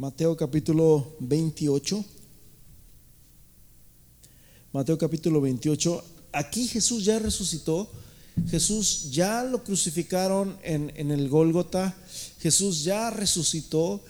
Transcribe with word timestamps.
Mateo 0.00 0.34
capítulo 0.34 1.14
28. 1.20 2.02
Mateo 4.72 4.96
capítulo 4.96 5.42
28. 5.42 6.04
Aquí 6.32 6.66
Jesús 6.68 7.04
ya 7.04 7.18
resucitó. 7.18 7.86
Jesús 8.48 9.10
ya 9.10 9.44
lo 9.44 9.62
crucificaron 9.62 10.56
en, 10.62 10.90
en 10.96 11.10
el 11.10 11.28
Gólgota. 11.28 11.94
Jesús 12.38 12.82
ya 12.82 13.10
resucitó. 13.10 14.02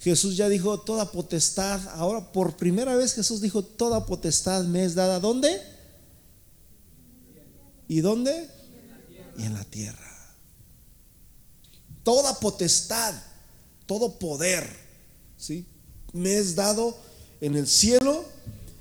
Jesús 0.00 0.36
ya 0.36 0.50
dijo 0.50 0.80
toda 0.80 1.10
potestad. 1.10 1.80
Ahora 1.94 2.30
por 2.30 2.58
primera 2.58 2.94
vez 2.94 3.14
Jesús 3.14 3.40
dijo 3.40 3.62
toda 3.62 4.04
potestad 4.04 4.64
me 4.64 4.84
es 4.84 4.94
dada. 4.94 5.18
¿Dónde? 5.18 5.62
¿Y 7.88 8.02
dónde? 8.02 8.50
Y 9.38 9.44
en 9.44 9.54
la 9.54 9.64
tierra. 9.64 10.36
Toda 12.02 12.38
potestad, 12.38 13.14
todo 13.86 14.18
poder, 14.18 14.87
¿sí? 15.38 15.64
Me 16.12 16.36
es 16.36 16.54
dado 16.54 16.96
en 17.40 17.54
el 17.54 17.66
cielo 17.66 18.24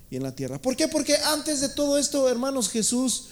y 0.10 0.18
en 0.18 0.24
la 0.24 0.36
tierra. 0.36 0.62
¿Por 0.62 0.76
qué? 0.76 0.88
Porque 0.88 1.16
antes 1.16 1.62
de 1.62 1.70
todo 1.70 1.98
esto, 1.98 2.28
hermanos, 2.28 2.70
Jesús, 2.70 3.30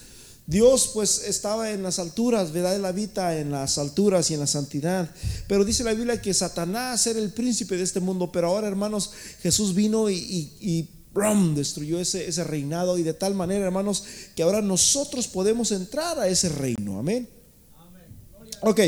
Dios 0.48 0.92
pues 0.94 1.24
estaba 1.26 1.72
en 1.72 1.82
las 1.82 1.98
alturas, 1.98 2.52
¿verdad? 2.52 2.76
Él 2.76 2.86
habita 2.86 3.38
en 3.38 3.52
las 3.52 3.78
alturas 3.78 4.30
y 4.30 4.36
en 4.36 4.42
la 4.42 4.48
santidad. 4.48 5.10
Pero 5.48 5.66
dice 5.66 5.84
la 5.84 5.94
Biblia 5.94 6.22
que 6.22 6.34
Satanás 6.34 7.08
era 7.08 7.20
el 7.20 7.32
príncipe 7.32 7.78
de 7.78 7.84
este 7.84 8.00
mundo, 8.00 8.32
pero 8.32 8.48
ahora, 8.48 8.68
hermanos, 8.68 9.12
Jesús 9.42 9.74
vino 9.74 10.10
y, 10.10 10.16
y, 10.60 10.90
destruyó 11.56 11.98
ese, 11.98 12.28
ese 12.28 12.44
reinado 12.44 12.98
y 12.98 13.04
de 13.04 13.14
tal 13.14 13.34
manera, 13.36 13.66
hermanos, 13.66 14.04
que 14.36 14.44
ahora 14.44 14.62
nosotros 14.62 15.30
podemos 15.30 15.72
entrar 15.72 16.20
a 16.20 16.28
ese 16.28 16.50
reino. 16.50 17.00
Amén. 17.00 17.30
Ok, 18.62 18.82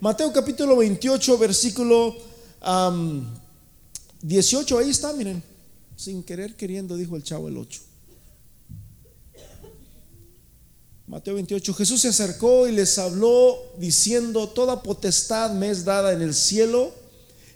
Mateo 0.00 0.32
capítulo 0.32 0.76
28, 0.76 1.38
versículo 1.38 2.16
18, 4.24 4.78
ahí 4.78 4.88
está, 4.88 5.12
miren. 5.12 5.42
Sin 5.96 6.22
querer, 6.22 6.56
queriendo, 6.56 6.96
dijo 6.96 7.14
el 7.14 7.22
chavo 7.22 7.48
el 7.48 7.58
8. 7.58 7.80
Mateo 11.06 11.34
28, 11.34 11.74
Jesús 11.74 12.00
se 12.00 12.08
acercó 12.08 12.66
y 12.66 12.72
les 12.72 12.98
habló 12.98 13.58
diciendo, 13.78 14.48
toda 14.48 14.82
potestad 14.82 15.52
me 15.52 15.68
es 15.68 15.84
dada 15.84 16.14
en 16.14 16.22
el 16.22 16.32
cielo 16.32 16.94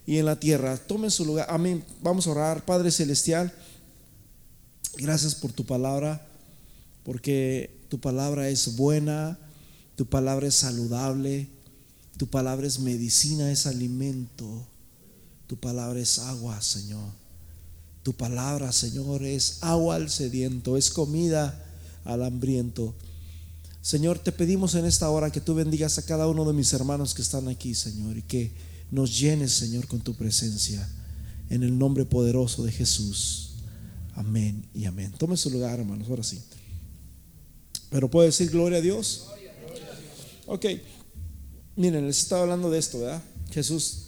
y 0.07 0.19
en 0.19 0.27
la 0.27 0.39
tierra. 0.39 0.77
Tomen 0.77 1.11
su 1.11 1.25
lugar. 1.25 1.47
Amén. 1.49 1.83
Vamos 2.03 2.27
a 2.27 2.33
orar, 2.33 2.65
Padre 2.67 2.91
Celestial. 2.91 3.51
Gracias 4.99 5.35
por 5.35 5.53
tu 5.53 5.65
palabra, 5.65 6.27
porque 7.03 7.71
tu 7.89 7.99
palabra 7.99 8.51
es 8.51 8.77
buena, 8.77 9.39
tu 9.97 10.05
palabra 10.05 10.47
es 10.47 10.57
saludable, 10.57 11.49
tu 12.19 12.27
palabra 12.27 12.67
es 12.67 12.79
medicina, 12.79 13.51
es 13.51 13.67
alimento, 13.67 14.67
tu 15.49 15.57
palabra 15.57 15.99
es 15.99 16.19
agua, 16.19 16.61
Señor. 16.61 17.11
Tu 18.03 18.13
palabra, 18.13 18.71
Señor, 18.71 19.25
es 19.25 19.59
agua 19.63 19.97
al 19.97 20.11
sediento, 20.11 20.77
es 20.77 20.91
comida 20.91 21.65
al 22.05 22.23
hambriento. 22.23 22.95
Señor, 23.81 24.19
te 24.19 24.31
pedimos 24.31 24.75
en 24.75 24.85
esta 24.85 25.09
hora 25.09 25.31
que 25.31 25.41
tú 25.41 25.55
bendigas 25.55 25.97
a 25.97 26.03
cada 26.03 26.29
uno 26.29 26.45
de 26.45 26.53
mis 26.53 26.73
hermanos 26.75 27.15
que 27.15 27.23
están 27.23 27.49
aquí, 27.49 27.75
Señor, 27.75 28.19
y 28.19 28.23
que 28.23 28.53
nos 28.91 29.19
llenes, 29.19 29.55
Señor, 29.55 29.87
con 29.87 30.01
tu 30.01 30.15
presencia. 30.15 30.87
En 31.49 31.63
el 31.63 31.79
nombre 31.79 32.05
poderoso 32.05 32.63
de 32.65 32.73
Jesús. 32.73 33.55
Amén 34.15 34.67
y 34.75 34.85
amén. 34.85 35.13
Tome 35.17 35.39
su 35.39 35.49
lugar, 35.49 35.81
hermanos, 35.81 36.09
ahora 36.11 36.23
sí. 36.23 36.43
Pero 37.89 38.11
puede 38.11 38.29
decir 38.29 38.51
gloria 38.51 38.79
a 38.79 38.83
Dios. 38.83 39.29
Ok, 40.45 40.67
miren, 41.77 42.07
les 42.07 42.19
estaba 42.19 42.43
hablando 42.43 42.71
de 42.71 42.79
esto, 42.79 43.01
¿verdad? 43.01 43.23
Jesús 43.51 44.08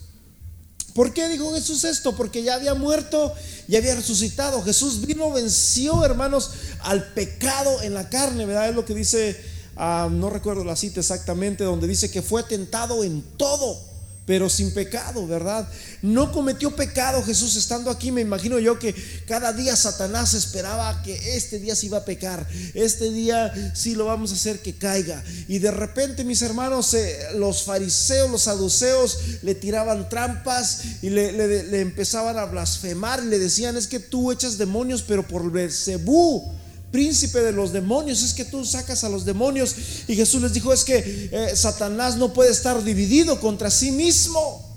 ¿Por 0.93 1.13
qué 1.13 1.29
dijo 1.29 1.53
Jesús 1.53 1.83
esto? 1.83 2.15
Porque 2.15 2.43
ya 2.43 2.55
había 2.55 2.73
muerto 2.73 3.33
y 3.67 3.75
había 3.75 3.95
resucitado. 3.95 4.61
Jesús 4.63 5.05
vino, 5.05 5.31
venció, 5.31 6.03
hermanos, 6.03 6.51
al 6.81 7.13
pecado 7.13 7.81
en 7.81 7.93
la 7.93 8.09
carne, 8.09 8.45
¿verdad? 8.45 8.69
Es 8.69 8.75
lo 8.75 8.85
que 8.85 8.93
dice, 8.93 9.39
ah, 9.77 10.09
no 10.11 10.29
recuerdo 10.29 10.63
la 10.63 10.75
cita 10.75 10.99
exactamente, 10.99 11.63
donde 11.63 11.87
dice 11.87 12.11
que 12.11 12.21
fue 12.21 12.43
tentado 12.43 13.03
en 13.03 13.21
todo 13.37 13.90
pero 14.25 14.49
sin 14.49 14.71
pecado, 14.71 15.25
¿verdad? 15.27 15.67
No 16.01 16.31
cometió 16.31 16.75
pecado 16.75 17.23
Jesús 17.23 17.55
estando 17.55 17.89
aquí. 17.89 18.11
Me 18.11 18.21
imagino 18.21 18.59
yo 18.59 18.77
que 18.77 18.93
cada 19.27 19.51
día 19.51 19.75
Satanás 19.75 20.33
esperaba 20.35 21.01
que 21.01 21.35
este 21.35 21.59
día 21.59 21.75
se 21.75 21.87
iba 21.87 21.99
a 21.99 22.05
pecar, 22.05 22.47
este 22.73 23.11
día 23.11 23.73
sí 23.75 23.95
lo 23.95 24.05
vamos 24.05 24.31
a 24.31 24.35
hacer 24.35 24.59
que 24.59 24.75
caiga. 24.75 25.23
Y 25.47 25.59
de 25.59 25.71
repente, 25.71 26.23
mis 26.23 26.41
hermanos, 26.43 26.93
eh, 26.93 27.17
los 27.35 27.63
fariseos, 27.63 28.29
los 28.29 28.43
saduceos 28.43 29.17
le 29.41 29.55
tiraban 29.55 30.07
trampas 30.07 30.81
y 31.01 31.09
le, 31.09 31.81
empezaban 31.81 32.37
a 32.37 32.45
blasfemar 32.45 33.23
y 33.23 33.27
le 33.27 33.39
decían: 33.39 33.75
Es 33.75 33.87
que 33.87 33.99
tú 33.99 34.31
echas 34.31 34.57
demonios, 34.57 35.01
pero 35.01 35.27
por 35.27 35.51
Belcebú 35.51 36.60
príncipe 36.91 37.39
de 37.41 37.51
los 37.51 37.71
demonios, 37.71 38.21
es 38.21 38.33
que 38.33 38.45
tú 38.45 38.65
sacas 38.65 39.03
a 39.03 39.09
los 39.09 39.25
demonios. 39.25 39.75
Y 40.07 40.15
Jesús 40.15 40.41
les 40.41 40.53
dijo, 40.53 40.73
es 40.73 40.83
que 40.83 41.29
eh, 41.31 41.55
Satanás 41.55 42.17
no 42.17 42.33
puede 42.33 42.51
estar 42.51 42.83
dividido 42.83 43.39
contra 43.39 43.71
sí 43.71 43.91
mismo. 43.91 44.67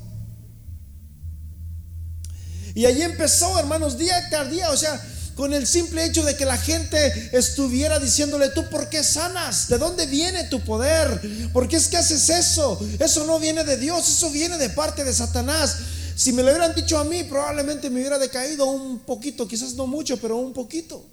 Y 2.74 2.86
allí 2.86 3.02
empezó, 3.02 3.58
hermanos, 3.58 3.98
día 3.98 4.28
tras 4.30 4.50
día, 4.50 4.70
o 4.70 4.76
sea, 4.76 5.00
con 5.34 5.52
el 5.52 5.66
simple 5.66 6.04
hecho 6.04 6.24
de 6.24 6.36
que 6.36 6.44
la 6.44 6.56
gente 6.56 7.30
estuviera 7.36 7.98
diciéndole, 7.98 8.50
tú 8.50 8.68
por 8.70 8.88
qué 8.88 9.02
sanas, 9.02 9.68
de 9.68 9.78
dónde 9.78 10.06
viene 10.06 10.44
tu 10.44 10.60
poder, 10.60 11.20
por 11.52 11.68
qué 11.68 11.76
es 11.76 11.88
que 11.88 11.96
haces 11.96 12.28
eso, 12.30 12.78
eso 12.98 13.24
no 13.26 13.38
viene 13.38 13.64
de 13.64 13.76
Dios, 13.76 14.08
eso 14.08 14.30
viene 14.30 14.58
de 14.58 14.70
parte 14.70 15.04
de 15.04 15.12
Satanás. 15.12 15.76
Si 16.16 16.32
me 16.32 16.42
lo 16.42 16.50
hubieran 16.50 16.74
dicho 16.74 16.98
a 16.98 17.04
mí, 17.04 17.24
probablemente 17.24 17.90
me 17.90 18.00
hubiera 18.00 18.18
decaído 18.18 18.66
un 18.66 19.00
poquito, 19.00 19.48
quizás 19.48 19.74
no 19.74 19.86
mucho, 19.86 20.16
pero 20.18 20.36
un 20.36 20.52
poquito. 20.52 21.04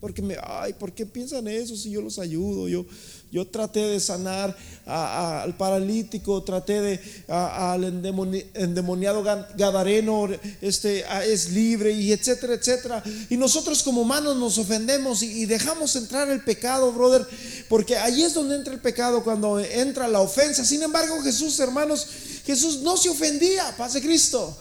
Porque 0.00 0.22
me, 0.22 0.36
ay, 0.40 0.74
¿por 0.74 0.92
qué 0.92 1.04
piensan 1.06 1.48
eso 1.48 1.76
si 1.76 1.90
yo 1.90 2.00
los 2.00 2.20
ayudo? 2.20 2.68
Yo, 2.68 2.86
yo 3.32 3.48
traté 3.48 3.80
de 3.80 3.98
sanar 3.98 4.56
al 4.86 5.56
paralítico, 5.56 6.40
traté 6.44 6.80
de 6.80 7.00
al 7.26 7.82
endemoniado 7.82 9.24
gadareno, 9.56 10.28
este 10.60 11.04
es 11.26 11.50
libre 11.50 11.90
y 11.90 12.12
etcétera, 12.12 12.54
etcétera. 12.54 13.02
Y 13.28 13.36
nosotros 13.36 13.82
como 13.82 14.02
humanos 14.02 14.36
nos 14.36 14.56
ofendemos 14.58 15.22
y, 15.24 15.46
dejamos 15.46 15.96
entrar 15.96 16.30
el 16.30 16.44
pecado, 16.44 16.92
brother, 16.92 17.26
porque 17.68 17.96
ahí 17.96 18.22
es 18.22 18.34
donde 18.34 18.54
entra 18.54 18.74
el 18.74 18.80
pecado 18.80 19.24
cuando 19.24 19.58
entra 19.58 20.06
la 20.06 20.20
ofensa. 20.20 20.64
Sin 20.64 20.82
embargo, 20.82 21.20
Jesús, 21.22 21.58
hermanos, 21.58 22.06
Jesús 22.46 22.82
no 22.82 22.96
se 22.96 23.08
ofendía, 23.08 23.74
paz 23.76 23.94
de 23.94 24.00
Cristo. 24.00 24.56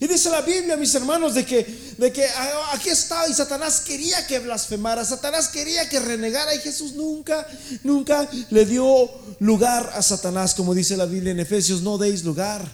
Y 0.00 0.06
dice 0.06 0.30
la 0.30 0.42
Biblia, 0.42 0.76
mis 0.76 0.94
hermanos, 0.94 1.34
de 1.34 1.44
que, 1.44 1.94
de 1.96 2.12
que 2.12 2.24
ah, 2.24 2.70
aquí 2.74 2.90
estaba 2.90 3.28
y 3.28 3.34
Satanás 3.34 3.80
quería 3.80 4.26
que 4.26 4.38
blasfemara, 4.38 5.04
Satanás 5.04 5.48
quería 5.48 5.88
que 5.88 6.00
renegara 6.00 6.54
y 6.54 6.58
Jesús 6.58 6.94
nunca, 6.94 7.46
nunca 7.82 8.28
le 8.50 8.66
dio 8.66 9.10
lugar 9.40 9.90
a 9.94 10.02
Satanás, 10.02 10.54
como 10.54 10.74
dice 10.74 10.96
la 10.96 11.06
Biblia 11.06 11.32
en 11.32 11.40
Efesios, 11.40 11.82
no 11.82 11.98
deis 11.98 12.24
lugar 12.24 12.66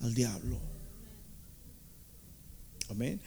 al 0.00 0.14
diablo. 0.14 0.58
Amén. 2.88 3.20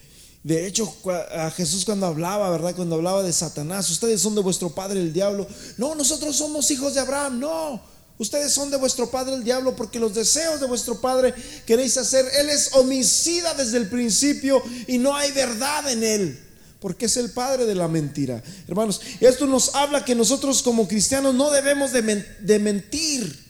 De 0.43 0.67
hecho, 0.67 0.93
a 1.31 1.49
Jesús 1.51 1.85
cuando 1.85 2.05
hablaba, 2.05 2.49
¿verdad? 2.49 2.75
Cuando 2.75 2.95
hablaba 2.95 3.23
de 3.23 3.31
Satanás, 3.31 3.89
ustedes 3.89 4.19
son 4.21 4.35
de 4.35 4.41
vuestro 4.41 4.69
padre 4.69 4.99
el 4.99 5.13
diablo. 5.13 5.47
No, 5.77 5.95
nosotros 5.95 6.35
somos 6.35 6.69
hijos 6.69 6.93
de 6.93 6.99
Abraham. 6.99 7.39
No, 7.39 7.81
Ustedes 8.19 8.53
son 8.53 8.69
de 8.69 8.77
vuestro 8.77 9.09
padre 9.09 9.33
el 9.33 9.43
diablo 9.43 9.75
porque 9.75 9.99
los 9.99 10.13
deseos 10.13 10.59
de 10.59 10.67
vuestro 10.67 11.01
padre 11.01 11.33
queréis 11.65 11.97
hacer. 11.97 12.25
Él 12.39 12.49
es 12.49 12.73
homicida 12.73 13.53
desde 13.55 13.77
el 13.77 13.89
principio 13.89 14.61
y 14.87 14.99
no 14.99 15.15
hay 15.15 15.31
verdad 15.31 15.91
en 15.91 16.03
él. 16.03 16.39
Porque 16.79 17.05
es 17.05 17.17
el 17.17 17.31
padre 17.31 17.65
de 17.65 17.75
la 17.75 17.87
mentira. 17.87 18.43
Hermanos, 18.67 19.01
esto 19.19 19.47
nos 19.47 19.73
habla 19.73 20.05
que 20.05 20.15
nosotros 20.15 20.61
como 20.61 20.87
cristianos 20.87 21.33
no 21.33 21.49
debemos 21.49 21.91
de, 21.91 22.59
mentir. 22.59 23.41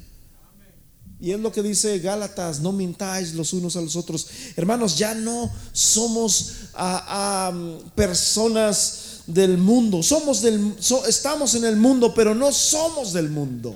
Y 1.20 1.32
es 1.32 1.40
lo 1.40 1.52
que 1.52 1.64
dice 1.64 2.00
Gálatas, 2.00 2.60
no 2.60 2.72
mintáis 2.72 3.34
los 3.34 3.52
unos 3.54 3.76
a 3.76 3.82
los 3.82 3.96
otros. 3.96 4.28
Hermanos, 4.56 4.98
ya 4.98 5.14
no 5.16 5.52
somos 5.74 6.54
a, 6.76 7.52
personas 7.96 9.22
del 9.26 9.58
mundo. 9.58 10.04
Somos 10.04 10.42
del, 10.42 10.76
estamos 11.08 11.56
en 11.56 11.66
el 11.66 11.76
mundo, 11.76 12.14
pero 12.14 12.36
no 12.36 12.52
somos 12.52 13.14
del 13.14 13.30
mundo. 13.30 13.76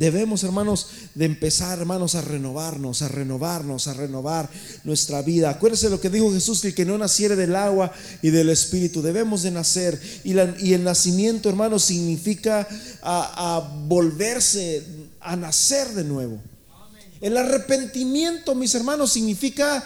Debemos, 0.00 0.44
hermanos, 0.44 0.86
de 1.14 1.26
empezar, 1.26 1.78
hermanos, 1.78 2.14
a 2.14 2.22
renovarnos, 2.22 3.02
a 3.02 3.08
renovarnos, 3.08 3.86
a 3.86 3.92
renovar 3.92 4.48
nuestra 4.82 5.20
vida. 5.20 5.50
Acuérdense 5.50 5.90
lo 5.90 6.00
que 6.00 6.08
dijo 6.08 6.32
Jesús, 6.32 6.62
que 6.62 6.68
el 6.68 6.74
que 6.74 6.86
no 6.86 6.96
naciere 6.96 7.36
del 7.36 7.54
agua 7.54 7.92
y 8.22 8.30
del 8.30 8.48
Espíritu, 8.48 9.02
debemos 9.02 9.42
de 9.42 9.50
nacer. 9.50 10.00
Y, 10.24 10.32
el 10.72 10.84
nacimiento, 10.84 11.50
hermanos, 11.50 11.84
significa 11.84 12.66
a, 13.02 13.74
volverse, 13.88 14.82
a 15.20 15.36
nacer 15.36 15.88
de 15.88 16.04
nuevo. 16.04 16.40
El 17.20 17.36
arrepentimiento, 17.36 18.54
mis 18.54 18.74
hermanos, 18.74 19.12
significa 19.12 19.84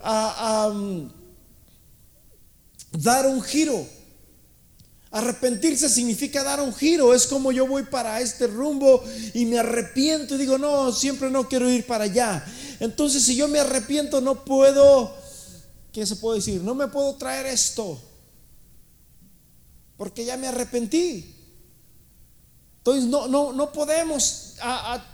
a, 0.00 0.72
dar 2.98 3.28
un 3.28 3.40
giro, 3.42 3.86
Arrepentirse 5.12 5.90
significa 5.90 6.42
dar 6.42 6.60
un 6.60 6.74
giro. 6.74 7.14
Es 7.14 7.26
como 7.26 7.52
yo 7.52 7.66
voy 7.66 7.84
para 7.84 8.20
este 8.20 8.46
rumbo 8.46 9.04
y 9.34 9.44
me 9.44 9.58
arrepiento 9.58 10.34
y 10.34 10.38
digo, 10.38 10.56
no, 10.56 10.90
siempre 10.90 11.30
no 11.30 11.48
quiero 11.48 11.70
ir 11.70 11.86
para 11.86 12.04
allá. 12.04 12.44
Entonces, 12.80 13.22
si 13.22 13.36
yo 13.36 13.46
me 13.46 13.60
arrepiento, 13.60 14.22
no 14.22 14.44
puedo, 14.44 15.14
¿qué 15.92 16.06
se 16.06 16.16
puede 16.16 16.38
decir? 16.38 16.62
No 16.62 16.74
me 16.74 16.88
puedo 16.88 17.14
traer 17.16 17.46
esto. 17.46 18.00
Porque 19.98 20.24
ya 20.24 20.38
me 20.38 20.48
arrepentí. 20.48 21.36
Entonces 22.78 23.04
no, 23.04 23.28
no, 23.28 23.52
no 23.52 23.70
podemos 23.70 24.41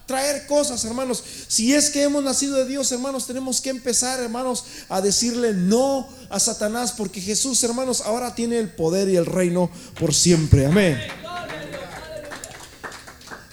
traer 0.07 0.47
cosas, 0.47 0.85
hermanos. 0.85 1.23
Si 1.49 1.75
es 1.75 1.91
que 1.91 2.03
hemos 2.03 2.23
nacido 2.23 2.57
de 2.57 2.67
Dios, 2.67 2.91
hermanos, 2.93 3.27
tenemos 3.27 3.61
que 3.61 3.71
empezar, 3.71 4.21
hermanos, 4.21 4.65
a 4.89 5.01
decirle 5.01 5.53
no 5.55 6.09
a 6.31 6.41
Satanás, 6.41 6.93
porque 6.93 7.21
Jesús, 7.21 7.63
hermanos, 7.65 8.03
ahora 8.03 8.35
tiene 8.35 8.59
el 8.59 8.71
poder 8.71 9.09
y 9.09 9.17
el 9.17 9.27
reino 9.27 9.71
por 9.99 10.15
siempre. 10.15 10.67
Amén. 10.67 10.99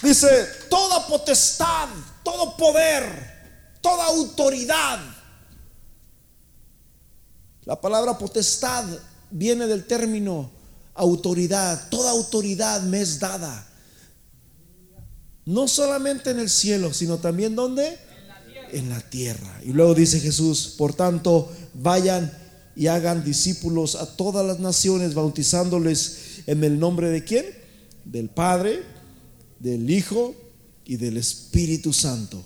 Dice, 0.02 0.28
toda 0.70 1.08
potestad, 1.08 1.90
todo 2.24 2.56
poder, 2.58 3.04
toda 3.82 4.06
autoridad. 4.06 5.00
La 7.64 7.80
palabra 7.82 8.18
potestad 8.18 8.86
viene 9.32 9.68
del 9.68 9.86
término 9.86 10.52
autoridad. 10.94 11.90
Toda 11.90 12.12
autoridad 12.12 12.82
me 12.82 13.02
es 13.02 13.20
dada 13.20 13.68
no 15.46 15.68
solamente 15.68 16.32
en 16.32 16.40
el 16.40 16.50
cielo, 16.50 16.94
sino 16.94 17.20
también 17.20 17.56
donde? 17.56 17.98
En 18.72 18.90
la 18.90 19.02
tierra. 19.02 19.62
Y 19.64 19.72
luego 19.72 19.94
dice 19.94 20.20
Jesús, 20.20 20.74
por 20.78 20.94
tanto, 20.94 21.52
vayan 21.74 22.32
y 22.76 22.88
hagan 22.88 23.24
discípulos 23.24 23.96
a 23.96 24.18
todas 24.18 24.46
las 24.46 24.60
naciones, 24.60 25.14
bautizándoles 25.14 26.42
en 26.48 26.64
el 26.64 26.80
nombre 26.80 27.10
de 27.10 27.24
quién? 27.24 27.46
Del 28.04 28.30
Padre, 28.30 28.84
del 29.60 29.90
Hijo 29.90 30.36
y 30.84 30.98
del 30.98 31.18
Espíritu 31.18 31.94
Santo. 31.94 32.44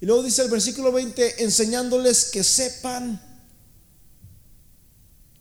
Y 0.00 0.06
luego 0.06 0.22
dice 0.22 0.42
el 0.42 0.50
versículo 0.50 0.92
20, 0.92 1.44
enseñándoles 1.44 2.26
que 2.26 2.44
sepan 2.44 3.20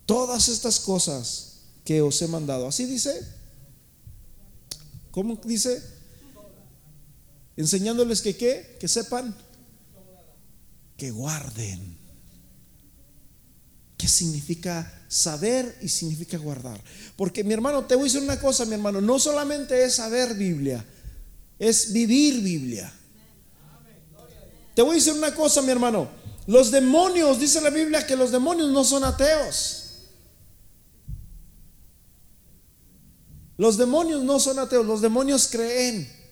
todas 0.05 0.49
estas 0.49 0.79
cosas 0.79 1.59
que 1.85 2.01
os 2.01 2.21
he 2.21 2.27
mandado. 2.27 2.67
Así 2.67 2.85
dice. 2.85 3.21
¿Cómo 5.11 5.39
dice? 5.45 5.81
Enseñándoles 7.55 8.21
que 8.21 8.35
qué, 8.35 8.77
que 8.79 8.87
sepan, 8.87 9.35
que 10.97 11.11
guarden. 11.11 11.97
¿Qué 13.97 14.07
significa 14.07 15.05
saber 15.07 15.77
y 15.81 15.87
significa 15.87 16.37
guardar? 16.37 16.81
Porque 17.15 17.43
mi 17.43 17.53
hermano, 17.53 17.85
te 17.85 17.95
voy 17.95 18.03
a 18.03 18.05
decir 18.05 18.21
una 18.21 18.39
cosa, 18.39 18.65
mi 18.65 18.73
hermano, 18.73 18.99
no 18.99 19.19
solamente 19.19 19.83
es 19.83 19.95
saber 19.95 20.33
Biblia, 20.33 20.83
es 21.59 21.93
vivir 21.93 22.41
Biblia. 22.41 22.91
Te 24.75 24.81
voy 24.81 24.91
a 24.91 24.95
decir 24.95 25.13
una 25.13 25.33
cosa, 25.33 25.61
mi 25.61 25.69
hermano, 25.71 26.09
los 26.47 26.71
demonios, 26.71 27.39
dice 27.39 27.61
la 27.61 27.69
Biblia 27.69 28.05
que 28.05 28.15
los 28.15 28.31
demonios 28.31 28.69
no 28.71 28.83
son 28.83 29.03
ateos. 29.03 29.79
Los 33.57 33.77
demonios 33.77 34.23
no 34.23 34.39
son 34.39 34.59
ateos, 34.59 34.85
los 34.85 35.01
demonios 35.01 35.47
creen. 35.47 36.22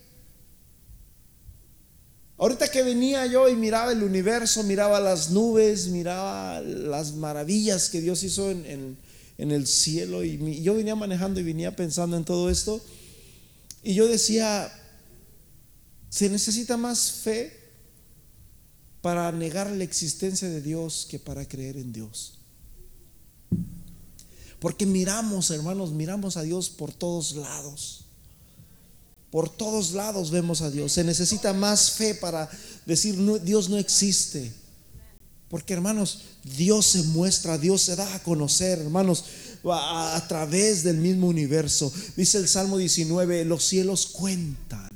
Ahorita 2.42 2.66
que 2.66 2.82
venía 2.82 3.24
yo 3.26 3.48
y 3.48 3.54
miraba 3.54 3.92
el 3.92 4.02
universo, 4.02 4.64
miraba 4.64 4.98
las 4.98 5.30
nubes, 5.30 5.86
miraba 5.86 6.60
las 6.60 7.14
maravillas 7.14 7.88
que 7.88 8.00
Dios 8.00 8.24
hizo 8.24 8.50
en, 8.50 8.98
el 9.38 9.66
cielo 9.68 10.24
y 10.24 10.60
yo 10.60 10.74
venía 10.74 10.96
manejando 10.96 11.38
y 11.38 11.44
venía 11.44 11.76
pensando 11.76 12.16
en 12.16 12.24
todo 12.24 12.50
esto 12.50 12.84
y 13.84 13.94
yo 13.94 14.08
decía, 14.08 14.72
se 16.08 16.28
necesita 16.30 16.76
más 16.76 17.12
fe 17.12 17.56
para 19.02 19.30
negar 19.30 19.70
la 19.70 19.84
existencia 19.84 20.48
de 20.48 20.60
Dios 20.60 21.06
que 21.08 21.20
para 21.20 21.46
creer 21.46 21.76
en 21.76 21.92
Dios. 21.92 22.40
Porque 24.58 24.84
miramos, 24.84 25.48
hermanos, 25.52 25.92
miramos 25.92 26.36
a 26.36 26.42
Dios 26.42 26.70
por 26.70 26.92
todos 26.92 27.36
lados. 27.36 28.06
Por 29.32 29.48
todos 29.48 29.92
lados 29.92 30.30
vemos 30.30 30.60
a 30.60 30.70
Dios. 30.70 30.92
Se 30.92 31.04
necesita 31.04 31.54
más 31.54 31.92
fe 31.92 32.14
para 32.14 32.50
decir 32.84 33.16
Dios 33.42 33.70
no 33.70 33.78
existe. 33.78 34.52
Porque 35.48 35.72
hermanos, 35.72 36.20
Dios 36.44 36.84
se 36.84 37.02
muestra, 37.04 37.56
Dios 37.56 37.80
se 37.80 37.96
da 37.96 38.14
a 38.14 38.22
conocer, 38.22 38.78
hermanos, 38.78 39.24
a, 39.64 40.22
través 40.28 40.82
del 40.82 40.98
mismo 40.98 41.28
universo. 41.28 41.90
Dice 42.14 42.36
el 42.36 42.46
Salmo 42.46 42.76
19, 42.76 43.46
los 43.46 43.64
cielos 43.64 44.06
cuentan, 44.06 44.90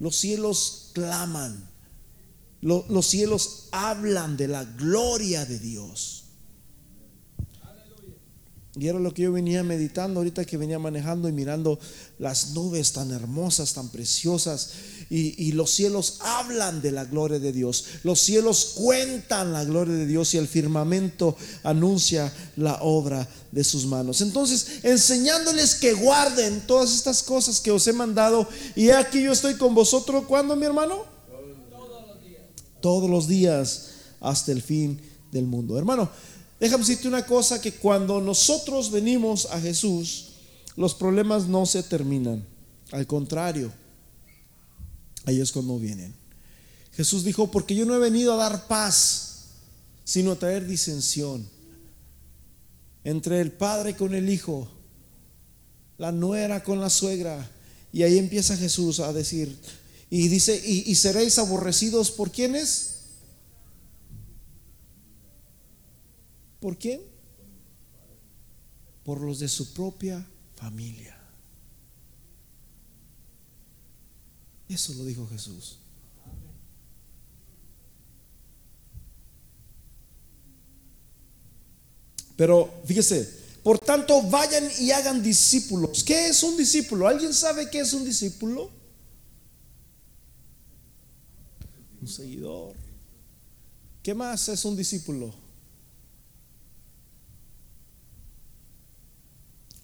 los 0.00 0.16
cielos 0.16 0.90
claman, 0.92 1.68
los 2.60 3.06
cielos 3.06 3.68
hablan 3.70 4.36
de 4.36 4.48
la 4.48 4.64
gloria 4.64 5.46
de 5.46 5.60
Dios. 5.60 6.21
Y 8.74 8.88
era 8.88 8.98
lo 8.98 9.12
que 9.12 9.22
yo 9.22 9.32
venía 9.32 9.62
meditando 9.62 10.20
ahorita 10.20 10.46
que 10.46 10.56
venía 10.56 10.78
manejando 10.78 11.28
y 11.28 11.32
mirando 11.32 11.78
las 12.18 12.52
nubes 12.52 12.92
tan 12.92 13.10
hermosas, 13.10 13.74
tan 13.74 13.90
preciosas. 13.90 14.70
Y, 15.10 15.52
los 15.52 15.70
cielos 15.70 16.16
hablan 16.20 16.80
de 16.80 16.90
la 16.90 17.04
gloria 17.04 17.38
de 17.38 17.52
Dios. 17.52 17.84
Los 18.02 18.20
cielos 18.20 18.72
cuentan 18.76 19.52
la 19.52 19.64
gloria 19.64 19.94
de 19.94 20.06
Dios 20.06 20.32
y 20.32 20.38
el 20.38 20.48
firmamento 20.48 21.36
anuncia 21.64 22.32
la 22.56 22.78
obra 22.80 23.28
de 23.50 23.62
sus 23.62 23.84
manos. 23.84 24.22
Entonces, 24.22 24.82
enseñándoles 24.82 25.74
que 25.74 25.92
guarden 25.92 26.62
todas 26.66 26.94
estas 26.94 27.22
cosas 27.22 27.60
que 27.60 27.70
os 27.70 27.86
he 27.86 27.92
mandado. 27.92 28.48
Y 28.74 28.88
aquí 28.88 29.22
yo 29.22 29.32
estoy 29.32 29.56
con 29.56 29.74
vosotros. 29.74 30.24
¿Cuándo, 30.26 30.56
mi 30.56 30.64
hermano? 30.64 31.04
Todos 31.70 32.06
los 32.06 32.22
días. 32.22 32.42
Todos 32.80 33.10
los 33.10 33.28
días 33.28 33.88
hasta 34.18 34.50
el 34.50 34.62
fin 34.62 34.98
del 35.30 35.44
mundo. 35.44 35.76
Hermano, 35.76 36.10
Déjame 36.62 36.84
decirte 36.84 37.08
una 37.08 37.26
cosa, 37.26 37.60
que 37.60 37.72
cuando 37.72 38.20
nosotros 38.20 38.92
venimos 38.92 39.46
a 39.46 39.60
Jesús, 39.60 40.28
los 40.76 40.94
problemas 40.94 41.48
no 41.48 41.66
se 41.66 41.82
terminan. 41.82 42.46
Al 42.92 43.04
contrario, 43.04 43.72
ahí 45.24 45.40
es 45.40 45.50
cuando 45.50 45.76
vienen. 45.80 46.14
Jesús 46.92 47.24
dijo, 47.24 47.50
porque 47.50 47.74
yo 47.74 47.84
no 47.84 47.96
he 47.96 47.98
venido 47.98 48.32
a 48.32 48.36
dar 48.36 48.68
paz, 48.68 49.46
sino 50.04 50.30
a 50.30 50.38
traer 50.38 50.64
disensión 50.64 51.50
entre 53.02 53.40
el 53.40 53.50
padre 53.50 53.96
con 53.96 54.14
el 54.14 54.30
hijo, 54.30 54.68
la 55.98 56.12
nuera 56.12 56.62
con 56.62 56.80
la 56.80 56.90
suegra. 56.90 57.50
Y 57.92 58.04
ahí 58.04 58.18
empieza 58.18 58.56
Jesús 58.56 59.00
a 59.00 59.12
decir, 59.12 59.58
y 60.10 60.28
dice, 60.28 60.62
y, 60.64 60.94
seréis 60.94 61.40
aborrecidos 61.40 62.12
por 62.12 62.30
quienes? 62.30 63.01
¿Por 66.62 66.78
quién? 66.78 67.00
Por 69.02 69.20
los 69.20 69.40
de 69.40 69.48
su 69.48 69.74
propia 69.74 70.24
familia. 70.54 71.18
Eso 74.68 74.94
lo 74.94 75.04
dijo 75.04 75.26
Jesús. 75.26 75.80
Pero 82.36 82.72
fíjese, 82.86 83.28
por 83.64 83.80
tanto 83.80 84.22
vayan 84.30 84.62
y 84.78 84.92
hagan 84.92 85.20
discípulos. 85.20 86.04
¿Qué 86.04 86.28
es 86.28 86.44
un 86.44 86.56
discípulo? 86.56 87.08
¿Alguien 87.08 87.34
sabe 87.34 87.68
qué 87.70 87.80
es 87.80 87.92
un 87.92 88.04
discípulo? 88.04 88.70
Un 92.00 92.06
seguidor. 92.06 92.76
¿Qué 94.00 94.14
más 94.14 94.48
es 94.48 94.64
un 94.64 94.76
discípulo? 94.76 95.41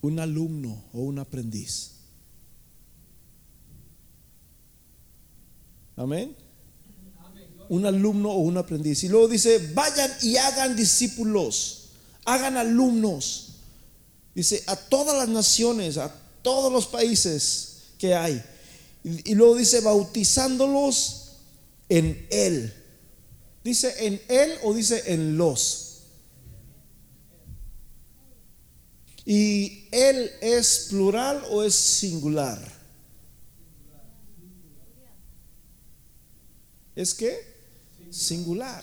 Un 0.03 0.21
alumno 0.21 0.85
o 0.93 1.01
un 1.01 1.19
aprendiz. 1.19 1.93
Amén. 5.97 6.37
Un 7.69 7.85
alumno 7.85 8.31
o 8.31 8.39
un 8.39 8.57
aprendiz. 8.57 9.03
Y 9.03 9.09
luego 9.09 9.29
dice, 9.29 9.73
vayan 9.75 10.11
y 10.23 10.37
hagan 10.37 10.77
discípulos, 10.77 11.89
hagan 12.25 12.57
alumnos. 12.57 13.57
Dice, 14.35 14.63
a 14.67 14.77
todas 14.77 15.17
las 15.17 15.29
naciones, 15.29 15.99
a 15.99 16.15
todos 16.43 16.73
los 16.73 16.87
países 16.87 17.79
que 17.99 18.15
hay. 18.15 18.43
Y, 19.03 19.35
luego 19.35 19.57
dice, 19.57 19.81
bautizándolos 19.81 21.33
en 21.89 22.27
Él. 22.31 22.73
Dice 23.65 24.07
en 24.07 24.21
Él 24.29 24.53
o 24.63 24.73
dice 24.73 25.03
en 25.13 25.37
los. 25.37 25.88
¿Y 29.31 29.87
él 29.93 30.33
es 30.41 30.87
plural 30.89 31.45
o 31.51 31.63
es 31.63 31.75
singular? 31.75 32.59
¿Es 36.97 37.13
que? 37.13 37.39
Singular. 38.11 38.83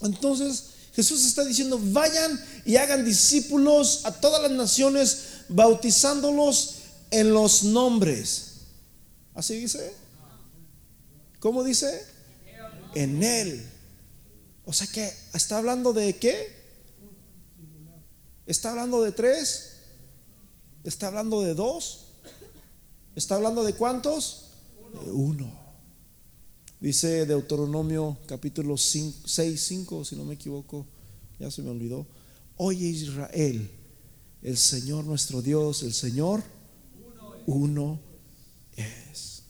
Entonces, 0.00 0.64
Jesús 0.94 1.26
está 1.26 1.44
diciendo, 1.44 1.78
vayan 1.78 2.42
y 2.64 2.76
hagan 2.76 3.04
discípulos 3.04 4.06
a 4.06 4.12
todas 4.12 4.40
las 4.40 4.52
naciones, 4.52 5.18
bautizándolos 5.50 6.76
en 7.10 7.34
los 7.34 7.64
nombres. 7.64 8.52
¿Así 9.34 9.58
dice? 9.58 9.92
¿Cómo 11.38 11.64
dice? 11.64 12.02
En 12.94 13.22
Él. 13.22 13.62
O 14.64 14.72
sea 14.72 14.86
que 14.86 15.12
está 15.34 15.58
hablando 15.58 15.92
de 15.92 16.16
qué? 16.16 16.63
¿Está 18.46 18.70
hablando 18.70 19.02
de 19.02 19.12
tres? 19.12 19.76
¿Está 20.84 21.08
hablando 21.08 21.42
de 21.42 21.54
dos? 21.54 22.06
¿Está 23.16 23.36
hablando 23.36 23.64
de 23.64 23.74
cuántos? 23.74 24.50
De 25.04 25.10
uno. 25.10 25.50
Dice 26.80 27.24
Deuteronomio 27.24 28.18
capítulo 28.26 28.76
6, 28.76 29.24
5, 29.24 30.04
si 30.04 30.16
no 30.16 30.24
me 30.24 30.34
equivoco, 30.34 30.86
ya 31.38 31.50
se 31.50 31.62
me 31.62 31.70
olvidó. 31.70 32.06
Oye 32.58 32.86
Israel, 32.86 33.70
el 34.42 34.56
Señor 34.58 35.04
nuestro 35.04 35.40
Dios, 35.40 35.82
el 35.82 35.94
Señor 35.94 36.42
uno 37.46 37.98
es. 38.76 39.42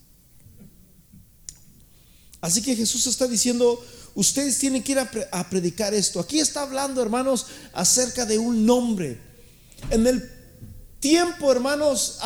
Así 2.39 2.61
que 2.61 2.75
Jesús 2.75 3.05
está 3.07 3.27
diciendo, 3.27 3.83
ustedes 4.15 4.57
tienen 4.57 4.81
que 4.81 4.93
ir 4.93 4.99
a, 4.99 5.49
predicar 5.49 5.93
esto. 5.93 6.19
Aquí 6.19 6.39
está 6.39 6.61
hablando, 6.61 7.01
hermanos, 7.01 7.47
acerca 7.73 8.25
de 8.25 8.39
un 8.39 8.65
nombre. 8.65 9.19
En 9.91 10.07
el 10.07 10.27
tiempo, 10.99 11.51
hermanos, 11.51 12.19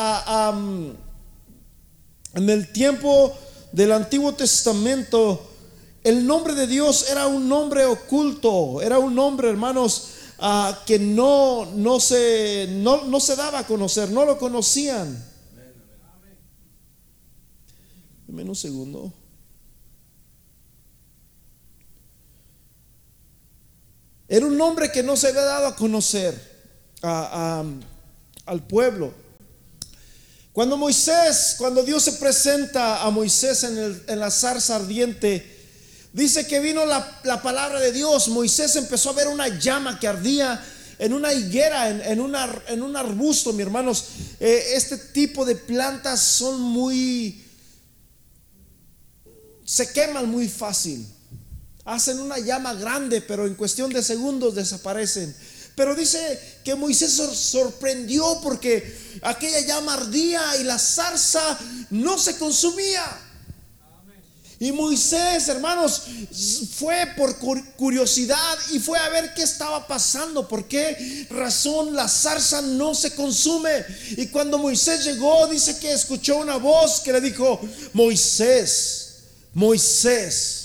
en 2.34 2.50
el 2.50 2.72
tiempo 2.72 3.36
del 3.72 3.92
Antiguo 3.92 4.34
Testamento, 4.34 5.50
el 6.04 6.26
nombre 6.26 6.56
de 6.56 6.68
Dios 6.68 7.10
era 7.10 7.28
un 7.28 7.50
nombre 7.50 7.86
oculto, 7.86 8.82
era 8.82 9.00
un 9.00 9.14
nombre, 9.14 9.50
hermanos, 9.50 10.10
que 10.86 11.00
no, 11.00 11.66
no, 11.76 12.00
se, 12.00 12.68
no, 12.70 13.04
no 13.06 13.20
se 13.20 13.36
daba 13.36 13.60
a 13.60 13.68
conocer, 13.68 14.10
no 14.12 14.26
lo 14.26 14.38
conocían. 14.38 15.28
Dame 18.28 18.44
un 18.44 18.56
segundo. 18.56 19.12
Era 24.30 24.46
un 24.46 24.56
nombre 24.56 24.92
que 24.92 25.02
no 25.02 25.18
se 25.18 25.30
había 25.30 25.42
dado 25.42 25.66
a 25.66 25.76
conocer 25.76 26.40
al 27.02 28.68
pueblo. 28.68 29.12
Cuando 30.54 30.78
Moisés, 30.78 31.56
cuando 31.58 31.82
Dios 31.82 32.04
se 32.04 32.14
presenta 32.14 33.04
a 33.04 33.10
Moisés 33.10 33.64
en, 33.64 34.20
la 34.20 34.30
zarza 34.30 34.76
ardiente, 34.76 35.58
dice 36.14 36.46
que 36.46 36.60
vino 36.60 36.86
la, 36.86 37.42
palabra 37.42 37.80
de 37.80 37.92
Dios. 37.92 38.28
Moisés 38.28 38.76
empezó 38.76 39.10
a 39.10 39.14
ver 39.14 39.30
una 39.30 39.48
llama 39.48 40.00
que 40.00 40.08
ardía 40.08 40.64
en 41.00 41.14
una 41.14 41.34
higuera, 41.34 41.90
en, 41.90 42.22
un 42.22 42.96
arbusto, 42.96 43.52
mi 43.52 43.64
hermanos. 43.64 44.06
Eh, 44.40 44.74
este 44.76 44.98
tipo 44.98 45.44
de 45.44 45.56
plantas 45.56 46.20
son 46.22 46.62
muy... 46.62 47.44
se 49.66 49.92
queman 49.92 50.30
muy 50.30 50.48
fácil. 50.48 51.08
Hacen 51.86 52.20
una 52.20 52.38
llama 52.38 52.74
grande, 52.74 53.22
pero 53.22 53.48
en 53.48 53.56
cuestión 53.56 53.92
de 53.92 54.04
segundos 54.04 54.56
desaparecen. 54.56 55.36
Pero 55.76 55.96
dice 55.96 56.40
que 56.64 56.76
Moisés 56.76 57.14
sorprendió 57.14 58.42
porque 58.44 59.20
aquella 59.22 59.62
llama 59.62 59.94
ardía 59.94 60.42
y 60.60 60.66
la 60.66 60.78
zarza 60.78 61.58
no 61.90 62.18
se 62.18 62.38
consumía. 62.38 63.06
Y 64.62 64.74
Moisés, 64.74 65.48
hermanos, 65.48 66.02
fue 66.76 67.14
por 67.16 67.38
curiosidad 67.78 68.58
y 68.74 68.80
fue 68.80 69.00
a 69.00 69.08
ver 69.08 69.34
qué 69.34 69.44
estaba 69.44 69.88
pasando, 69.88 70.50
por 70.50 70.68
qué 70.68 71.28
razón 71.30 71.96
la 71.96 72.10
zarza 72.10 72.62
no 72.62 72.94
se 72.94 73.16
consume. 73.16 73.86
Y 74.18 74.28
cuando 74.28 74.58
Moisés 74.58 75.06
llegó, 75.06 75.48
dice 75.48 75.80
que 75.80 75.94
escuchó 75.94 76.40
una 76.40 76.58
voz 76.58 77.00
que 77.00 77.14
le 77.14 77.22
dijo, 77.22 77.62
Moisés, 77.94 79.14
Moisés, 79.54 80.59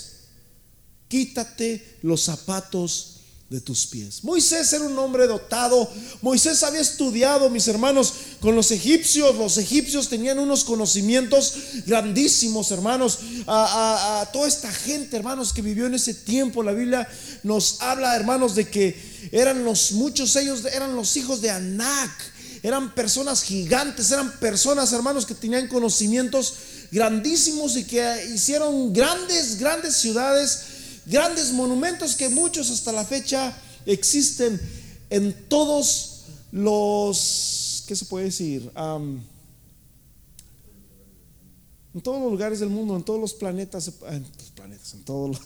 quítate 1.07 1.97
los 2.01 2.23
zapatos 2.23 3.15
de 3.49 3.61
tus 3.61 3.85
pies. 3.85 4.23
Moisés 4.23 4.73
era 4.73 4.85
un 4.85 4.97
hombre 4.97 5.27
dotado. 5.27 5.89
Moisés 6.21 6.63
había 6.63 6.81
estudiado, 6.81 7.49
mis 7.49 7.67
hermanos, 7.67 8.13
con 8.39 8.55
los 8.55 8.71
egipcios. 8.71 9.35
Los 9.35 9.57
egipcios 9.57 10.09
tenían 10.09 10.39
unos 10.39 10.63
conocimientos 10.63 11.53
grandísimos, 11.85 12.71
hermanos. 12.71 13.19
A, 13.45 14.27
toda 14.33 14.47
esta 14.47 14.71
gente, 14.71 15.15
hermanos, 15.15 15.53
que 15.53 15.61
vivió 15.61 15.85
en 15.85 15.93
ese 15.93 16.15
tiempo. 16.15 16.63
La 16.63 16.71
Biblia 16.71 17.07
nos 17.43 17.81
habla, 17.81 18.15
hermanos, 18.15 18.55
de 18.55 18.67
que 18.67 19.29
eran 19.31 19.63
los, 19.63 19.91
muchos 19.91 20.35
ellos 20.35 20.65
eran 20.65 20.95
los 20.95 21.15
hijos 21.15 21.39
de 21.41 21.51
Anac. 21.51 22.33
Eran 22.63 22.95
personas 22.95 23.43
gigantes, 23.43 24.09
eran 24.09 24.39
personas, 24.39 24.91
hermanos, 24.91 25.27
que 25.27 25.35
tenían 25.35 25.67
conocimientos 25.67 26.55
grandísimos 26.91 27.77
y 27.77 27.83
que 27.83 28.31
hicieron 28.33 28.91
grandes, 28.91 29.59
grandes 29.59 29.95
ciudades 29.97 30.74
grandes 31.05 31.51
monumentos 31.51 32.15
que 32.15 32.29
muchos 32.29 32.69
hasta 32.69 32.91
la 32.91 33.05
fecha 33.05 33.55
existen 33.85 34.59
en 35.09 35.47
todos 35.47 36.25
los, 36.51 37.83
¿qué 37.87 37.95
se 37.95 38.05
puede 38.05 38.25
decir? 38.25 38.71
en 41.93 42.01
todos 42.01 42.21
los 42.21 42.31
lugares 42.31 42.59
del 42.59 42.69
mundo, 42.69 42.95
en 42.95 43.03
todos 43.03 43.21
los 43.21 43.33
planetas, 43.33 43.89
en 44.09 44.23
los 44.37 44.51
planetas, 44.51 44.93
en 44.93 45.03
todos 45.03 45.29
los, 45.29 45.41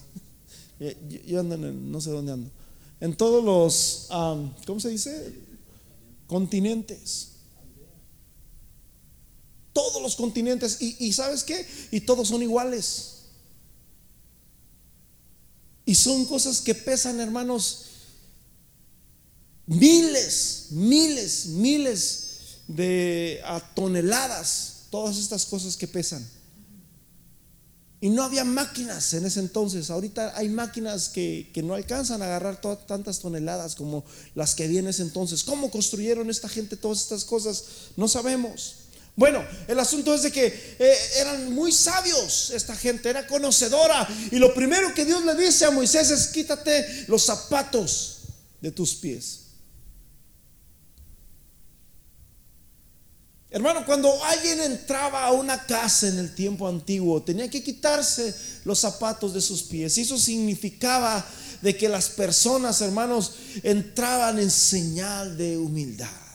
yo, 1.28 1.40
ando 1.40 1.56
en 1.56 1.92
no 1.92 2.02
sé 2.02 2.10
dónde 2.10 2.32
ando, 2.32 2.50
en 3.00 3.16
todos 3.16 3.44
los, 3.44 4.08
¿cómo 4.66 4.80
se 4.80 4.90
dice? 4.90 5.34
Continentes. 6.28 7.30
Todos 9.74 10.02
los 10.02 10.16
continentes. 10.16 10.82
Y, 10.82 10.96
y 11.00 11.14
sabes 11.14 11.44
qué? 11.44 11.66
Y 11.92 12.02
todos 12.02 12.28
son 12.28 12.42
iguales. 12.42 13.19
Y 15.90 15.96
son 15.96 16.26
cosas 16.26 16.62
que 16.62 16.76
pesan, 16.76 17.20
hermanos, 17.20 17.86
miles, 19.66 20.68
miles, 20.70 21.48
miles 21.48 22.30
de 22.68 23.42
toneladas, 23.74 24.84
todas 24.92 25.18
estas 25.18 25.46
cosas 25.46 25.76
que 25.76 25.88
pesan. 25.88 26.24
Y 28.02 28.10
no 28.10 28.22
había 28.22 28.44
máquinas 28.44 29.16
en 29.16 29.26
ese 29.26 29.40
entonces. 29.40 29.90
Ahorita 29.90 30.38
hay 30.38 30.48
máquinas 30.48 31.10
que, 31.10 31.52
no 31.64 31.74
alcanzan 31.74 32.22
a 32.22 32.26
agarrar 32.26 32.62
tantas 32.62 33.18
toneladas 33.18 33.74
como 33.74 34.06
las 34.36 34.54
que 34.54 34.66
había 34.66 34.82
en 34.82 34.90
ese 34.90 35.02
entonces. 35.02 35.42
¿Cómo 35.42 35.72
construyeron 35.72 36.30
esta 36.30 36.50
gente 36.50 36.78
todas 36.78 37.02
estas 37.02 37.26
cosas? 37.26 37.64
No 37.98 38.08
sabemos. 38.08 38.76
Bueno, 39.20 39.46
el 39.68 39.78
asunto 39.78 40.14
es 40.14 40.22
de 40.24 40.32
que 40.32 40.46
eh, 40.80 40.98
eran 41.18 41.54
muy 41.54 41.74
sabios 41.74 42.52
esta 42.52 42.74
gente, 42.74 43.10
era 43.10 43.28
conocedora. 43.28 44.08
Y 44.32 44.38
lo 44.38 44.54
primero 44.54 44.94
que 44.94 45.04
Dios 45.04 45.26
le 45.26 45.36
dice 45.36 45.66
a 45.66 45.72
Moisés 45.72 46.10
es 46.10 46.28
quítate 46.28 47.04
los 47.10 47.26
zapatos 47.26 48.20
de 48.62 48.72
tus 48.72 48.96
pies. 48.96 49.42
Hermano, 53.50 53.86
cuando 53.86 54.24
alguien 54.24 54.62
entraba 54.62 55.26
a 55.26 55.34
una 55.34 55.66
casa 55.66 56.08
en 56.08 56.18
el 56.18 56.34
tiempo 56.34 56.66
antiguo, 56.66 57.22
tenía 57.22 57.50
que 57.50 57.62
quitarse 57.62 58.34
los 58.64 58.80
zapatos 58.80 59.34
de 59.34 59.42
sus 59.42 59.64
pies. 59.64 59.98
Eso 59.98 60.18
significaba 60.18 61.26
de 61.62 61.76
que 61.76 61.90
las 61.90 62.08
personas, 62.08 62.80
hermanos, 62.80 63.34
entraban 63.64 64.40
en 64.40 64.50
señal 64.50 65.36
de 65.36 65.58
humildad. 65.58 66.29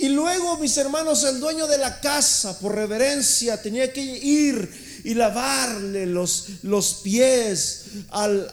Y 0.00 0.08
luego, 0.08 0.56
mis 0.56 0.78
hermanos, 0.78 1.24
el 1.24 1.40
dueño 1.40 1.66
de 1.66 1.76
la 1.76 2.00
casa, 2.00 2.58
por 2.58 2.74
reverencia, 2.74 3.60
tenía 3.60 3.92
que 3.92 4.00
ir 4.00 5.02
y 5.04 5.12
lavarle 5.12 6.06
los, 6.06 6.46
los 6.62 6.94
pies 7.02 7.82
al, 8.08 8.50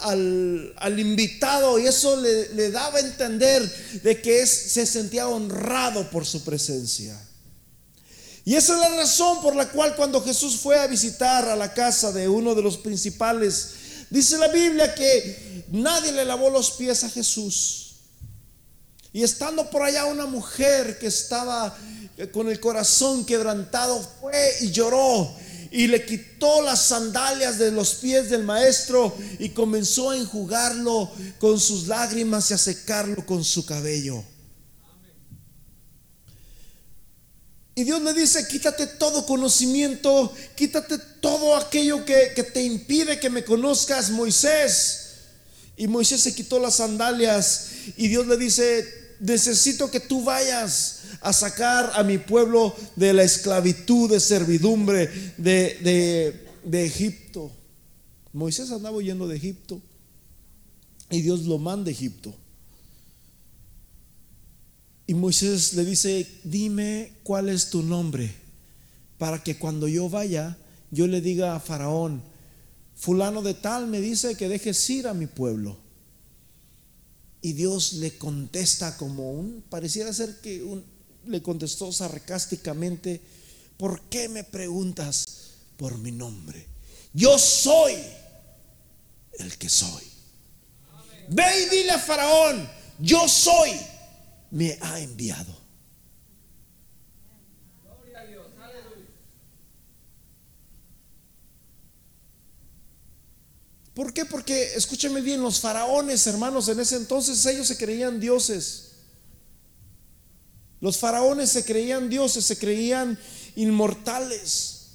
al, 0.76 1.00
invitado. 1.00 1.80
Y 1.80 1.88
eso 1.88 2.20
le, 2.20 2.70
daba 2.70 2.98
a 2.98 3.00
entender 3.00 3.64
de 4.04 4.22
que 4.22 4.46
se 4.46 4.86
sentía 4.86 5.30
honrado 5.30 6.12
por 6.12 6.26
su 6.26 6.44
presencia. 6.44 7.18
Y 8.44 8.56
esa 8.56 8.74
es 8.74 8.82
la 8.82 8.98
razón 8.98 9.42
por 9.42 9.56
la 9.56 9.70
cual 9.70 9.96
cuando 9.96 10.22
Jesús 10.22 10.58
fue 10.58 10.78
a 10.78 10.88
visitar 10.88 11.48
a 11.48 11.56
la 11.56 11.74
casa 11.74 12.12
de 12.12 12.28
uno 12.28 12.56
de 12.56 12.62
los 12.62 12.76
principales, 12.76 13.70
dice 14.10 14.38
la 14.38 14.50
Biblia 14.50 14.94
que 14.94 15.64
nadie 15.72 16.12
le 16.12 16.26
lavó 16.26 16.50
los 16.50 16.72
pies 16.72 17.06
a 17.06 17.10
Jesús. 17.10 17.87
Y 19.18 19.24
estando 19.24 19.68
por 19.72 19.82
allá 19.82 20.06
una 20.06 20.28
mujer 20.28 21.00
que 21.00 21.08
estaba 21.08 21.76
eh, 22.20 22.28
con 22.28 22.50
el 22.50 22.60
corazón 22.60 23.26
quebrantado, 23.26 24.00
fue 24.22 24.58
y 24.62 24.70
lloró 24.70 25.36
y 25.72 25.88
le 25.88 26.06
quitó 26.06 26.62
las 26.62 26.84
sandalias 26.84 27.58
de 27.58 27.72
los 27.72 27.96
pies 27.96 28.30
del 28.30 28.44
maestro 28.44 29.18
y 29.40 29.50
comenzó 29.50 30.12
a 30.12 30.18
enjugarlo 30.18 31.12
con 31.40 31.60
sus 31.60 31.88
lágrimas 31.88 32.52
y 32.52 32.54
a 32.54 32.60
secarlo 32.60 33.26
con 33.26 33.44
su 33.44 33.66
cabello. 33.66 34.24
Y 37.74 37.86
Dios 37.86 38.00
le 38.04 38.14
dice, 38.14 38.48
quítate 38.48 38.86
todo 38.86 39.26
conocimiento, 39.26 40.32
quítate 40.56 41.00
todo 41.22 41.56
aquello 41.56 42.06
que, 42.06 42.34
que 42.36 42.44
te 42.44 42.62
impide 42.62 43.20
que 43.20 43.32
me 43.32 43.44
conozcas, 43.44 44.12
Moisés. 44.12 45.06
Y 45.78 45.88
Moisés 45.88 46.22
se 46.22 46.34
quitó 46.34 46.60
las 46.60 46.76
sandalias 46.76 47.68
y 47.96 48.08
Dios 48.08 48.26
le 48.26 48.36
dice, 48.36 49.07
necesito 49.20 49.90
que 49.90 50.00
tú 50.00 50.24
vayas 50.24 51.02
a 51.22 51.34
sacar 51.34 51.92
a 51.96 52.04
mi 52.04 52.18
pueblo 52.18 52.76
de 52.96 53.14
la 53.14 53.24
esclavitud, 53.24 54.10
de 54.10 54.20
servidumbre, 54.20 55.34
de, 55.38 56.40
de 56.64 56.86
Egipto. 56.86 57.52
Moisés 58.34 58.72
andaba 58.72 58.98
huyendo 58.98 59.28
de 59.28 59.38
Egipto 59.38 59.82
y 61.10 61.22
Dios 61.22 61.42
lo 61.46 61.58
manda 61.58 61.90
a 61.90 61.94
Egipto. 61.94 62.34
Y 65.08 65.14
Moisés 65.14 65.74
le 65.74 65.86
dice, 65.86 66.28
dime 66.44 67.14
cuál 67.24 67.48
es 67.48 67.70
tu 67.70 67.82
nombre, 67.82 68.30
para 69.18 69.42
que 69.42 69.58
cuando 69.58 69.88
yo 69.88 70.10
vaya, 70.10 70.58
yo 70.92 71.08
le 71.08 71.22
diga 71.22 71.56
a 71.56 71.62
Faraón, 71.62 72.22
fulano 72.94 73.42
de 73.42 73.54
tal 73.54 73.88
me 73.88 74.02
dice 74.02 74.36
que 74.36 74.50
dejes 74.50 74.90
ir 74.90 75.08
a 75.08 75.14
mi 75.14 75.26
pueblo. 75.26 75.78
Y 77.48 77.54
Dios 77.54 77.94
le 77.94 78.18
contesta 78.18 78.98
como 78.98 79.32
un, 79.32 79.64
pareciera 79.70 80.12
ser 80.12 80.42
que 80.42 80.62
un, 80.62 80.84
le 81.28 81.42
contestó 81.42 81.94
sarcásticamente, 81.94 83.22
¿por 83.78 84.02
qué 84.10 84.28
me 84.28 84.44
preguntas 84.44 85.24
por 85.78 85.98
mi 85.98 86.12
nombre? 86.12 86.68
Yo 87.14 87.40
soy 87.40 87.94
el 89.40 89.58
que 89.58 89.70
soy. 89.70 90.04
Ve 91.30 91.46
y 91.64 91.76
dile 91.78 91.92
a 91.92 92.00
Faraón, 92.00 92.70
yo 93.00 93.30
soy, 93.30 93.72
me 94.52 94.78
ha 94.82 95.00
enviado. 95.00 95.57
¿Por 103.98 104.14
qué? 104.14 104.26
Porque, 104.26 104.76
escúcheme 104.76 105.22
bien, 105.22 105.42
los 105.42 105.60
faraones, 105.60 106.28
hermanos, 106.28 106.68
en 106.68 106.80
ese 106.80 106.98
entonces 106.98 107.44
ellos 107.48 107.66
se 107.66 107.78
creían 107.78 108.20
dioses. 108.20 108.90
Los 110.80 111.00
faraones 111.00 111.50
se 111.50 111.66
creían 111.66 112.08
dioses, 112.08 112.46
se 112.46 112.60
creían 112.60 113.18
inmortales. 113.56 114.90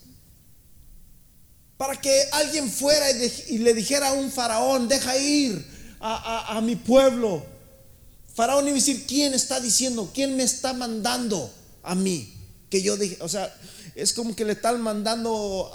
Para 1.77 2.01
que 2.01 2.17
alguien 2.31 2.71
fuera 2.71 3.11
y, 3.49 3.59
le 3.59 3.75
dijera 3.75 4.11
a 4.11 4.13
un 4.13 4.31
faraón, 4.31 4.87
deja 4.87 5.17
ir 5.17 5.67
a, 5.99 6.61
mi 6.63 6.77
pueblo. 6.77 7.45
Faraón 8.37 8.69
iba 8.69 8.77
a 8.77 8.79
decir, 8.79 9.05
¿quién 9.05 9.35
está 9.35 9.59
diciendo? 9.59 10.13
¿Quién 10.15 10.37
me 10.37 10.45
está 10.45 10.75
mandando 10.75 11.53
a 11.83 11.97
mí? 11.97 12.33
Que 12.71 12.83
yo 12.83 12.97
dije, 12.97 13.17
o 13.21 13.29
sea, 13.29 13.53
es 13.95 14.13
como 14.13 14.35
que 14.35 14.45
le 14.45 14.53
están 14.53 14.81
mandando, 14.81 15.71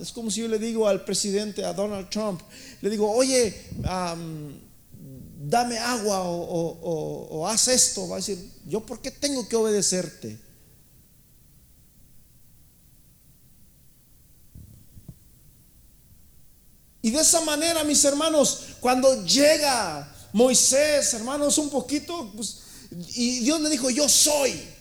es 0.00 0.12
como 0.12 0.30
si 0.30 0.40
yo 0.40 0.48
le 0.48 0.58
digo 0.58 0.86
al 0.86 1.04
presidente, 1.04 1.64
a 1.64 1.72
Donald 1.72 2.10
Trump, 2.10 2.42
le 2.82 2.90
digo, 2.90 3.10
oye, 3.10 3.68
dame 5.46 5.78
agua 5.78 6.22
o, 6.24 7.46
haz 7.48 7.68
esto. 7.68 8.08
Va 8.08 8.16
a 8.16 8.18
decir, 8.18 8.38
¿yo 8.66 8.80
por 8.84 9.00
qué 9.00 9.10
tengo 9.10 9.48
que 9.48 9.56
obedecerte? 9.56 10.38
Y 17.02 17.10
de 17.10 17.20
esa 17.20 17.42
manera, 17.42 17.84
mis 17.84 18.02
hermanos, 18.04 18.76
cuando 18.80 19.24
llega 19.26 20.10
Moisés, 20.32 21.12
hermanos, 21.12 21.58
un 21.58 21.68
poquito, 21.68 22.32
pues, 22.34 22.60
y 23.14 23.40
Dios 23.40 23.60
le 23.60 23.68
dijo, 23.68 23.90
yo 23.90 24.08
soy. 24.08 24.73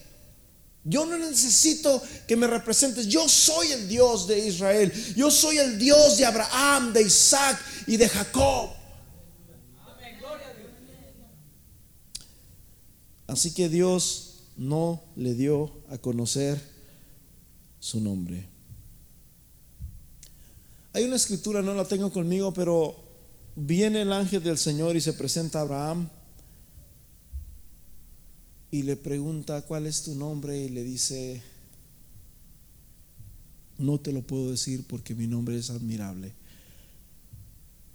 Yo 0.86 1.06
no 1.06 1.18
necesito 1.18 2.02
que 2.28 2.36
me 2.36 2.48
representes. 2.48 3.08
Yo 3.08 3.30
soy 3.30 3.72
el 3.72 3.88
Dios 3.88 4.28
de 4.28 4.48
Israel. 4.48 4.92
Yo 5.16 5.32
soy 5.32 5.58
el 5.58 5.80
Dios 5.80 6.18
de 6.18 6.26
Abraham, 6.26 6.92
de 6.92 7.04
Isaac 7.04 7.60
y 7.88 7.98
de 7.98 8.10
Jacob. 8.10 8.72
Así 13.28 13.54
que 13.54 13.70
Dios 13.70 14.44
no 14.58 15.02
le 15.16 15.34
dio 15.34 15.72
a 15.90 15.98
conocer 15.98 16.62
su 17.80 18.02
nombre. 18.02 18.46
Hay 20.92 21.06
una 21.06 21.16
escritura, 21.16 21.62
no 21.62 21.74
la 21.74 21.86
tengo 21.86 22.12
conmigo, 22.12 22.54
pero 22.54 22.96
viene 23.56 24.02
el 24.02 24.14
ángel 24.14 24.44
del 24.44 24.58
Señor 24.58 24.96
y 24.96 25.02
se 25.02 25.14
presenta 25.14 25.60
a 25.60 25.62
Abraham 25.64 26.10
y 28.74 28.82
le 28.82 28.96
pregunta, 28.96 29.62
¿cuál 29.62 29.86
es 29.86 30.02
tu 30.02 30.16
nombre? 30.16 30.58
Y 30.58 30.68
le 30.68 30.84
dice, 30.84 31.44
no 33.78 34.00
te 34.00 34.12
lo 34.12 34.24
puedo 34.24 34.50
decir 34.50 34.84
porque 34.88 35.14
mi 35.14 35.28
nombre 35.28 35.56
es 35.56 35.70
admirable. 35.70 36.34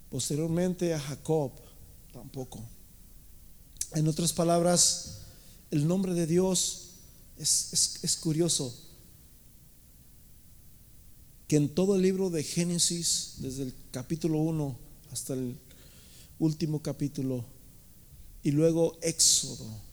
Posteriormente 0.09 0.93
a 0.93 0.99
Jacob, 1.01 1.51
tampoco. 2.13 2.63
En 3.93 4.07
otras 4.07 4.31
palabras, 4.31 5.23
el 5.69 5.85
nombre 5.85 6.13
de 6.13 6.25
Dios 6.25 6.91
es, 7.37 7.99
es 8.01 8.15
curioso. 8.15 8.73
Que 11.49 11.57
en 11.57 11.67
todo 11.67 11.97
el 11.97 12.03
libro 12.03 12.29
de 12.29 12.41
Génesis, 12.41 13.33
desde 13.39 13.63
el 13.63 13.73
capítulo 13.91 14.37
1 14.37 14.79
hasta 15.11 15.33
el 15.33 15.57
último 16.39 16.81
capítulo, 16.81 17.43
y 18.43 18.51
luego 18.51 18.97
Éxodo, 19.01 19.88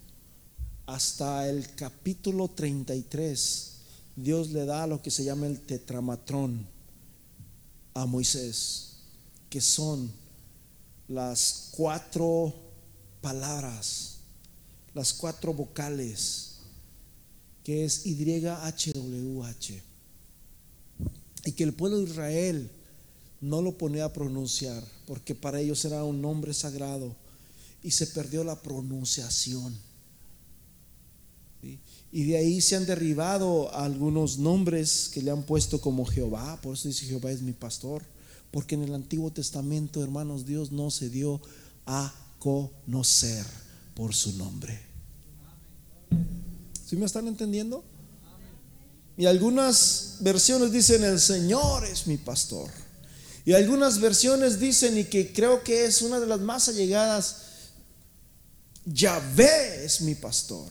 hasta 0.87 1.49
el 1.49 1.75
capítulo 1.75 2.49
33, 2.49 3.73
Dios 4.15 4.51
le 4.51 4.65
da 4.65 4.87
lo 4.87 5.03
que 5.03 5.11
se 5.11 5.25
llama 5.25 5.47
el 5.47 5.61
tetramatrón 5.61 6.67
a 7.95 8.07
Moisés, 8.07 8.99
que 9.51 9.61
son 9.61 10.11
las 11.09 11.71
cuatro 11.73 12.55
palabras, 13.21 14.19
las 14.95 15.13
cuatro 15.13 15.53
vocales, 15.53 16.59
que 17.65 17.85
es 17.85 18.05
YHWH. 18.05 19.83
Y 21.45 21.53
que 21.53 21.65
el 21.65 21.75
pueblo 21.75 21.99
de 21.99 22.05
Israel 22.05 22.71
no 23.41 23.61
lo 23.61 23.77
ponía 23.77 24.05
a 24.05 24.13
pronunciar, 24.13 24.85
porque 25.07 25.35
para 25.35 25.61
ellos 25.61 25.85
era 25.85 26.05
un 26.05 26.23
nombre 26.23 26.55
sagrado 26.55 27.15
y 27.83 27.91
se 27.91 28.07
perdió 28.07 28.45
la 28.45 28.61
pronunciación. 28.61 29.77
Y 32.13 32.25
de 32.25 32.37
ahí 32.37 32.61
se 32.61 32.77
han 32.77 32.87
derribado 32.87 33.75
algunos 33.75 34.39
nombres 34.39 35.11
que 35.13 35.23
le 35.23 35.31
han 35.31 35.43
puesto 35.43 35.81
como 35.81 36.05
Jehová. 36.05 36.61
Por 36.63 36.75
eso 36.75 36.89
dice 36.89 37.07
Jehová 37.07 37.31
es 37.31 37.43
mi 37.43 37.53
pastor. 37.53 38.03
Porque 38.51 38.75
en 38.75 38.85
el 38.85 38.95
Antiguo 38.95 39.31
Testamento, 39.31 40.03
hermanos, 40.03 40.47
Dios 40.47 40.73
no 40.73 40.91
se 40.91 41.11
dio 41.11 41.41
a 41.85 42.15
conocer 42.39 43.45
por 43.95 44.15
su 44.15 44.37
nombre. 44.37 44.81
¿Sí 46.87 46.97
me 46.97 47.07
están 47.07 47.27
entendiendo? 47.27 47.85
Y 49.17 49.27
algunas 49.27 50.19
versiones 50.21 50.71
dicen 50.71 51.03
el 51.03 51.19
Señor 51.19 51.85
es 51.85 52.07
mi 52.07 52.17
pastor. 52.17 52.71
Y 53.45 53.53
algunas 53.53 54.01
versiones 54.01 54.59
dicen, 54.59 54.99
y 54.99 55.05
que 55.05 55.33
creo 55.33 55.63
que 55.63 55.85
es 55.85 56.03
una 56.03 56.21
de 56.21 56.27
las 56.27 56.41
más 56.41 56.69
allegadas, 56.69 57.37
Yahvé 58.85 59.85
es 59.85 60.01
mi 60.01 60.15
pastor. 60.15 60.71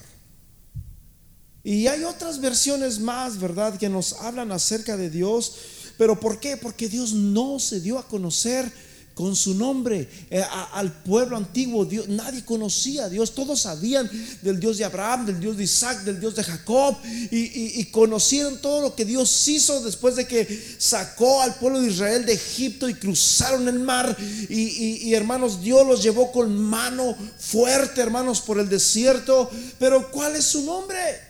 Y 1.65 1.87
hay 1.87 2.03
otras 2.03 2.39
versiones 2.39 2.99
más, 2.99 3.39
¿verdad?, 3.39 3.79
que 3.79 3.89
nos 3.89 4.13
hablan 4.13 4.51
acerca 4.51 4.95
de 4.95 5.09
Dios. 5.09 5.53
Pero 5.97 6.19
¿por 6.19 6.39
qué? 6.39 6.57
Porque 6.57 6.87
Dios 6.87 7.13
no 7.13 7.59
se 7.59 7.81
dio 7.81 7.97
a 7.97 8.07
conocer 8.07 8.71
con 9.15 9.35
su 9.35 9.55
nombre 9.55 10.07
eh, 10.29 10.43
al 10.73 10.91
pueblo 11.01 11.37
antiguo. 11.37 11.83
Dios, 11.85 12.07
nadie 12.07 12.45
conocía 12.45 13.05
a 13.05 13.09
Dios. 13.09 13.33
Todos 13.33 13.61
sabían 13.61 14.07
del 14.43 14.59
Dios 14.59 14.77
de 14.77 14.85
Abraham, 14.85 15.25
del 15.25 15.39
Dios 15.39 15.57
de 15.57 15.63
Isaac, 15.63 16.03
del 16.03 16.19
Dios 16.19 16.35
de 16.35 16.43
Jacob. 16.43 16.97
Y, 17.31 17.83
conocieron 17.85 18.61
todo 18.61 18.81
lo 18.81 18.95
que 18.95 19.05
Dios 19.05 19.47
hizo 19.47 19.81
después 19.81 20.15
de 20.17 20.27
que 20.27 20.75
sacó 20.77 21.41
al 21.41 21.55
pueblo 21.55 21.81
de 21.81 21.89
Israel 21.89 22.25
de 22.27 22.33
Egipto 22.33 22.87
y 22.87 22.93
cruzaron 22.93 23.67
el 23.67 23.79
mar. 23.79 24.15
Y, 24.49 25.07
y 25.07 25.13
hermanos, 25.15 25.61
Dios 25.61 25.87
los 25.87 26.03
llevó 26.03 26.31
con 26.31 26.55
mano 26.61 27.15
fuerte, 27.39 28.01
hermanos, 28.01 28.41
por 28.41 28.59
el 28.59 28.69
desierto. 28.69 29.49
Pero 29.79 30.11
¿cuál 30.11 30.35
es 30.35 30.45
su 30.45 30.63
nombre? 30.63 31.24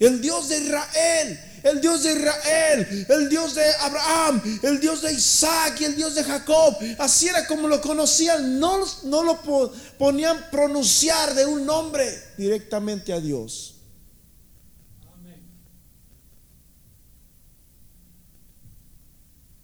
El 0.00 0.22
Dios 0.22 0.48
de 0.48 0.56
Israel, 0.56 1.40
el 1.62 1.80
Dios 1.82 2.02
de 2.02 2.12
Israel, 2.14 3.06
el 3.06 3.28
Dios 3.28 3.54
de 3.54 3.70
Abraham, 3.80 4.42
el 4.62 4.80
Dios 4.80 5.02
de 5.02 5.12
Isaac 5.12 5.78
y 5.82 5.84
el 5.84 5.94
Dios 5.94 6.14
de 6.14 6.24
Jacob. 6.24 6.74
Así 6.98 7.28
era 7.28 7.46
como 7.46 7.68
lo 7.68 7.82
conocían. 7.82 8.58
No, 8.58 8.78
no 9.04 9.22
lo 9.22 9.38
ponían 9.98 10.38
pronunciar 10.50 11.34
de 11.34 11.44
un 11.44 11.66
nombre 11.66 12.18
directamente 12.38 13.12
a 13.12 13.20
Dios. 13.20 13.74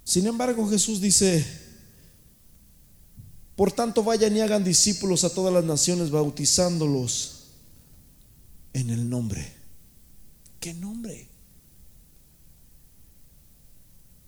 Sin 0.05 0.27
embargo, 0.27 0.69
Jesús 0.69 1.01
dice, 1.01 1.45
por 3.57 3.73
tanto 3.73 4.05
vayan 4.05 4.37
y 4.37 4.43
hagan 4.43 4.63
discípulos 4.63 5.25
a 5.25 5.31
todas 5.31 5.53
las 5.53 5.65
naciones, 5.65 6.11
bautizándolos 6.11 7.53
en 8.75 8.91
el 8.91 9.09
nombre 9.09 9.56
qué 10.67 10.75
nombre? 10.75 11.29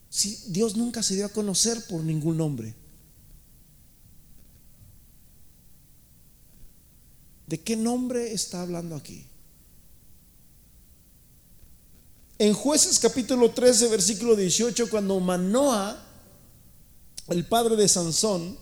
Si 0.09 0.37
Dios 0.47 0.77
nunca 0.77 1.03
se 1.03 1.17
dio 1.17 1.27
a 1.27 1.31
conocer 1.31 1.85
por 1.89 2.05
ningún 2.05 2.37
nombre. 2.37 2.77
¿De 7.49 7.59
qué 7.59 7.75
nombre 7.75 8.33
está 8.33 8.63
hablando 8.63 8.95
aquí? 8.95 9.27
En 12.39 12.55
jueces 12.55 13.01
capítulo 13.01 13.51
13, 13.51 13.89
versículo 13.89 14.37
18, 14.37 14.91
cuando 14.91 15.19
Manoa, 15.19 16.01
el 17.31 17.47
padre 17.47 17.75
de 17.75 17.89
Sansón, 17.89 18.57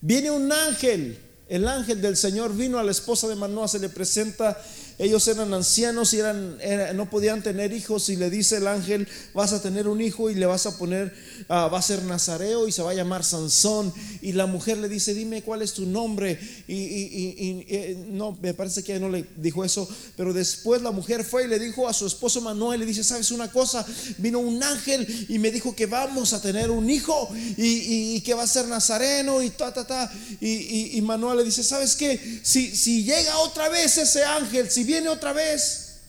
viene 0.00 0.30
un 0.30 0.52
ángel, 0.52 1.18
el 1.48 1.66
ángel 1.66 2.00
del 2.00 2.16
Señor 2.16 2.54
vino 2.54 2.78
a 2.78 2.84
la 2.84 2.92
esposa 2.92 3.26
de 3.26 3.34
Manoa, 3.34 3.66
se 3.66 3.80
le 3.80 3.88
presenta 3.88 4.56
ellos 4.98 5.28
eran 5.28 5.54
ancianos 5.54 6.12
y 6.12 6.18
eran, 6.18 6.58
no 6.94 7.08
podían 7.08 7.40
tener 7.42 7.72
hijos 7.72 8.08
y 8.08 8.16
le 8.16 8.30
dice 8.30 8.56
el 8.56 8.66
ángel, 8.66 9.06
vas 9.32 9.52
a 9.52 9.62
tener 9.62 9.86
un 9.86 10.00
hijo 10.00 10.28
y 10.28 10.34
le 10.34 10.44
vas 10.44 10.66
a 10.66 10.76
poner, 10.76 11.14
ah, 11.48 11.68
va 11.68 11.78
a 11.78 11.82
ser 11.82 12.02
nazareo 12.02 12.66
y 12.66 12.72
se 12.72 12.82
va 12.82 12.90
a 12.90 12.94
llamar 12.94 13.22
Sansón. 13.22 13.92
Y 14.22 14.32
la 14.32 14.46
mujer 14.46 14.78
le 14.78 14.88
dice, 14.88 15.14
dime 15.14 15.42
cuál 15.42 15.62
es 15.62 15.74
tu 15.74 15.86
nombre. 15.86 16.38
Y, 16.66 17.64
eh, 17.68 18.06
no, 18.08 18.36
me 18.42 18.54
parece 18.54 18.82
que 18.82 18.98
no 18.98 19.08
le 19.08 19.24
dijo 19.36 19.64
eso, 19.64 19.88
pero 20.16 20.32
después 20.32 20.82
la 20.82 20.90
mujer 20.90 21.24
fue 21.24 21.44
y 21.44 21.48
le 21.48 21.60
dijo 21.60 21.88
a 21.88 21.92
su 21.92 22.06
esposo 22.06 22.40
Manuel, 22.40 22.80
le 22.80 22.86
dice, 22.86 23.04
¿sabes 23.04 23.30
una 23.30 23.52
cosa? 23.52 23.86
Vino 24.18 24.40
un 24.40 24.60
ángel 24.62 25.26
y 25.28 25.38
me 25.38 25.52
dijo 25.52 25.76
que 25.76 25.86
vamos 25.86 26.32
a 26.32 26.42
tener 26.42 26.70
un 26.70 26.90
hijo 26.90 27.30
y, 27.56 28.20
que 28.22 28.34
va 28.34 28.42
a 28.42 28.48
ser 28.48 28.66
nazareno 28.66 29.42
y 29.42 29.50
ta, 29.50 29.72
ta, 29.72 29.86
ta. 29.86 30.12
Y, 30.40 31.00
Manuel 31.02 31.38
le 31.38 31.44
dice, 31.44 31.62
¿sabes 31.62 31.94
qué? 31.94 32.40
Si, 32.42 32.74
si 32.76 33.04
llega 33.04 33.38
otra 33.38 33.68
vez 33.68 33.96
ese 33.96 34.24
ángel, 34.24 34.68
si 34.68 34.87
viene 34.88 35.10
otra 35.10 35.34
vez, 35.34 36.00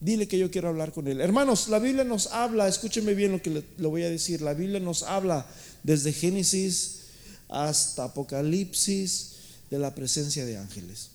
dile 0.00 0.26
que 0.26 0.38
yo 0.38 0.50
quiero 0.50 0.68
hablar 0.68 0.92
con 0.92 1.06
él. 1.06 1.20
Hermanos, 1.20 1.68
la 1.68 1.78
Biblia 1.78 2.04
nos 2.04 2.28
habla, 2.28 2.66
escúcheme 2.66 3.12
bien 3.14 3.32
lo 3.32 3.42
que 3.42 3.50
le, 3.50 3.86
voy 3.86 4.02
a 4.02 4.08
decir, 4.08 4.40
la 4.40 4.54
Biblia 4.54 4.80
nos 4.80 5.02
habla 5.02 5.46
desde 5.82 6.12
Génesis 6.12 7.00
hasta 7.48 8.04
Apocalipsis 8.04 9.32
de 9.70 9.78
la 9.78 9.94
presencia 9.94 10.46
de 10.46 10.56
ángeles. 10.56 11.10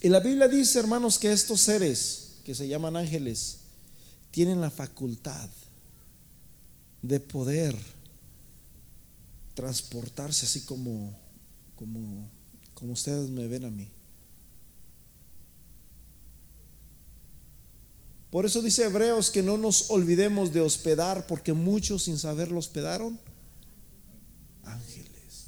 Y 0.00 0.08
la 0.08 0.20
Biblia 0.20 0.46
dice, 0.46 0.78
hermanos, 0.78 1.18
que 1.18 1.32
estos 1.32 1.60
seres 1.60 2.34
que 2.44 2.54
se 2.54 2.68
llaman 2.68 2.96
ángeles 2.96 3.58
tienen 4.30 4.60
la 4.60 4.70
facultad 4.70 5.48
de 7.02 7.18
poder 7.18 7.76
transportarse 9.54 10.46
así 10.46 10.60
como, 10.60 11.16
como 11.76 12.30
como 12.82 12.94
ustedes 12.94 13.30
me 13.30 13.46
ven 13.46 13.64
a 13.64 13.70
mí. 13.70 13.88
Por 18.28 18.44
eso 18.44 18.60
dice 18.60 18.82
Hebreos 18.82 19.30
que 19.30 19.40
no 19.40 19.56
nos 19.56 19.88
olvidemos 19.90 20.52
de 20.52 20.62
hospedar, 20.62 21.28
porque 21.28 21.52
muchos 21.52 22.02
sin 22.02 22.18
saberlo 22.18 22.58
hospedaron 22.58 23.20
ángeles. 24.64 25.44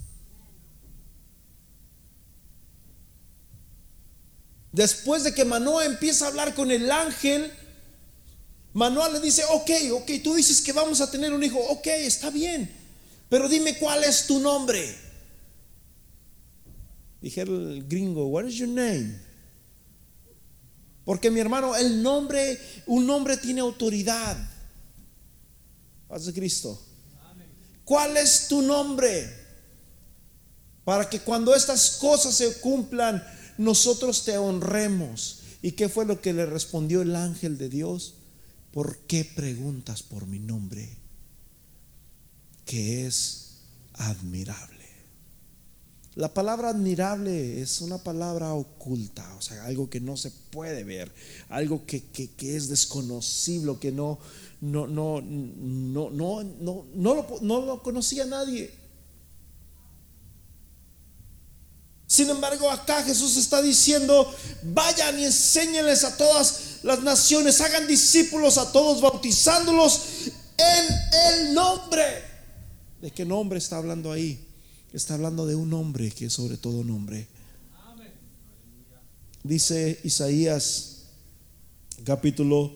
Después 4.70 5.24
de 5.24 5.34
que 5.34 5.44
Manoa 5.44 5.86
empieza 5.86 6.26
a 6.26 6.28
hablar 6.28 6.54
con 6.54 6.70
el 6.70 6.88
ángel, 6.88 7.52
Manoa 8.74 9.08
le 9.08 9.18
dice, 9.18 9.42
ok, 9.50 9.70
ok, 9.94 10.10
tú 10.22 10.36
dices 10.36 10.62
que 10.62 10.72
vamos 10.72 11.00
a 11.00 11.10
tener 11.10 11.32
un 11.32 11.42
hijo, 11.42 11.58
ok, 11.58 11.86
está 11.88 12.30
bien, 12.30 12.70
pero 13.28 13.48
dime 13.48 13.76
cuál 13.76 14.04
es 14.04 14.28
tu 14.28 14.38
nombre. 14.38 15.03
Dijera 17.24 17.50
el 17.50 17.88
gringo, 17.88 18.26
what 18.26 18.44
is 18.44 18.56
your 18.56 18.68
name? 18.68 19.18
Porque 21.06 21.30
mi 21.30 21.40
hermano, 21.40 21.74
el 21.74 22.02
nombre, 22.02 22.58
un 22.84 23.06
nombre 23.06 23.38
tiene 23.38 23.62
autoridad. 23.62 24.36
Paz 26.06 26.26
de 26.26 26.34
Cristo. 26.34 26.78
¿Cuál 27.86 28.18
es 28.18 28.46
tu 28.46 28.60
nombre? 28.60 29.26
Para 30.84 31.08
que 31.08 31.20
cuando 31.20 31.54
estas 31.54 31.92
cosas 31.92 32.34
se 32.34 32.60
cumplan, 32.60 33.24
nosotros 33.56 34.26
te 34.26 34.36
honremos. 34.36 35.40
¿Y 35.62 35.72
qué 35.72 35.88
fue 35.88 36.04
lo 36.04 36.20
que 36.20 36.34
le 36.34 36.44
respondió 36.44 37.00
el 37.00 37.16
ángel 37.16 37.56
de 37.56 37.70
Dios? 37.70 38.16
¿Por 38.70 38.98
qué 39.06 39.24
preguntas 39.24 40.02
por 40.02 40.26
mi 40.26 40.40
nombre? 40.40 40.98
Que 42.66 43.06
es 43.06 43.60
admirable. 43.94 44.73
La 46.16 46.32
palabra 46.32 46.68
admirable 46.68 47.60
es 47.60 47.80
una 47.80 47.98
palabra 47.98 48.54
oculta, 48.54 49.34
o 49.36 49.42
sea, 49.42 49.64
algo 49.64 49.90
que 49.90 49.98
no 49.98 50.16
se 50.16 50.30
puede 50.30 50.84
ver, 50.84 51.12
algo 51.48 51.84
que, 51.86 52.04
es 52.40 52.68
desconocible, 52.68 53.76
que 53.80 53.90
no, 53.90 54.20
no, 54.60 54.86
no, 54.86 55.20
no, 55.20 56.10
no, 56.10 56.44
no, 56.44 56.84
no, 56.94 57.14
lo, 57.14 57.26
no 57.40 57.60
lo 57.62 57.82
conocía 57.82 58.24
nadie. 58.26 58.72
Sin 62.06 62.30
embargo, 62.30 62.70
acá 62.70 63.02
Jesús 63.02 63.36
está 63.36 63.60
diciendo, 63.60 64.32
vayan 64.62 65.18
y 65.18 65.24
enséñenles 65.24 66.04
a 66.04 66.16
todas 66.16 66.78
las 66.84 67.02
naciones, 67.02 67.60
hagan 67.60 67.88
discípulos 67.88 68.56
a 68.56 68.70
todos, 68.70 69.00
bautizándolos 69.00 70.00
en 70.56 70.86
el 71.26 71.54
nombre. 71.54 72.22
¿De 73.00 73.10
qué 73.10 73.24
nombre 73.24 73.58
está 73.58 73.78
hablando 73.78 74.12
ahí? 74.12 74.43
Está 74.94 75.14
hablando 75.14 75.44
de 75.44 75.56
un 75.56 75.72
hombre 75.72 76.08
que 76.12 76.26
es 76.26 76.32
sobre 76.32 76.56
todo 76.56 76.84
nombre. 76.84 77.26
Dice 79.42 79.98
Isaías 80.04 81.06
capítulo 82.04 82.72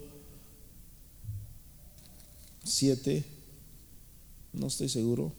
7, 2.64 3.24
no 4.54 4.66
estoy 4.66 4.88
seguro. 4.88 5.32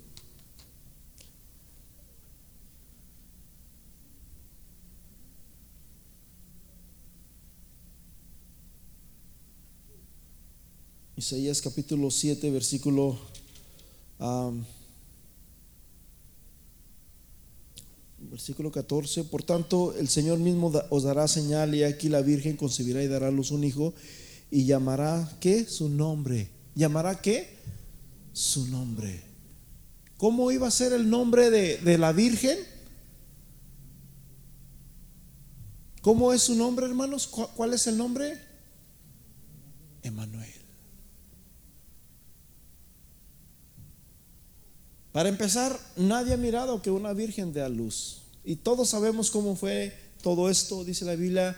Isaías 11.18 11.62
capítulo 11.62 12.10
7, 12.10 12.50
versículo 12.52 13.20
Versículo 18.30 18.72
14, 18.72 19.24
por 19.24 19.42
tanto 19.42 19.96
el 19.98 20.08
Señor 20.08 20.38
mismo 20.38 20.72
os 20.92 21.04
dará 21.04 21.28
señal 21.28 21.74
y 21.74 21.84
aquí 21.84 22.10
la 22.10 22.22
Virgen 22.22 22.58
concebirá 22.58 23.02
y 23.02 23.08
dará 23.08 23.30
a 23.30 23.32
luz 23.32 23.50
un 23.50 23.64
hijo 23.64 23.94
y 24.52 24.66
llamará, 24.66 25.38
¿qué? 25.40 25.66
Su 25.66 25.90
nombre. 25.90 26.50
¿Llamará 26.76 27.20
qué? 27.22 27.58
Su 28.32 28.68
nombre. 28.68 29.20
¿Cómo 30.18 30.52
iba 30.52 30.68
a 30.68 30.72
ser 30.72 30.94
el 30.94 31.10
nombre 31.10 31.50
de, 31.50 31.78
de 31.78 31.98
la 31.98 32.12
Virgen? 32.12 32.60
¿Cómo 36.02 36.32
es 36.32 36.44
su 36.44 36.56
nombre, 36.56 36.86
hermanos? 36.86 37.28
¿Cuál 37.28 37.74
es 37.74 37.88
el 37.88 37.98
nombre? 37.98 38.40
Emanuel. 40.04 40.59
Para 45.20 45.28
empezar, 45.28 45.78
nadie 45.98 46.34
ha 46.34 46.38
mirado 46.38 46.82
que 46.82 46.90
una 46.90 47.12
virgen 47.12 47.52
dé 47.52 47.62
a 47.62 47.68
luz. 47.68 48.22
Y 48.46 48.56
todos 48.56 48.88
sabemos 48.88 49.30
cómo 49.30 49.58
fue 49.58 49.94
todo 50.24 50.50
esto. 50.50 50.86
Dice 50.86 51.04
la 51.04 51.18
Biblia 51.18 51.58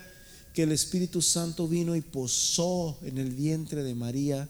que 0.56 0.64
el 0.64 0.72
Espíritu 0.72 1.22
Santo 1.22 1.68
vino 1.68 1.96
y 1.96 2.02
posó 2.02 2.98
en 3.04 3.20
el 3.20 3.30
vientre 3.30 3.84
de 3.84 3.94
María. 3.94 4.50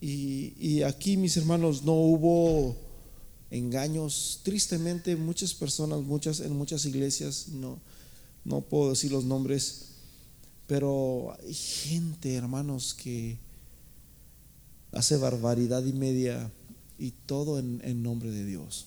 Y, 0.00 0.82
aquí, 0.82 1.16
mis 1.16 1.36
hermanos, 1.36 1.82
no 1.82 1.94
hubo 1.94 2.76
engaños. 3.50 4.38
Tristemente, 4.44 5.16
muchas 5.16 5.54
personas, 5.54 6.02
muchas 6.02 6.38
en 6.38 6.56
muchas 6.56 6.86
iglesias, 6.86 7.48
no, 7.48 7.80
no 8.44 8.60
puedo 8.60 8.90
decir 8.90 9.10
los 9.10 9.24
nombres, 9.24 9.86
pero 10.68 11.36
hay 11.42 11.52
gente, 11.52 12.36
hermanos, 12.36 12.94
que 12.94 13.38
hace 14.92 15.16
barbaridad 15.16 15.84
y 15.84 15.92
media 15.92 16.52
y 16.98 17.12
todo 17.12 17.58
en, 17.58 18.02
nombre 18.02 18.30
de 18.30 18.44
Dios. 18.44 18.86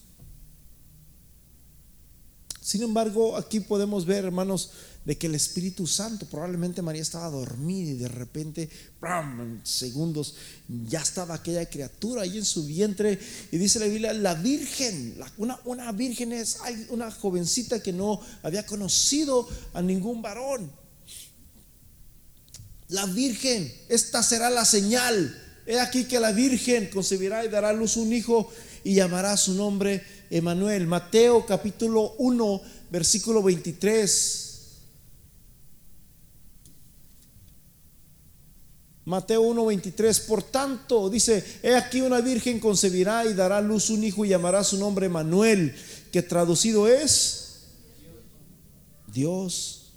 Sin 2.62 2.84
embargo, 2.84 3.38
aquí 3.38 3.60
podemos 3.60 4.06
ver, 4.06 4.26
hermanos, 4.26 4.71
de 5.04 5.17
que 5.17 5.26
el 5.26 5.34
Espíritu 5.34 5.88
Santo, 5.88 6.28
probablemente 6.28 6.84
María 6.84 7.02
estaba 7.02 7.30
dormida 7.30 7.91
y 7.91 7.95
de 7.95 8.08
repente, 8.08 8.69
en 9.02 9.62
segundos, 9.63 10.36
ya 10.67 11.02
estaba 11.02 11.34
aquella 11.34 11.67
criatura 11.67 12.21
ahí 12.21 12.38
en 12.38 12.45
su 12.45 12.65
vientre. 12.65 13.17
Y 13.52 13.58
dice 13.58 13.80
la 13.80 13.88
Biblia, 13.88 14.13
la 14.13 14.36
Virgen, 14.36 15.17
una, 15.38 15.60
una 15.65 15.91
Virgen 15.91 16.34
es 16.34 16.60
una 16.89 17.10
jovencita 17.10 17.82
que 17.82 17.93
no 17.93 18.21
había 18.43 18.65
conocido 18.65 19.47
a 19.74 19.82
ningún 19.82 20.21
varón. 20.21 20.71
La 22.89 23.06
Virgen, 23.08 23.74
esta 23.89 24.21
será 24.21 24.50
la 24.50 24.65
señal 24.65 25.36
He 25.65 25.80
aquí 25.80 26.06
que 26.06 26.19
la 26.19 26.32
Virgen 26.32 26.89
concebirá 26.89 27.45
y 27.45 27.50
dará 27.50 27.69
a 27.69 27.74
luz 27.74 27.97
un 27.97 28.12
hijo 28.12 28.52
y 28.84 28.95
llamará 28.95 29.38
su 29.38 29.54
nombre 29.54 30.04
Emanuel. 30.30 30.88
Mateo 30.88 31.45
capítulo 31.45 32.15
1, 32.17 32.62
versículo 32.89 33.43
23. 33.43 34.50
Mateo 39.06 39.41
1:23, 39.41 40.26
por 40.28 40.43
tanto, 40.43 41.10
dice, 41.10 41.43
he 41.63 41.76
aquí 41.76 42.02
una 42.02 42.21
virgen 42.21 42.60
concebirá 42.60 43.26
y 43.26 43.34
dará 43.34 43.58
a 43.58 43.62
luz 43.62 43.89
un 43.89 44.04
hijo 44.04 44.24
y 44.24 44.30
llamará 44.30 44.63
su 44.63 44.78
nombre 44.78 45.10
Manuel, 45.10 45.76
que 46.12 46.21
traducido 46.21 46.88
es 46.88 47.63
Dios 49.12 49.91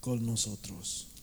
con 0.00 0.24
nosotros. 0.24 1.13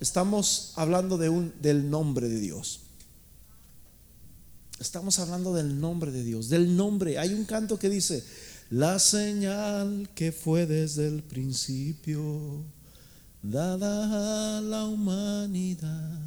Estamos 0.00 0.72
hablando 0.76 1.18
del 1.18 1.90
nombre 1.90 2.28
de 2.28 2.40
Dios. 2.40 2.80
Estamos 4.80 5.18
hablando 5.18 5.52
del 5.52 5.78
nombre 5.78 6.10
de 6.10 6.24
Dios, 6.24 6.48
del 6.48 6.74
nombre. 6.74 7.18
Hay 7.18 7.34
un 7.34 7.44
canto 7.44 7.78
que 7.78 7.90
dice, 7.90 8.24
la 8.70 8.98
señal 8.98 10.08
que 10.14 10.32
fue 10.32 10.64
desde 10.66 11.06
el 11.06 11.22
principio, 11.22 12.64
dada 13.42 14.56
a 14.56 14.60
la 14.62 14.86
humanidad, 14.86 16.18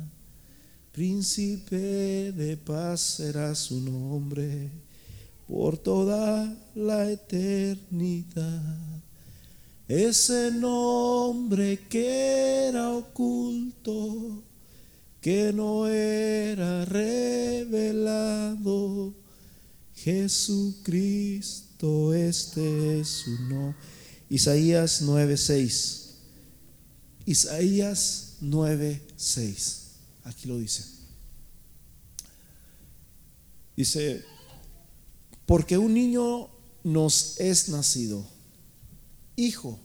príncipe 0.92 2.32
de 2.32 2.58
paz 2.58 3.02
será 3.02 3.56
su 3.56 3.82
nombre 3.82 4.70
por 5.48 5.80
toda 5.80 6.56
la 6.76 7.10
eternidad. 7.10 9.03
Ese 9.88 10.52
nombre 10.52 11.80
que 11.90 12.68
era 12.70 12.92
oculto 12.92 14.44
que 15.20 15.54
no 15.54 15.88
era 15.88 16.84
revelado. 16.86 17.94
Jesucristo, 19.96 21.64
este 22.14 23.00
es 23.00 23.08
su 23.08 23.32
nombre. 23.44 23.76
Isaías 24.30 25.02
9:6. 25.02 26.16
Isaías 27.26 28.38
9:6. 28.42 29.80
Aquí 30.26 30.48
lo 30.48 30.58
dice. 30.58 30.84
Dice, 33.78 34.24
porque 35.46 35.78
un 35.78 35.94
niño 35.94 36.50
nos 36.84 37.40
es 37.40 37.70
nacido, 37.70 38.28
hijo 39.36 39.80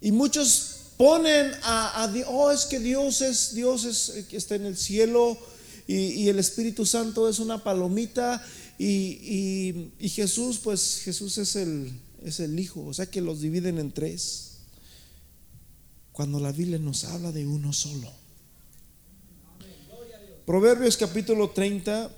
Y 0.00 0.10
muchos 0.12 0.69
ponen 1.00 1.50
a, 1.62 2.10
Dios, 2.12 2.28
oh, 2.30 2.50
es 2.50 2.66
que 2.66 2.78
Dios 2.78 3.22
es, 3.22 3.54
Dios 3.54 3.86
es 3.86 4.26
que 4.26 4.36
está 4.36 4.56
en 4.56 4.66
el 4.66 4.76
cielo 4.76 5.38
y, 5.86 5.94
y 5.94 6.28
el 6.28 6.38
Espíritu 6.38 6.84
Santo 6.84 7.26
es 7.26 7.38
una 7.38 7.64
palomita 7.64 8.44
y, 8.76 10.10
Jesús, 10.14 10.58
pues 10.62 11.00
Jesús 11.02 11.38
es 11.38 11.56
el, 11.56 11.90
es 12.22 12.38
el 12.40 12.60
Hijo, 12.60 12.84
o 12.84 12.92
sea 12.92 13.06
que 13.06 13.22
los 13.22 13.40
dividen 13.40 13.78
en 13.78 13.92
tres. 13.92 14.58
Cuando 16.12 16.38
la 16.38 16.52
Biblia 16.52 16.78
nos 16.78 17.04
habla 17.04 17.32
de 17.32 17.46
uno 17.46 17.72
solo. 17.72 18.12
Proverbios 20.44 20.98
capítulo 20.98 21.48
30, 21.48 22.10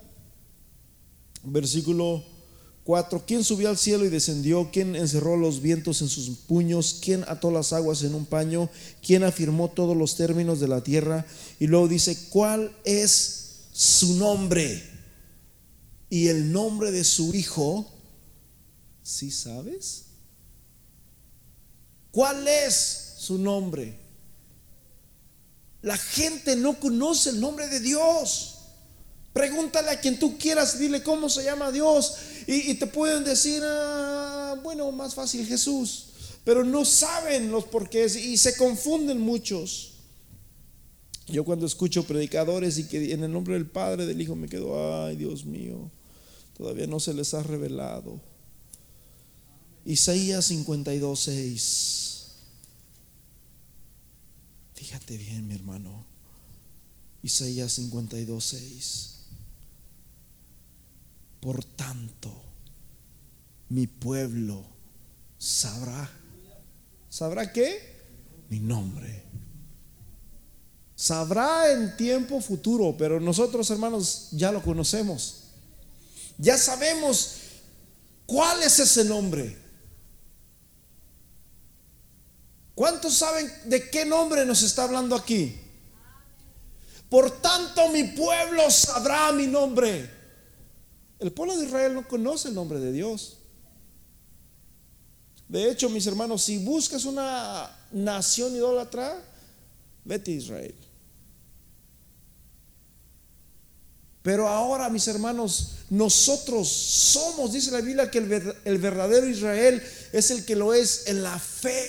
versículo 1.45 2.25
4. 2.85 3.25
¿Quién 3.27 3.45
subió 3.45 3.69
al 3.69 3.79
cielo 3.79 4.05
y 4.05 4.09
descendió? 4.09 4.71
¿Quién 4.73 4.97
encerró 4.97 5.37
los 5.37 5.63
vientos 5.63 6.03
en 6.03 6.09
sus 6.09 6.29
puños? 6.37 6.99
¿Quién 7.03 7.25
ató 7.29 7.51
las 7.51 7.73
aguas 7.73 8.03
en 8.03 8.15
un 8.15 8.27
paño? 8.27 8.69
¿Quién 9.07 9.25
afirmó 9.25 9.69
todos 9.71 9.97
los 9.97 10.17
términos 10.17 10.61
de 10.61 10.69
la 10.69 10.83
tierra? 10.83 11.27
Y 11.61 11.67
luego 11.67 11.89
dice, 11.89 12.17
¿cuál 12.31 12.73
es 12.85 13.69
su 13.73 14.15
nombre? 14.15 14.93
y 16.13 16.29
el 16.29 16.53
nombre 16.53 16.91
de 16.91 17.05
su 17.05 17.35
hijo, 17.35 17.91
¿sí 19.03 19.31
sabes? 19.31 20.05
¿Cuál 22.11 22.47
es 22.47 23.15
su 23.17 23.39
nombre? 23.39 23.99
La 25.81 25.97
gente 25.97 26.55
no 26.55 26.79
conoce 26.79 27.31
el 27.31 27.41
nombre 27.41 27.67
de 27.69 27.81
Dios. 27.81 28.52
Pregúntale 29.33 29.91
a 29.91 30.01
quien 30.01 30.19
tú 30.19 30.37
quieras, 30.37 30.79
dile 30.79 31.03
cómo 31.03 31.29
se 31.29 31.45
llama 31.45 31.73
Dios. 31.73 32.17
Y, 32.47 32.75
te 32.75 32.87
pueden 32.87 33.25
decir, 33.25 33.63
ah, 33.65 34.57
bueno, 34.63 34.93
más 34.93 35.15
fácil 35.15 35.47
Jesús. 35.47 36.07
Pero 36.45 36.65
no 36.65 36.85
saben 36.85 37.51
los 37.51 37.65
porqués 37.65 38.17
y 38.17 38.37
se 38.37 38.57
confunden 38.57 39.21
muchos. 39.21 39.93
Yo 41.29 41.45
cuando 41.45 41.67
escucho 41.67 42.05
predicadores 42.05 42.79
y 42.79 42.85
que 42.85 43.13
en 43.13 43.25
el 43.25 43.33
nombre 43.33 43.55
del 43.55 43.67
Padre, 43.67 44.07
del 44.07 44.21
Hijo, 44.21 44.35
me 44.35 44.49
quedo, 44.49 45.07
ay 45.07 45.17
Dios 45.17 45.45
mío. 45.45 45.91
Todavía 46.57 46.87
no 46.87 47.01
se 47.01 47.15
les 47.15 47.33
ha 47.33 47.43
revelado. 47.43 48.21
Isaías 49.85 50.45
52, 50.47 51.19
6. 51.19 52.27
Fíjate 54.75 55.17
bien, 55.17 55.47
mi 55.47 55.55
hermano. 55.55 56.05
Isaías 57.23 57.73
52, 57.73 58.45
6. 58.45 59.12
Por 61.43 61.65
tanto, 61.65 62.33
mi 63.71 63.89
pueblo 63.89 64.65
sabrá. 65.37 66.09
¿Sabrá 67.09 67.53
qué? 67.53 68.01
Mi 68.49 68.61
nombre. 68.61 69.25
Sabrá 70.95 71.73
en 71.73 71.97
tiempo 71.97 72.41
futuro, 72.41 72.95
pero 72.97 73.19
nosotros 73.19 73.69
hermanos 73.71 74.29
ya 74.31 74.53
lo 74.53 74.63
conocemos. 74.63 75.49
Ya 76.39 76.57
sabemos 76.57 77.39
cuál 78.25 78.63
es 78.63 78.79
ese 78.79 79.05
nombre. 79.05 79.59
¿Cuántos 82.77 83.15
saben 83.15 83.53
de 83.65 83.91
qué 83.91 84.05
nombre 84.05 84.47
nos 84.47 84.63
está 84.63 84.85
hablando 84.85 85.17
aquí? 85.17 85.59
Por 87.11 87.43
tanto, 87.43 87.89
mi 87.89 88.05
pueblo 88.05 88.71
sabrá 88.71 89.33
mi 89.33 89.49
nombre. 89.49 90.22
El 91.23 91.31
pueblo 91.31 91.57
de 91.57 91.67
Israel 91.67 91.95
no 91.95 92.09
conoce 92.09 92.49
el 92.49 92.55
nombre 92.55 92.81
de 92.81 92.91
Dios. 92.91 93.39
De 95.47 95.71
hecho, 95.71 95.89
mis 95.89 96.05
hermanos, 96.09 96.43
si 96.43 96.59
buscas 96.59 97.05
una 97.05 97.71
nación 97.93 98.57
idólatra, 98.57 99.23
vete 100.05 100.33
a 100.33 100.35
Israel. 100.35 100.75
Pero 104.23 104.49
ahora, 104.49 104.91
mis 104.91 105.07
hermanos, 105.07 105.75
nosotros 105.91 106.67
somos, 106.69 107.53
dice 107.53 107.71
la 107.71 107.83
Biblia, 107.83 108.11
que 108.11 108.19
el, 108.19 108.79
verdadero 108.79 109.29
Israel 109.29 109.81
es 110.13 110.33
el 110.33 110.45
que 110.45 110.57
lo 110.57 110.75
es 110.75 111.07
en 111.07 111.23
la 111.23 111.39
fe. 111.39 111.89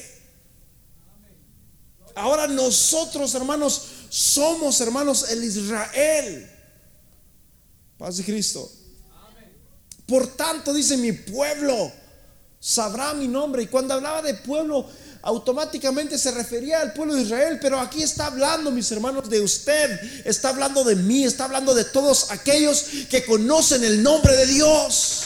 Ahora 2.13 2.47
nosotros, 2.47 3.33
hermanos, 3.33 3.81
somos, 4.09 4.79
hermanos, 4.79 5.27
el 5.31 5.43
Israel. 5.43 6.47
Paz 7.97 8.17
de 8.17 8.23
Cristo. 8.25 8.82
Por 10.13 10.27
tanto, 10.27 10.75
dice 10.75 10.95
mi 10.95 11.11
pueblo, 11.11 11.91
sabrá 12.59 13.15
mi 13.15 13.27
nombre. 13.27 13.63
Y 13.63 13.65
cuando 13.65 13.95
hablaba 13.95 14.21
de 14.21 14.35
pueblo, 14.35 14.85
automáticamente 15.23 16.19
se 16.19 16.29
refería 16.29 16.81
al 16.81 16.93
pueblo 16.93 17.15
de 17.15 17.23
Israel, 17.23 17.57
pero 17.59 17.79
aquí 17.79 18.03
está 18.03 18.27
hablando, 18.27 18.69
mis 18.69 18.91
hermanos, 18.91 19.27
de 19.27 19.41
usted, 19.41 19.99
está 20.23 20.49
hablando 20.49 20.83
de 20.83 20.97
mí, 20.97 21.23
está 21.23 21.45
hablando 21.45 21.73
de 21.73 21.85
todos 21.85 22.29
aquellos 22.29 22.85
que 23.09 23.25
conocen 23.25 23.83
el 23.83 24.03
nombre 24.03 24.35
de 24.35 24.45
Dios. 24.45 25.23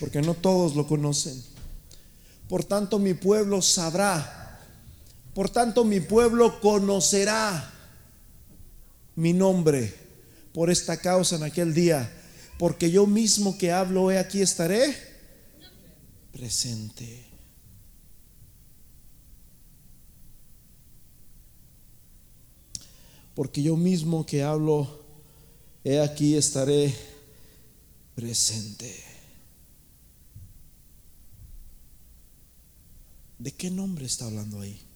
Porque 0.00 0.22
no 0.22 0.32
todos 0.32 0.74
lo 0.74 0.86
conocen. 0.86 1.44
Por 2.48 2.64
tanto 2.64 2.98
mi 2.98 3.12
pueblo 3.12 3.60
sabrá. 3.60 4.62
Por 5.34 5.50
tanto 5.50 5.84
mi 5.84 6.00
pueblo 6.00 6.58
conocerá 6.62 7.70
mi 9.14 9.34
nombre 9.34 9.94
por 10.54 10.70
esta 10.70 10.96
causa 10.96 11.36
en 11.36 11.42
aquel 11.42 11.74
día. 11.74 12.14
Porque 12.58 12.90
yo 12.90 13.06
mismo 13.06 13.56
que 13.56 13.70
hablo, 13.70 14.10
he 14.10 14.18
aquí 14.18 14.42
estaré 14.42 14.94
presente. 16.32 17.24
Porque 23.34 23.62
yo 23.62 23.76
mismo 23.76 24.26
que 24.26 24.42
hablo, 24.42 25.04
he 25.84 26.00
aquí 26.00 26.34
estaré 26.34 26.92
presente. 28.16 29.04
¿De 33.38 33.52
qué 33.52 33.70
nombre 33.70 34.06
está 34.06 34.24
hablando 34.24 34.60
ahí? 34.60 34.87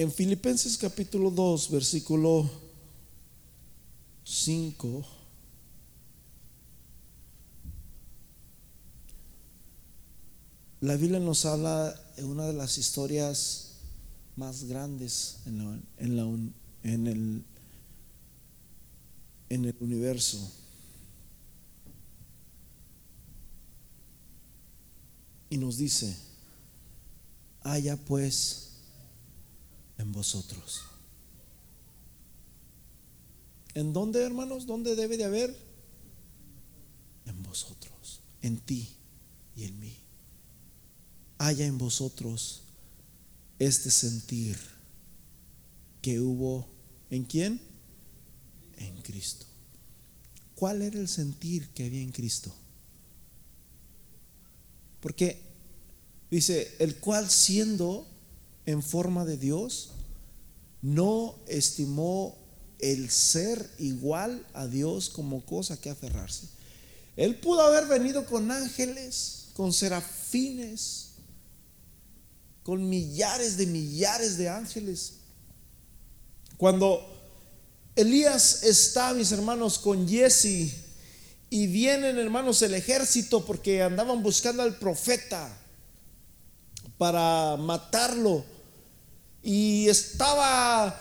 En 0.00 0.10
Filipenses 0.10 0.78
capítulo 0.78 1.30
2, 1.30 1.70
versículo 1.72 2.50
5. 4.24 5.04
La 10.80 10.96
Biblia 10.96 11.20
nos 11.20 11.44
habla 11.44 11.94
de 12.16 12.24
una 12.24 12.46
de 12.46 12.54
las 12.54 12.78
historias 12.78 13.72
más 14.36 14.64
grandes 14.64 15.40
en, 15.44 15.58
la, 16.16 16.22
en, 16.82 17.06
el, 17.06 17.44
en 19.50 19.64
el 19.66 19.76
universo. 19.80 20.50
Y 25.50 25.58
nos 25.58 25.76
dice, 25.76 26.16
haya 27.64 27.98
pues 27.98 28.69
en 30.00 30.12
vosotros. 30.12 30.82
¿En 33.74 33.92
dónde, 33.92 34.22
hermanos? 34.22 34.66
¿Dónde 34.66 34.96
debe 34.96 35.16
de 35.16 35.24
haber? 35.24 35.56
En 37.26 37.42
vosotros, 37.42 38.20
en 38.42 38.58
ti 38.58 38.88
y 39.54 39.64
en 39.64 39.78
mí. 39.78 39.96
Haya 41.38 41.66
en 41.66 41.78
vosotros 41.78 42.62
este 43.58 43.90
sentir 43.90 44.58
que 46.02 46.20
hubo 46.20 46.66
en 47.10 47.24
quién? 47.24 47.60
En 48.76 49.00
Cristo. 49.02 49.46
¿Cuál 50.54 50.82
era 50.82 50.98
el 50.98 51.08
sentir 51.08 51.68
que 51.70 51.84
había 51.84 52.02
en 52.02 52.12
Cristo? 52.12 52.52
Porque 55.00 55.40
dice, 56.30 56.76
el 56.78 56.96
cual 56.96 57.30
siendo 57.30 58.06
en 58.66 58.82
forma 58.82 59.24
de 59.24 59.36
Dios, 59.36 59.90
no 60.82 61.34
estimó 61.46 62.36
el 62.78 63.10
ser 63.10 63.70
igual 63.78 64.46
a 64.54 64.66
Dios 64.66 65.10
como 65.10 65.44
cosa 65.44 65.80
que 65.80 65.90
aferrarse. 65.90 66.46
Él 67.16 67.36
pudo 67.36 67.62
haber 67.62 67.86
venido 67.86 68.24
con 68.24 68.50
ángeles, 68.50 69.48
con 69.54 69.72
serafines, 69.72 71.10
con 72.62 72.88
millares 72.88 73.56
de 73.56 73.66
millares 73.66 74.38
de 74.38 74.48
ángeles. 74.48 75.14
Cuando 76.56 77.06
Elías 77.96 78.62
está, 78.62 79.12
mis 79.12 79.32
hermanos, 79.32 79.78
con 79.78 80.08
Jesse 80.08 80.74
y 81.50 81.66
vienen, 81.66 82.18
hermanos, 82.18 82.62
el 82.62 82.74
ejército 82.74 83.44
porque 83.44 83.82
andaban 83.82 84.22
buscando 84.22 84.62
al 84.62 84.78
profeta 84.78 85.56
para 87.00 87.56
matarlo. 87.56 88.44
Y 89.42 89.88
estaba 89.88 90.94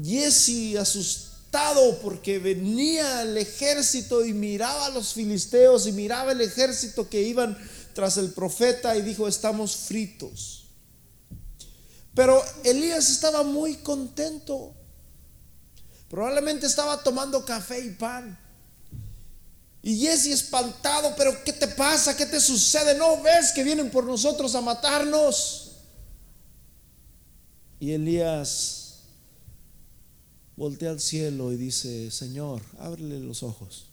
Jesse 0.00 0.76
asustado 0.78 1.98
porque 1.98 2.38
venía 2.38 3.22
el 3.22 3.36
ejército 3.36 4.24
y 4.24 4.32
miraba 4.32 4.86
a 4.86 4.90
los 4.90 5.12
filisteos 5.12 5.88
y 5.88 5.92
miraba 5.92 6.30
el 6.30 6.40
ejército 6.40 7.10
que 7.10 7.20
iban 7.20 7.58
tras 7.94 8.16
el 8.16 8.30
profeta 8.30 8.96
y 8.96 9.02
dijo, 9.02 9.26
estamos 9.26 9.74
fritos. 9.74 10.68
Pero 12.14 12.40
Elías 12.62 13.10
estaba 13.10 13.42
muy 13.42 13.78
contento. 13.78 14.72
Probablemente 16.08 16.66
estaba 16.66 17.02
tomando 17.02 17.44
café 17.44 17.80
y 17.80 17.90
pan. 17.90 18.38
Y 19.86 19.98
Jesse 19.98 20.28
espantado, 20.28 21.14
pero 21.14 21.44
¿qué 21.44 21.52
te 21.52 21.68
pasa? 21.68 22.16
¿Qué 22.16 22.24
te 22.24 22.40
sucede? 22.40 22.96
¿No 22.96 23.22
ves 23.22 23.52
que 23.52 23.62
vienen 23.62 23.90
por 23.90 24.06
nosotros 24.06 24.54
a 24.54 24.62
matarnos? 24.62 25.72
Y 27.78 27.90
Elías 27.90 29.00
voltea 30.56 30.88
al 30.88 31.00
cielo 31.00 31.52
y 31.52 31.58
dice, 31.58 32.10
Señor, 32.10 32.62
ábrele 32.78 33.20
los 33.20 33.42
ojos. 33.42 33.88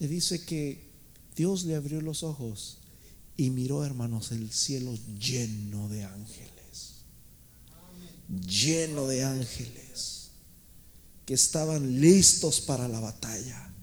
Y 0.00 0.08
dice 0.08 0.44
que 0.44 0.90
Dios 1.36 1.62
le 1.66 1.76
abrió 1.76 2.00
los 2.00 2.24
ojos 2.24 2.78
y 3.36 3.50
miró, 3.50 3.84
hermanos, 3.84 4.32
el 4.32 4.50
cielo 4.50 4.92
lleno 5.20 5.88
de 5.88 6.02
ángeles. 6.02 6.94
Lleno 8.28 9.06
de 9.06 9.22
ángeles 9.22 10.15
que 11.26 11.34
estaban 11.34 12.00
listos 12.00 12.60
para 12.60 12.86
la 12.86 13.00
batalla. 13.00 13.74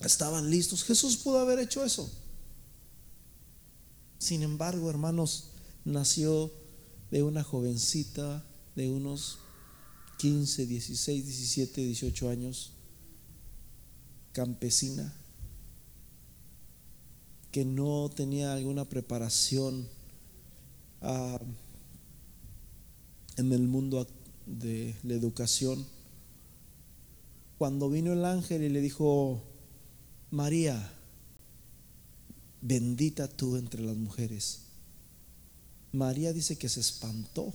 Estaban 0.00 0.48
listos. 0.48 0.84
Jesús 0.84 1.16
pudo 1.16 1.40
haber 1.40 1.58
hecho 1.58 1.84
eso. 1.84 2.10
Sin 4.18 4.42
embargo, 4.42 4.88
hermanos, 4.88 5.50
nació 5.84 6.52
de 7.10 7.24
una 7.24 7.42
jovencita 7.42 8.46
de 8.76 8.88
unos 8.88 9.40
15, 10.18 10.66
16, 10.66 11.26
17, 11.26 11.80
18 11.82 12.28
años, 12.30 12.72
campesina, 14.32 15.12
que 17.50 17.64
no 17.64 18.10
tenía 18.14 18.52
alguna 18.52 18.84
preparación. 18.84 19.88
a 21.00 21.40
en 23.36 23.52
el 23.52 23.62
mundo 23.62 24.06
de 24.46 24.94
la 25.02 25.14
educación. 25.14 25.86
Cuando 27.58 27.90
vino 27.90 28.12
el 28.12 28.24
ángel 28.24 28.62
y 28.62 28.68
le 28.68 28.80
dijo, 28.80 29.42
María, 30.30 30.92
bendita 32.60 33.28
tú 33.28 33.56
entre 33.56 33.82
las 33.82 33.96
mujeres. 33.96 34.60
María 35.92 36.32
dice 36.32 36.56
que 36.56 36.68
se 36.68 36.80
espantó, 36.80 37.52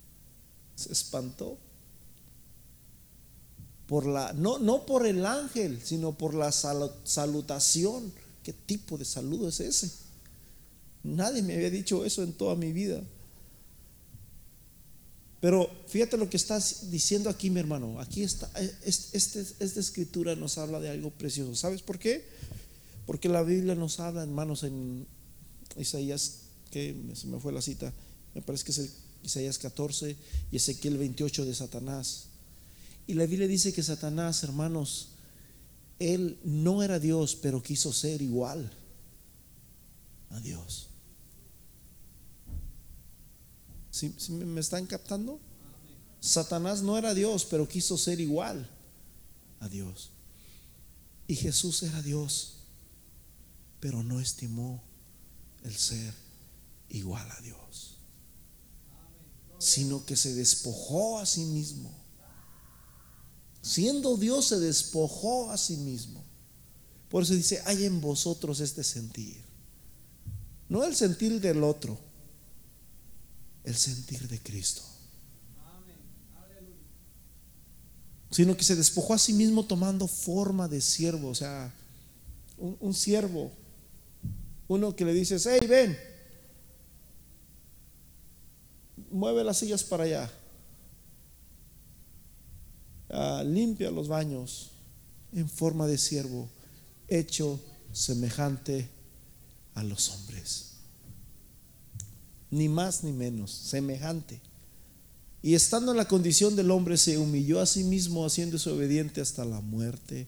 se 0.76 0.92
espantó. 0.92 1.58
Por 3.86 4.06
la, 4.06 4.32
no, 4.32 4.58
no 4.58 4.84
por 4.84 5.06
el 5.06 5.24
ángel, 5.24 5.80
sino 5.82 6.12
por 6.12 6.34
la 6.34 6.50
salutación. 6.50 8.12
¿Qué 8.42 8.52
tipo 8.52 8.98
de 8.98 9.04
saludo 9.04 9.48
es 9.48 9.60
ese? 9.60 9.90
Nadie 11.04 11.42
me 11.42 11.54
había 11.54 11.70
dicho 11.70 12.04
eso 12.04 12.24
en 12.24 12.32
toda 12.32 12.56
mi 12.56 12.72
vida. 12.72 13.00
Pero 15.40 15.70
fíjate 15.86 16.16
lo 16.16 16.30
que 16.30 16.36
estás 16.36 16.90
diciendo 16.90 17.28
aquí, 17.28 17.50
mi 17.50 17.60
hermano. 17.60 18.00
Aquí 18.00 18.22
está, 18.22 18.50
este, 18.84 19.40
esta 19.40 19.80
escritura 19.80 20.34
nos 20.34 20.58
habla 20.58 20.80
de 20.80 20.90
algo 20.90 21.10
precioso. 21.10 21.54
¿Sabes 21.54 21.82
por 21.82 21.98
qué? 21.98 22.24
Porque 23.06 23.28
la 23.28 23.42
Biblia 23.42 23.74
nos 23.74 24.00
habla, 24.00 24.22
hermanos, 24.22 24.62
en 24.62 25.06
Isaías, 25.76 26.38
que 26.70 26.94
se 27.14 27.26
me 27.26 27.38
fue 27.38 27.52
la 27.52 27.62
cita, 27.62 27.92
me 28.34 28.42
parece 28.42 28.64
que 28.64 28.72
es 28.72 28.78
el 28.78 28.90
Isaías 29.22 29.58
14 29.58 30.16
y 30.50 30.56
Ezequiel 30.56 30.96
28 30.98 31.44
de 31.44 31.54
Satanás. 31.54 32.26
Y 33.06 33.14
la 33.14 33.26
Biblia 33.26 33.46
dice 33.46 33.72
que 33.72 33.82
Satanás, 33.82 34.42
hermanos, 34.42 35.10
él 35.98 36.38
no 36.44 36.82
era 36.82 36.98
Dios, 36.98 37.36
pero 37.36 37.62
quiso 37.62 37.92
ser 37.92 38.22
igual 38.22 38.70
a 40.30 40.40
Dios. 40.40 40.85
¿Sí, 43.96 44.14
me 44.28 44.60
están 44.60 44.84
captando? 44.84 45.40
Satanás 46.20 46.82
no 46.82 46.98
era 46.98 47.14
Dios, 47.14 47.46
pero 47.46 47.66
quiso 47.66 47.96
ser 47.96 48.20
igual 48.20 48.68
a 49.58 49.70
Dios. 49.70 50.10
Y 51.26 51.34
Jesús 51.34 51.82
era 51.82 52.02
Dios, 52.02 52.58
pero 53.80 54.02
no 54.02 54.20
estimó 54.20 54.82
el 55.64 55.74
ser 55.74 56.12
igual 56.90 57.26
a 57.30 57.40
Dios, 57.40 57.96
sino 59.58 60.04
que 60.04 60.14
se 60.14 60.34
despojó 60.34 61.18
a 61.18 61.24
sí 61.24 61.46
mismo. 61.46 61.90
Siendo 63.62 64.18
Dios 64.18 64.48
se 64.48 64.60
despojó 64.60 65.50
a 65.50 65.56
sí 65.56 65.78
mismo. 65.78 66.22
Por 67.08 67.22
eso 67.22 67.32
dice, 67.32 67.62
hay 67.64 67.86
en 67.86 68.02
vosotros 68.02 68.60
este 68.60 68.84
sentir. 68.84 69.42
No 70.68 70.84
el 70.84 70.94
sentir 70.94 71.40
del 71.40 71.64
otro, 71.64 71.98
el 73.66 73.76
sentir 73.76 74.26
de 74.28 74.40
Cristo. 74.40 74.82
sino 78.36 78.54
que 78.54 78.64
se 78.64 78.76
despojó 78.76 79.14
a 79.14 79.18
sí 79.18 79.32
mismo 79.32 79.64
tomando 79.64 80.06
forma 80.06 80.68
de 80.68 80.82
siervo, 80.82 81.28
o 81.28 81.34
sea, 81.34 81.72
un, 82.58 82.92
siervo, 82.92 83.50
uno 84.68 84.94
que 84.94 85.06
le 85.06 85.14
dices, 85.14 85.46
hey, 85.46 85.66
ven, 85.66 85.96
mueve 89.10 89.42
las 89.42 89.56
sillas 89.56 89.84
para 89.84 90.04
allá, 90.04 90.30
ah, 93.08 93.42
limpia 93.42 93.90
los 93.90 94.06
baños 94.06 94.72
en 95.32 95.48
forma 95.48 95.86
de 95.86 95.96
siervo, 95.96 96.50
hecho 97.08 97.58
semejante 97.92 98.86
a 99.74 99.82
los 99.82 100.10
hombres. 100.10 100.75
Ni 102.56 102.70
más 102.70 103.04
ni 103.04 103.12
menos, 103.12 103.50
semejante. 103.50 104.40
Y 105.42 105.54
estando 105.54 105.90
en 105.90 105.98
la 105.98 106.08
condición 106.08 106.56
del 106.56 106.70
hombre, 106.70 106.96
se 106.96 107.18
humilló 107.18 107.60
a 107.60 107.66
sí 107.66 107.84
mismo, 107.84 108.24
haciéndose 108.24 108.70
obediente 108.70 109.20
hasta 109.20 109.44
la 109.44 109.60
muerte 109.60 110.26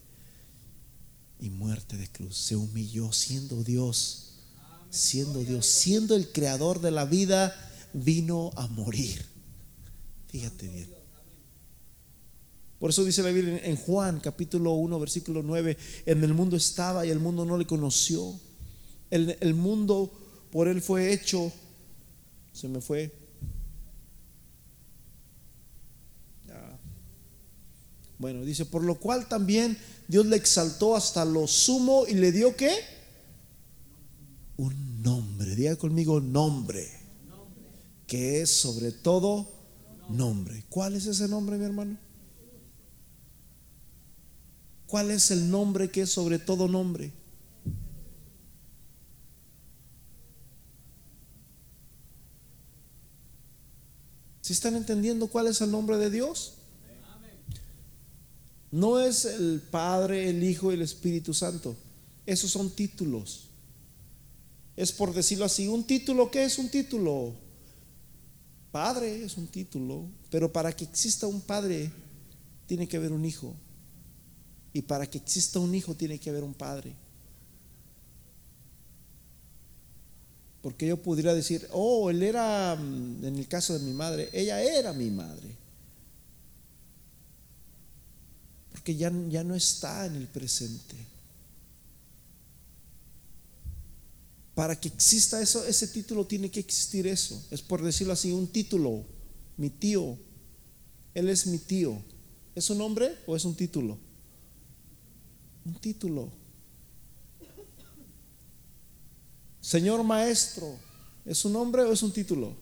y 1.41 1.49
muerte 1.49 1.97
de 1.97 2.07
cruz. 2.07 2.37
Se 2.37 2.55
humilló 2.55 3.13
siendo 3.13 3.65
Dios, 3.65 4.35
siendo 4.91 5.43
Dios, 5.43 5.65
siendo 5.65 6.15
el 6.15 6.31
creador 6.31 6.83
de 6.83 6.91
la 6.91 7.07
vida, 7.07 7.55
vino 7.95 8.51
a 8.57 8.67
morir. 8.67 9.25
Fíjate 10.27 10.69
bien. 10.69 10.91
Por 12.79 12.91
eso 12.91 13.07
dice 13.07 13.23
la 13.23 13.31
Biblia 13.31 13.59
en 13.65 13.77
Juan 13.77 14.21
capítulo 14.21 14.73
1 14.73 15.01
versículo 15.01 15.43
9, 15.43 15.79
en 16.05 16.25
el 16.25 16.35
mundo 16.35 16.59
estaba 16.59 17.07
y 17.07 17.09
el 17.09 17.21
mundo 17.21 17.47
no 17.47 17.57
le 17.57 17.67
conoció. 17.67 18.39
El, 19.11 19.39
el 19.41 19.55
mundo 19.55 20.13
por 20.53 20.69
él 20.69 20.83
fue 20.83 21.15
hecho. 21.15 21.51
Se 22.59 22.67
me 22.67 22.81
fue. 22.81 23.15
Bueno, 28.19 28.45
dice, 28.45 28.67
por 28.67 28.83
lo 28.83 28.99
cual 28.99 29.29
también 29.29 29.79
Dios 30.09 30.27
le 30.27 30.35
exaltó 30.35 30.97
hasta 30.97 31.25
lo 31.25 31.47
sumo 31.47 32.05
y 32.09 32.15
le 32.15 32.33
dio 32.33 32.57
qué? 32.57 32.73
Un 34.57 35.03
nombre. 35.05 35.55
Diga 35.55 35.77
conmigo 35.77 36.19
nombre. 36.19 36.85
Que 38.09 38.43
es 38.43 38.51
sobre 38.51 38.91
todo 38.91 39.49
nombre. 40.09 40.65
¿Cuál 40.69 40.97
es 40.97 41.07
ese 41.07 41.29
nombre, 41.29 41.59
mi 41.59 41.65
hermano? 41.65 41.97
¿Cuál 44.89 45.13
es 45.13 45.31
el 45.31 45.49
nombre 45.49 45.93
que 45.93 46.01
es 46.01 46.11
sobre 46.11 46.41
todo 46.41 46.67
nombre? 46.67 47.13
¿Si 54.49 54.55
están 54.55 54.77
entendiendo 54.77 55.27
cuál 55.27 55.49
es 55.49 55.61
el 55.61 55.71
nombre 55.71 55.99
de 55.99 56.09
Dios? 56.09 56.55
No 58.71 58.99
es 58.99 59.27
el 59.27 59.61
Padre, 59.61 60.31
el 60.31 60.43
Hijo 60.43 60.71
y 60.71 60.75
el 60.77 60.81
Espíritu 60.81 61.35
Santo. 61.35 61.77
Esos 62.25 62.51
son 62.53 62.71
títulos. 62.71 63.51
Es 64.75 64.91
por 64.91 65.13
decirlo 65.13 65.45
así, 65.45 65.69
un 65.69 65.85
título, 65.85 66.31
¿qué 66.31 66.47
es 66.47 66.59
un 66.59 66.71
título? 66.71 67.35
Padre 68.73 69.23
es 69.23 69.37
un 69.37 69.49
título, 69.49 70.07
pero 70.31 70.51
para 70.51 70.75
que 70.75 70.85
exista 70.85 71.27
un 71.27 71.43
padre 71.43 71.93
tiene 72.67 72.89
que 72.89 72.97
haber 72.97 73.13
un 73.13 73.27
hijo. 73.27 73.55
Y 74.73 74.81
para 74.81 75.07
que 75.11 75.19
exista 75.19 75.59
un 75.59 75.75
hijo 75.75 75.95
tiene 75.95 76.19
que 76.19 76.31
haber 76.31 76.43
un 76.43 76.55
padre. 76.55 76.97
Porque 80.63 80.87
yo 80.89 80.97
pudiera 80.97 81.35
decir, 81.35 81.69
oh, 81.73 82.11
él 82.11 82.23
era, 82.23 82.77
mm, 82.77 83.25
en 83.25 83.37
el 83.37 83.47
caso 83.47 83.79
de 83.79 83.85
mi 83.85 83.93
madre, 83.93 84.29
ella 84.33 84.61
era 84.61 84.93
mi 84.93 85.11
madre. 85.11 85.55
Porque 88.73 88.97
ya, 88.97 89.13
ya 89.29 89.45
no 89.45 89.55
está 89.55 90.07
en 90.07 90.17
el 90.17 90.27
presente. 90.27 90.97
Para 94.55 94.75
que 94.75 94.89
exista 94.89 95.41
eso, 95.41 95.65
ese 95.65 95.87
título 95.87 96.27
tiene 96.27 96.51
que 96.51 96.59
existir 96.59 97.07
eso. 97.07 97.41
Es 97.53 97.63
por 97.63 97.81
decirlo 97.81 98.13
así, 98.13 98.33
un 98.33 98.49
título. 98.49 99.05
Mi 99.57 99.71
tío. 99.71 100.19
Él 101.15 101.29
es 101.29 101.47
mi 101.47 101.59
tío. 101.59 102.03
¿Es 102.57 102.69
un 102.71 102.79
nombre 102.79 103.17
o 103.29 103.37
es 103.37 103.45
un 103.45 103.55
título? 103.55 103.97
Un 105.65 105.75
título. 105.75 106.33
Señor 109.69 110.03
maestro, 110.03 110.79
¿es 111.27 111.45
un 111.45 111.53
nombre 111.53 111.83
o 111.83 111.93
es 111.93 112.03
un 112.03 112.11
título? 112.11 112.57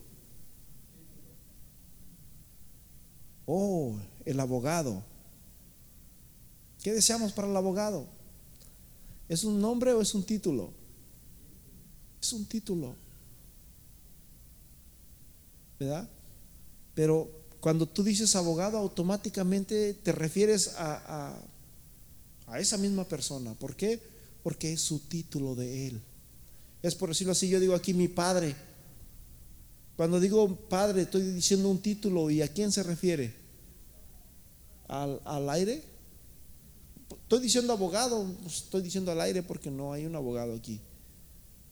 Oh, 3.45 3.95
el 4.25 4.37
abogado. 4.37 5.01
¿Qué 6.83 6.91
deseamos 6.91 7.31
para 7.31 7.47
el 7.47 7.55
abogado? 7.55 8.05
¿Es 9.29 9.45
un 9.45 9.61
nombre 9.61 9.93
o 9.93 10.01
es 10.01 10.13
un 10.15 10.25
título? 10.25 10.73
Es 12.21 12.33
un 12.33 12.45
título. 12.45 12.93
¿Verdad? 15.79 16.09
Pero 16.93 17.31
cuando 17.61 17.87
tú 17.87 18.03
dices 18.03 18.35
abogado, 18.35 18.77
automáticamente 18.79 19.93
te 19.93 20.11
refieres 20.11 20.75
a, 20.75 21.35
a, 21.37 21.41
a 22.47 22.59
esa 22.59 22.77
misma 22.77 23.05
persona. 23.05 23.53
¿Por 23.53 23.77
qué? 23.77 23.97
Porque 24.43 24.73
es 24.73 24.81
su 24.81 24.99
título 24.99 25.55
de 25.55 25.87
él. 25.87 26.01
Es 26.81 26.95
por 26.95 27.09
decirlo 27.09 27.31
así, 27.31 27.49
yo 27.49 27.59
digo 27.59 27.73
aquí 27.73 27.93
mi 27.93 28.07
padre. 28.07 28.55
Cuando 29.95 30.19
digo 30.19 30.55
padre, 30.55 31.03
estoy 31.03 31.23
diciendo 31.23 31.69
un 31.69 31.79
título 31.79 32.29
y 32.29 32.41
a 32.41 32.47
quién 32.47 32.71
se 32.71 32.83
refiere? 32.83 33.33
¿Al, 34.87 35.19
al 35.25 35.49
aire? 35.49 35.83
Estoy 37.09 37.39
diciendo 37.39 37.73
abogado, 37.73 38.25
pues 38.43 38.57
estoy 38.57 38.81
diciendo 38.81 39.11
al 39.11 39.21
aire 39.21 39.43
porque 39.43 39.71
no 39.71 39.91
hay 39.91 40.05
un 40.05 40.15
abogado 40.15 40.53
aquí, 40.53 40.79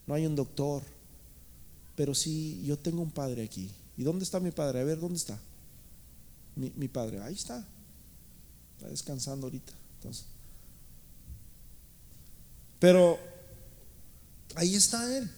no 0.07 0.13
hay 0.13 0.25
un 0.25 0.35
doctor, 0.35 0.81
pero 1.95 2.15
sí, 2.15 2.61
yo 2.65 2.77
tengo 2.77 3.01
un 3.01 3.11
padre 3.11 3.43
aquí. 3.43 3.69
¿Y 3.97 4.03
dónde 4.03 4.23
está 4.23 4.39
mi 4.39 4.51
padre? 4.51 4.81
A 4.81 4.83
ver, 4.83 4.99
¿dónde 4.99 5.17
está? 5.17 5.39
Mi, 6.55 6.71
mi 6.75 6.87
padre, 6.87 7.21
ahí 7.21 7.35
está, 7.35 7.65
está 8.75 8.89
descansando 8.89 9.47
ahorita. 9.47 9.71
Entonces. 9.97 10.25
Pero 12.79 13.17
Ahí 14.53 14.75
está 14.75 15.17
Él. 15.17 15.29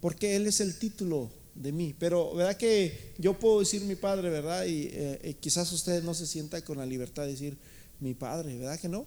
Porque 0.00 0.36
Él 0.36 0.46
es 0.46 0.60
el 0.60 0.78
título 0.78 1.30
de 1.54 1.72
mí. 1.72 1.94
Pero, 1.98 2.34
¿verdad 2.34 2.56
que 2.56 3.14
yo 3.18 3.38
puedo 3.38 3.60
decir 3.60 3.82
mi 3.82 3.96
padre, 3.96 4.30
verdad? 4.30 4.64
Y 4.66 4.84
eh, 4.92 5.20
eh, 5.22 5.34
quizás 5.40 5.70
usted 5.72 6.02
no 6.02 6.14
se 6.14 6.26
sienta 6.26 6.62
con 6.62 6.78
la 6.78 6.86
libertad 6.86 7.24
de 7.24 7.32
decir 7.32 7.58
mi 8.00 8.14
padre, 8.14 8.56
¿verdad 8.56 8.78
que 8.78 8.88
no? 8.88 9.06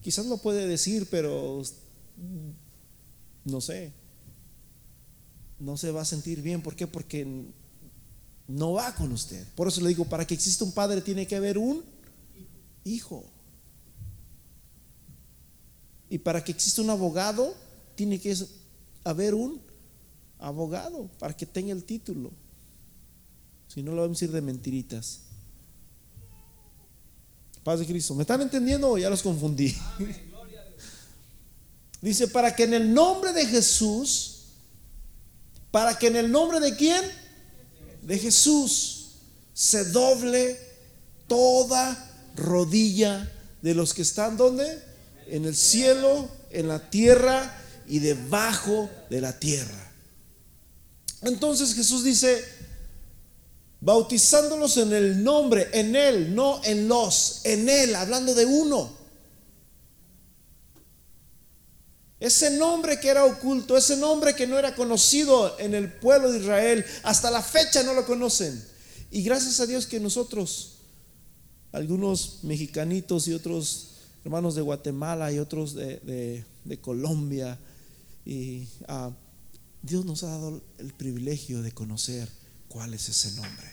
Quizás 0.00 0.26
lo 0.26 0.38
puede 0.38 0.66
decir, 0.66 1.08
pero 1.10 1.62
no 3.44 3.60
sé. 3.60 3.92
No 5.58 5.76
se 5.76 5.90
va 5.90 6.02
a 6.02 6.04
sentir 6.04 6.42
bien. 6.42 6.62
¿Por 6.62 6.76
qué? 6.76 6.86
Porque 6.86 7.26
no 8.46 8.74
va 8.74 8.94
con 8.94 9.10
usted. 9.12 9.44
Por 9.54 9.68
eso 9.68 9.80
le 9.80 9.88
digo, 9.88 10.04
para 10.04 10.26
que 10.26 10.34
exista 10.34 10.64
un 10.64 10.72
padre 10.72 11.00
tiene 11.00 11.26
que 11.26 11.34
haber 11.34 11.58
un 11.58 11.82
hijo. 12.84 13.24
Y 16.08 16.18
para 16.18 16.42
que 16.42 16.52
exista 16.52 16.82
un 16.82 16.90
abogado, 16.90 17.54
tiene 17.94 18.20
que 18.20 18.36
haber 19.04 19.34
un 19.34 19.60
abogado 20.38 21.08
para 21.18 21.36
que 21.36 21.46
tenga 21.46 21.72
el 21.72 21.84
título. 21.84 22.30
Si 23.68 23.82
no, 23.82 23.92
lo 23.92 24.02
vamos 24.02 24.20
a 24.20 24.24
ir 24.24 24.30
de 24.30 24.40
mentiritas. 24.40 25.20
Paz 27.64 27.80
de 27.80 27.86
Cristo. 27.86 28.14
¿Me 28.14 28.22
están 28.22 28.42
entendiendo 28.42 28.90
o 28.90 28.98
ya 28.98 29.10
los 29.10 29.22
confundí? 29.22 29.74
Dice, 32.00 32.28
para 32.28 32.54
que 32.54 32.64
en 32.64 32.74
el 32.74 32.94
nombre 32.94 33.32
de 33.32 33.46
Jesús, 33.46 34.44
para 35.72 35.98
que 35.98 36.06
en 36.06 36.16
el 36.16 36.30
nombre 36.30 36.60
de 36.60 36.76
quién? 36.76 37.02
De 38.02 38.18
Jesús, 38.18 39.08
se 39.52 39.86
doble 39.86 40.60
toda 41.26 42.06
rodilla 42.36 43.32
de 43.62 43.74
los 43.74 43.94
que 43.94 44.02
están, 44.02 44.36
¿dónde? 44.36 44.85
En 45.28 45.44
el 45.44 45.56
cielo, 45.56 46.28
en 46.50 46.68
la 46.68 46.90
tierra 46.90 47.62
y 47.86 47.98
debajo 47.98 48.90
de 49.10 49.20
la 49.20 49.38
tierra. 49.38 49.92
Entonces 51.22 51.74
Jesús 51.74 52.04
dice, 52.04 52.44
bautizándolos 53.80 54.76
en 54.76 54.92
el 54.92 55.22
nombre, 55.22 55.68
en 55.72 55.96
Él, 55.96 56.34
no 56.34 56.60
en 56.64 56.88
los, 56.88 57.40
en 57.44 57.68
Él, 57.68 57.94
hablando 57.94 58.34
de 58.34 58.44
uno. 58.44 58.96
Ese 62.18 62.50
nombre 62.50 62.98
que 62.98 63.08
era 63.08 63.24
oculto, 63.24 63.76
ese 63.76 63.96
nombre 63.96 64.34
que 64.34 64.46
no 64.46 64.58
era 64.58 64.74
conocido 64.74 65.58
en 65.58 65.74
el 65.74 65.92
pueblo 65.92 66.32
de 66.32 66.38
Israel, 66.38 66.84
hasta 67.02 67.30
la 67.30 67.42
fecha 67.42 67.82
no 67.82 67.92
lo 67.92 68.06
conocen. 68.06 68.64
Y 69.10 69.22
gracias 69.22 69.60
a 69.60 69.66
Dios 69.66 69.86
que 69.86 70.00
nosotros, 70.00 70.78
algunos 71.72 72.38
mexicanitos 72.42 73.28
y 73.28 73.34
otros 73.34 73.95
hermanos 74.26 74.56
de 74.56 74.62
Guatemala 74.62 75.30
y 75.30 75.38
otros 75.38 75.76
de, 75.76 76.44
Colombia. 76.80 77.56
Y 78.24 78.66
ah, 78.88 79.12
Dios 79.82 80.04
nos 80.04 80.24
ha 80.24 80.26
dado 80.26 80.60
el 80.78 80.92
privilegio 80.94 81.62
de 81.62 81.70
conocer 81.70 82.28
cuál 82.66 82.92
es 82.94 83.08
ese 83.08 83.30
nombre. 83.36 83.66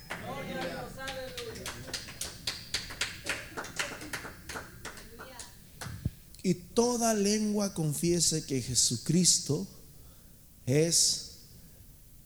Y 6.43 6.53
toda 6.53 7.15
lengua 7.15 7.73
confiese 7.73 8.45
que 8.45 8.61
Jesucristo 8.61 9.67
es 10.67 11.39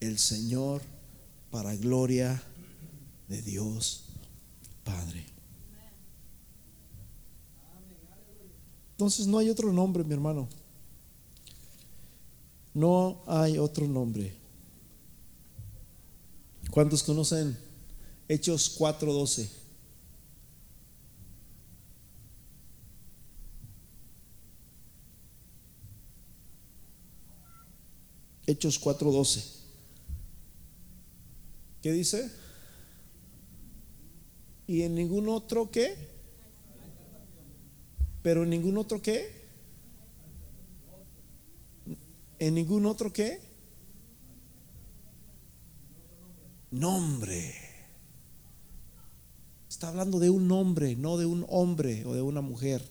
el 0.01 0.19
Señor 0.19 0.81
para 1.49 1.77
gloria 1.77 2.43
de 3.29 3.41
Dios 3.41 4.03
Padre. 4.83 5.36
Entonces 8.97 9.27
no 9.27 9.37
hay 9.37 9.47
otro 9.51 9.71
nombre, 9.71 10.03
mi 10.03 10.15
hermano. 10.15 10.49
No 12.73 13.21
hay 13.27 13.59
otro 13.59 13.87
nombre. 13.87 14.35
¿Cuántos 16.71 17.03
conocen 17.03 17.55
Hechos 18.27 18.75
4:12? 18.75 19.47
Hechos 28.47 28.79
4:12. 28.79 29.43
¿Qué 31.83 31.91
dice? 31.91 32.31
¿Y 34.65 34.81
en 34.81 34.95
ningún 34.95 35.29
otro 35.29 35.69
qué? 35.69 36.16
Pero 38.27 38.43
en 38.43 38.49
ningún 38.49 38.77
otro 38.77 39.01
qué? 39.01 39.31
¿En 42.39 42.55
ningún 42.55 42.85
otro 42.85 43.13
qué? 43.13 43.39
Nombre. 46.71 47.55
Está 49.69 49.87
hablando 49.87 50.19
de 50.19 50.29
un 50.29 50.45
nombre, 50.45 50.97
no 50.97 51.15
de 51.15 51.25
un 51.25 51.45
hombre 51.47 52.03
o 52.05 52.13
de 52.13 52.21
una 52.21 52.41
mujer. 52.41 52.81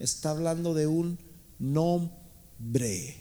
Está 0.00 0.30
hablando 0.30 0.74
de 0.74 0.88
un 0.88 1.20
nombre. 1.60 3.14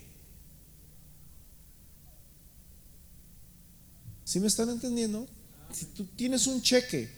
¿Sí 4.24 4.40
me 4.40 4.48
están 4.48 4.70
entendiendo? 4.70 5.28
Si 5.72 5.86
tú 5.86 6.06
tienes 6.16 6.48
un 6.48 6.64
cheque, 6.64 7.12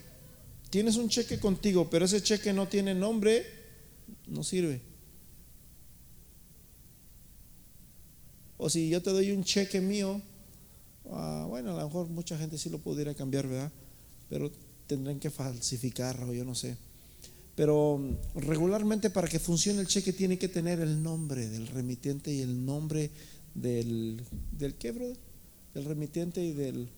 tienes 0.70 0.98
un 0.98 1.08
cheque 1.08 1.40
contigo, 1.40 1.90
pero 1.90 2.04
ese 2.04 2.22
cheque 2.22 2.52
no 2.52 2.68
tiene 2.68 2.94
nombre, 2.94 3.55
no 4.28 4.44
sirve. 4.44 4.82
O 8.58 8.70
si 8.70 8.90
yo 8.90 9.02
te 9.02 9.12
doy 9.12 9.32
un 9.32 9.44
cheque 9.44 9.82
mío, 9.82 10.22
ah, 11.12 11.46
bueno, 11.48 11.72
a 11.72 11.82
lo 11.82 11.86
mejor 11.86 12.08
mucha 12.08 12.38
gente 12.38 12.58
sí 12.58 12.70
lo 12.70 12.80
pudiera 12.80 13.14
cambiar, 13.14 13.48
¿verdad? 13.48 13.72
Pero 14.30 14.52
tendrán 14.88 15.20
que 15.20 15.30
falsificarlo, 15.30 16.34
yo 16.34 16.46
no 16.46 16.56
sé. 16.56 16.78
Pero 17.56 17.98
mm, 17.98 18.40
regularmente 18.40 19.10
para 19.10 19.28
que 19.28 19.40
funcione 19.40 19.82
el 19.82 19.88
cheque 19.88 20.14
tiene 20.14 20.38
que 20.38 20.48
tener 20.48 20.80
el 20.80 21.02
nombre 21.02 21.48
del 21.48 21.68
remitente 21.68 22.34
y 22.34 22.42
el 22.42 22.66
nombre 22.66 23.12
del, 23.54 24.22
del 24.52 24.76
qué, 24.76 24.92
brother? 24.92 25.18
Del 25.74 25.86
remitente 25.86 26.44
y 26.44 26.54
del 26.54 26.90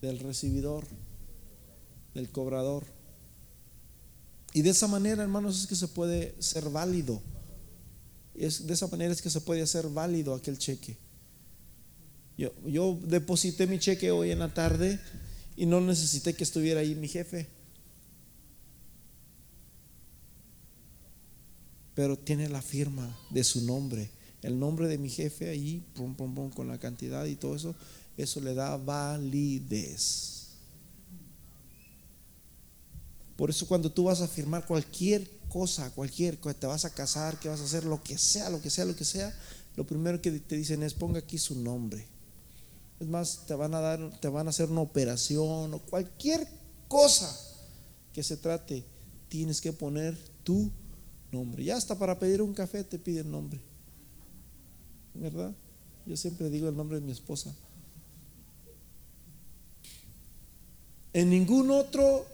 del 0.00 0.18
recibidor, 0.18 0.86
del 2.14 2.30
cobrador. 2.30 2.84
Y 4.52 4.62
de 4.62 4.70
esa 4.70 4.86
manera, 4.86 5.22
hermanos, 5.22 5.60
es 5.60 5.66
que 5.66 5.76
se 5.76 5.88
puede 5.88 6.34
ser 6.40 6.70
válido. 6.70 7.20
Es, 8.34 8.66
de 8.66 8.74
esa 8.74 8.86
manera 8.86 9.12
es 9.12 9.20
que 9.20 9.30
se 9.30 9.40
puede 9.40 9.62
hacer 9.62 9.88
válido 9.88 10.34
aquel 10.34 10.58
cheque. 10.58 10.96
Yo, 12.36 12.52
yo 12.64 12.98
deposité 13.02 13.66
mi 13.66 13.78
cheque 13.78 14.10
hoy 14.10 14.30
en 14.30 14.38
la 14.38 14.54
tarde 14.54 15.00
y 15.56 15.66
no 15.66 15.80
necesité 15.80 16.34
que 16.34 16.44
estuviera 16.44 16.80
ahí 16.80 16.94
mi 16.94 17.08
jefe. 17.08 17.48
Pero 21.94 22.16
tiene 22.16 22.48
la 22.48 22.62
firma 22.62 23.18
de 23.30 23.42
su 23.42 23.66
nombre, 23.66 24.08
el 24.42 24.56
nombre 24.56 24.86
de 24.86 24.98
mi 24.98 25.10
jefe 25.10 25.48
ahí, 25.48 25.84
pum, 25.94 26.14
pum, 26.14 26.32
pum, 26.32 26.50
con 26.50 26.68
la 26.68 26.78
cantidad 26.78 27.24
y 27.26 27.34
todo 27.34 27.56
eso 27.56 27.74
eso 28.22 28.40
le 28.40 28.54
da 28.54 28.76
validez. 28.76 30.48
Por 33.36 33.50
eso 33.50 33.68
cuando 33.68 33.90
tú 33.90 34.04
vas 34.04 34.20
a 34.20 34.26
firmar 34.26 34.66
cualquier 34.66 35.30
cosa, 35.48 35.92
cualquier 35.94 36.38
cosa, 36.40 36.58
te 36.58 36.66
vas 36.66 36.84
a 36.84 36.90
casar, 36.90 37.38
que 37.38 37.48
vas 37.48 37.60
a 37.60 37.64
hacer 37.64 37.84
lo 37.84 38.02
que 38.02 38.18
sea, 38.18 38.50
lo 38.50 38.60
que 38.60 38.68
sea, 38.68 38.84
lo 38.84 38.96
que 38.96 39.04
sea, 39.04 39.32
lo 39.76 39.86
primero 39.86 40.20
que 40.20 40.32
te 40.32 40.56
dicen 40.56 40.82
es 40.82 40.92
ponga 40.94 41.20
aquí 41.20 41.38
su 41.38 41.54
nombre. 41.54 42.04
Es 42.98 43.06
más, 43.06 43.46
te 43.46 43.54
van 43.54 43.74
a 43.74 43.80
dar, 43.80 44.20
te 44.20 44.26
van 44.26 44.48
a 44.48 44.50
hacer 44.50 44.68
una 44.70 44.80
operación 44.80 45.72
o 45.72 45.78
cualquier 45.78 46.48
cosa 46.88 47.32
que 48.12 48.24
se 48.24 48.36
trate, 48.36 48.84
tienes 49.28 49.60
que 49.60 49.72
poner 49.72 50.18
tu 50.42 50.72
nombre. 51.30 51.62
Ya 51.62 51.76
hasta 51.76 51.96
para 51.96 52.18
pedir 52.18 52.42
un 52.42 52.54
café 52.54 52.82
te 52.82 52.98
piden 52.98 53.30
nombre. 53.30 53.60
¿Verdad? 55.14 55.54
Yo 56.06 56.16
siempre 56.16 56.50
digo 56.50 56.68
el 56.68 56.76
nombre 56.76 56.98
de 56.98 57.06
mi 57.06 57.12
esposa. 57.12 57.54
En 61.12 61.30
ningún 61.30 61.70
otro 61.70 62.26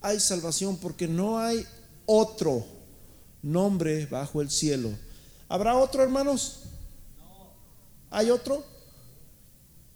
hay 0.00 0.20
salvación 0.20 0.76
porque 0.76 1.08
no 1.08 1.38
hay 1.38 1.64
otro 2.06 2.64
nombre 3.42 4.06
bajo 4.06 4.40
el 4.40 4.50
cielo. 4.50 4.90
¿Habrá 5.48 5.76
otro, 5.76 6.02
hermanos? 6.02 6.60
¿Hay 8.10 8.30
otro? 8.30 8.64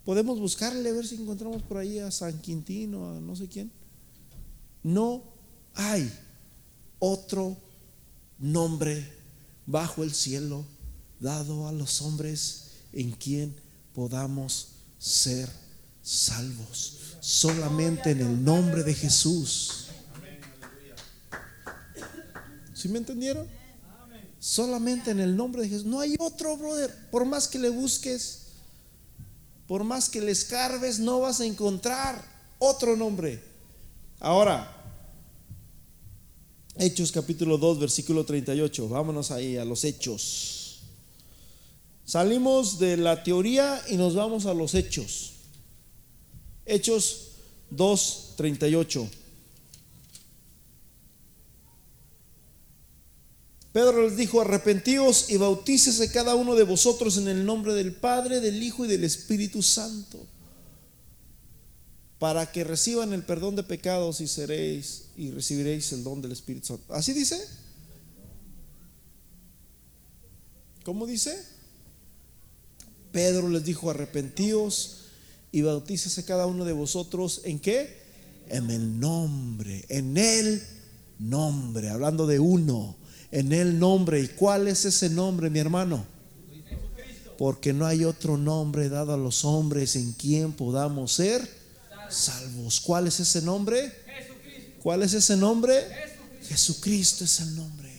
Podemos 0.04 0.38
buscarle 0.38 0.90
a 0.90 0.92
ver 0.92 1.06
si 1.06 1.16
encontramos 1.16 1.62
por 1.62 1.78
ahí 1.78 1.98
a 1.98 2.10
San 2.10 2.40
Quintino, 2.40 3.10
a 3.10 3.20
no 3.20 3.34
sé 3.36 3.48
quién. 3.48 3.70
No 4.82 5.22
hay 5.74 6.12
otro 6.98 7.56
nombre 8.38 9.12
bajo 9.66 10.02
el 10.02 10.12
cielo 10.12 10.64
dado 11.20 11.68
a 11.68 11.72
los 11.72 12.02
hombres 12.02 12.70
en 12.92 13.12
quien 13.12 13.56
podamos 13.94 14.68
ser 14.98 15.48
salvos 16.02 17.03
solamente 17.24 18.10
en 18.10 18.20
el 18.20 18.44
nombre 18.44 18.82
de 18.82 18.92
Jesús. 18.92 19.86
¿Sí 22.74 22.86
me 22.90 22.98
entendieron? 22.98 23.48
Solamente 24.38 25.10
en 25.10 25.20
el 25.20 25.34
nombre 25.34 25.62
de 25.62 25.70
Jesús. 25.70 25.86
No 25.86 26.00
hay 26.00 26.16
otro, 26.18 26.54
brother. 26.58 26.94
Por 27.10 27.24
más 27.24 27.48
que 27.48 27.58
le 27.58 27.70
busques, 27.70 28.48
por 29.66 29.84
más 29.84 30.10
que 30.10 30.20
le 30.20 30.32
escarbes, 30.32 30.98
no 30.98 31.20
vas 31.20 31.40
a 31.40 31.46
encontrar 31.46 32.22
otro 32.58 32.94
nombre. 32.94 33.42
Ahora, 34.20 34.70
Hechos 36.76 37.10
capítulo 37.10 37.56
2, 37.56 37.78
versículo 37.78 38.26
38. 38.26 38.86
Vámonos 38.86 39.30
ahí 39.30 39.56
a 39.56 39.64
los 39.64 39.84
hechos. 39.84 40.82
Salimos 42.04 42.78
de 42.78 42.98
la 42.98 43.22
teoría 43.22 43.80
y 43.88 43.96
nos 43.96 44.14
vamos 44.14 44.44
a 44.44 44.52
los 44.52 44.74
hechos. 44.74 45.33
Hechos 46.66 47.28
2:38. 47.70 49.08
Pedro 53.72 54.02
les 54.02 54.16
dijo, 54.16 54.40
arrepentíos 54.40 55.30
y 55.30 55.36
bautícese 55.36 56.12
cada 56.12 56.36
uno 56.36 56.54
de 56.54 56.62
vosotros 56.62 57.16
en 57.16 57.26
el 57.26 57.44
nombre 57.44 57.74
del 57.74 57.92
Padre, 57.92 58.40
del 58.40 58.62
Hijo 58.62 58.84
y 58.84 58.88
del 58.88 59.02
Espíritu 59.02 59.64
Santo, 59.64 60.24
para 62.20 62.52
que 62.52 62.62
reciban 62.62 63.12
el 63.12 63.24
perdón 63.24 63.56
de 63.56 63.64
pecados 63.64 64.20
y 64.20 64.28
seréis 64.28 65.06
y 65.16 65.32
recibiréis 65.32 65.92
el 65.92 66.04
don 66.04 66.22
del 66.22 66.30
Espíritu 66.30 66.68
Santo. 66.68 66.94
¿Así 66.94 67.12
dice? 67.12 67.44
¿Cómo 70.84 71.04
dice? 71.04 71.36
Pedro 73.10 73.48
les 73.48 73.64
dijo, 73.64 73.90
arrepentíos 73.90 75.03
y 75.54 75.62
bautícese 75.62 76.24
cada 76.24 76.46
uno 76.46 76.64
de 76.64 76.72
vosotros 76.72 77.42
en 77.44 77.60
qué? 77.60 78.02
En 78.48 78.72
el 78.72 78.98
nombre, 78.98 79.84
en 79.88 80.16
el 80.16 80.60
nombre, 81.20 81.90
hablando 81.90 82.26
de 82.26 82.40
uno, 82.40 82.96
en 83.30 83.52
el 83.52 83.78
nombre. 83.78 84.20
¿Y 84.20 84.26
cuál 84.26 84.66
es 84.66 84.84
ese 84.84 85.08
nombre, 85.10 85.50
mi 85.50 85.60
hermano? 85.60 86.04
Porque 87.38 87.72
no 87.72 87.86
hay 87.86 88.04
otro 88.04 88.36
nombre 88.36 88.88
dado 88.88 89.14
a 89.14 89.16
los 89.16 89.44
hombres 89.44 89.94
en 89.94 90.14
quien 90.14 90.52
podamos 90.52 91.12
ser 91.12 91.48
salvos. 92.10 92.80
¿Cuál 92.80 93.06
es 93.06 93.20
ese 93.20 93.40
nombre? 93.40 93.92
¿Cuál 94.82 95.04
es 95.04 95.14
ese 95.14 95.36
nombre? 95.36 95.84
Jesucristo 96.48 97.22
es 97.22 97.38
el 97.38 97.54
nombre. 97.54 97.92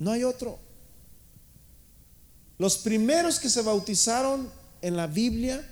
No 0.00 0.10
hay 0.10 0.24
otro. 0.24 0.65
Los 2.58 2.78
primeros 2.78 3.38
que 3.38 3.50
se 3.50 3.62
bautizaron 3.62 4.50
en 4.80 4.96
la 4.96 5.06
Biblia 5.06 5.66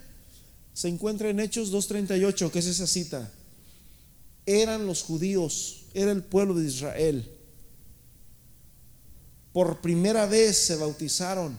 se 0.74 0.88
encuentra 0.88 1.30
en 1.30 1.40
Hechos 1.40 1.72
2.38, 1.72 2.50
que 2.50 2.58
es 2.58 2.66
esa 2.66 2.86
cita. 2.86 3.30
Eran 4.44 4.86
los 4.86 5.02
judíos, 5.02 5.84
era 5.94 6.12
el 6.12 6.22
pueblo 6.22 6.54
de 6.54 6.66
Israel. 6.66 7.30
por 9.52 9.80
primera 9.80 10.26
vez 10.26 10.56
se 10.66 10.74
bautizaron 10.74 11.56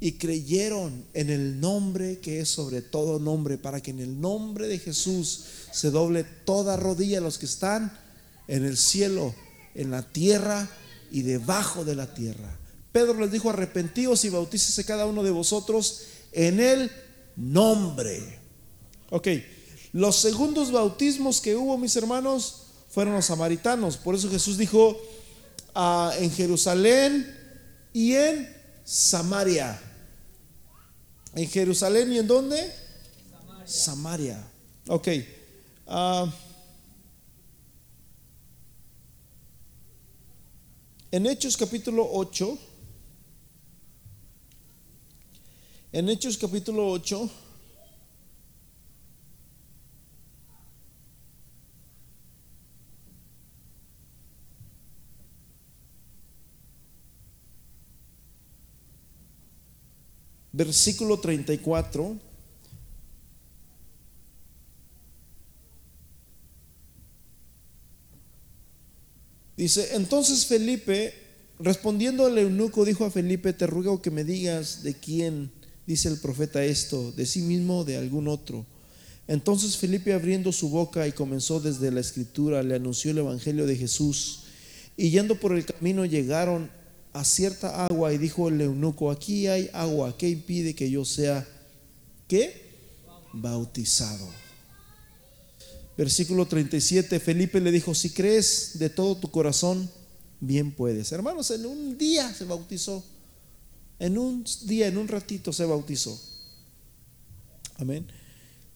y 0.00 0.12
creyeron 0.12 1.02
en 1.14 1.30
el 1.30 1.58
nombre 1.60 2.18
que 2.18 2.40
es 2.40 2.50
sobre 2.50 2.82
todo 2.82 3.18
nombre, 3.18 3.56
para 3.56 3.80
que 3.80 3.90
en 3.90 4.00
el 4.00 4.20
nombre 4.20 4.68
de 4.68 4.78
Jesús 4.78 5.44
se 5.72 5.90
doble 5.90 6.24
toda 6.24 6.76
rodilla 6.76 7.22
los 7.22 7.38
que 7.38 7.46
están 7.46 7.90
en 8.48 8.66
el 8.66 8.76
cielo, 8.76 9.34
en 9.74 9.90
la 9.90 10.02
tierra 10.02 10.68
y 11.10 11.22
debajo 11.22 11.86
de 11.86 11.96
la 11.96 12.12
tierra. 12.12 12.57
Pedro 12.92 13.20
les 13.20 13.30
dijo, 13.30 13.50
arrepentíos 13.50 14.24
y 14.24 14.30
bautícese 14.30 14.84
cada 14.84 15.06
uno 15.06 15.22
de 15.22 15.30
vosotros 15.30 16.02
en 16.32 16.60
el 16.60 16.90
nombre. 17.36 18.38
Ok, 19.10 19.28
los 19.92 20.16
segundos 20.16 20.70
bautismos 20.70 21.40
que 21.40 21.56
hubo, 21.56 21.78
mis 21.78 21.96
hermanos, 21.96 22.66
fueron 22.88 23.14
los 23.14 23.26
samaritanos. 23.26 23.96
Por 23.96 24.14
eso 24.14 24.30
Jesús 24.30 24.58
dijo 24.58 24.98
ah, 25.74 26.12
en 26.18 26.30
Jerusalén 26.30 27.34
y 27.92 28.14
en 28.14 28.54
Samaria. 28.84 29.80
¿En 31.34 31.48
Jerusalén 31.48 32.12
y 32.12 32.18
en 32.18 32.26
dónde? 32.26 32.72
Samaria. 33.64 34.42
Ok. 34.88 35.08
Ah, 35.86 36.32
en 41.10 41.26
Hechos 41.26 41.56
capítulo 41.56 42.08
8. 42.10 42.58
En 45.90 46.08
Hechos 46.10 46.36
capítulo 46.36 46.90
8. 46.90 47.30
versículo 60.58 61.20
34. 61.20 62.18
Dice, 69.56 69.94
entonces 69.94 70.46
Felipe, 70.46 71.14
respondiendo 71.60 72.26
al 72.26 72.38
eunuco, 72.38 72.84
dijo 72.84 73.04
a 73.04 73.10
Felipe, 73.10 73.52
te 73.52 73.68
ruego 73.68 74.02
que 74.02 74.10
me 74.10 74.24
digas 74.24 74.82
de 74.82 74.94
quién 74.94 75.57
dice 75.88 76.08
el 76.08 76.18
profeta 76.18 76.62
esto, 76.62 77.12
de 77.12 77.24
sí 77.24 77.40
mismo 77.40 77.78
o 77.78 77.84
de 77.84 77.96
algún 77.96 78.28
otro. 78.28 78.66
Entonces 79.26 79.78
Felipe 79.78 80.12
abriendo 80.12 80.52
su 80.52 80.68
boca 80.68 81.08
y 81.08 81.12
comenzó 81.12 81.60
desde 81.60 81.90
la 81.90 82.00
escritura, 82.00 82.62
le 82.62 82.74
anunció 82.74 83.10
el 83.10 83.18
Evangelio 83.18 83.66
de 83.66 83.74
Jesús. 83.74 84.40
Y 84.98 85.08
yendo 85.08 85.40
por 85.40 85.56
el 85.56 85.64
camino 85.64 86.04
llegaron 86.04 86.70
a 87.14 87.24
cierta 87.24 87.86
agua 87.86 88.12
y 88.12 88.18
dijo 88.18 88.48
el 88.48 88.60
eunuco, 88.60 89.10
aquí 89.10 89.46
hay 89.46 89.70
agua, 89.72 90.14
¿qué 90.18 90.28
impide 90.28 90.74
que 90.74 90.90
yo 90.90 91.06
sea 91.06 91.48
qué? 92.28 92.68
Bautizado. 93.32 94.28
Versículo 95.96 96.46
37, 96.46 97.18
Felipe 97.18 97.62
le 97.62 97.72
dijo, 97.72 97.94
si 97.94 98.10
crees 98.10 98.78
de 98.78 98.90
todo 98.90 99.16
tu 99.16 99.30
corazón, 99.30 99.90
bien 100.38 100.70
puedes. 100.70 101.10
Hermanos, 101.12 101.50
en 101.50 101.64
un 101.64 101.96
día 101.96 102.32
se 102.34 102.44
bautizó. 102.44 103.02
En 103.98 104.18
un 104.18 104.44
día, 104.64 104.86
en 104.86 104.98
un 104.98 105.08
ratito 105.08 105.52
se 105.52 105.64
bautizó. 105.64 106.18
Amén. 107.76 108.06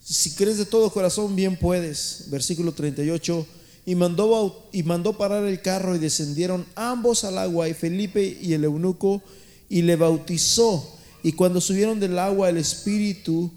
Si 0.01 0.33
crees 0.33 0.59
de 0.59 0.67
todo 0.67 0.91
corazón, 0.91 1.37
bien 1.37 1.57
puedes. 1.59 2.27
Versículo 2.31 2.73
38 2.73 3.47
y 3.85 3.95
mandó, 3.95 4.69
y 4.73 4.83
mandó 4.83 5.17
parar 5.17 5.45
el 5.45 5.61
carro 5.61 5.97
y 5.97 5.99
descendieron 5.99 6.65
ambos 6.77 7.25
al 7.25 7.39
agua 7.39 7.69
y 7.69 7.75
Felipe 7.75 8.39
y 8.41 8.53
el 8.53 8.65
eunuco 8.65 9.23
y 9.69 9.83
le 9.83 9.97
bautizó. 9.97 10.99
Y 11.23 11.33
cuando 11.33 11.61
subieron 11.61 11.99
del 11.99 12.19
agua 12.19 12.49
el 12.49 12.59
espíritu, 12.59 13.51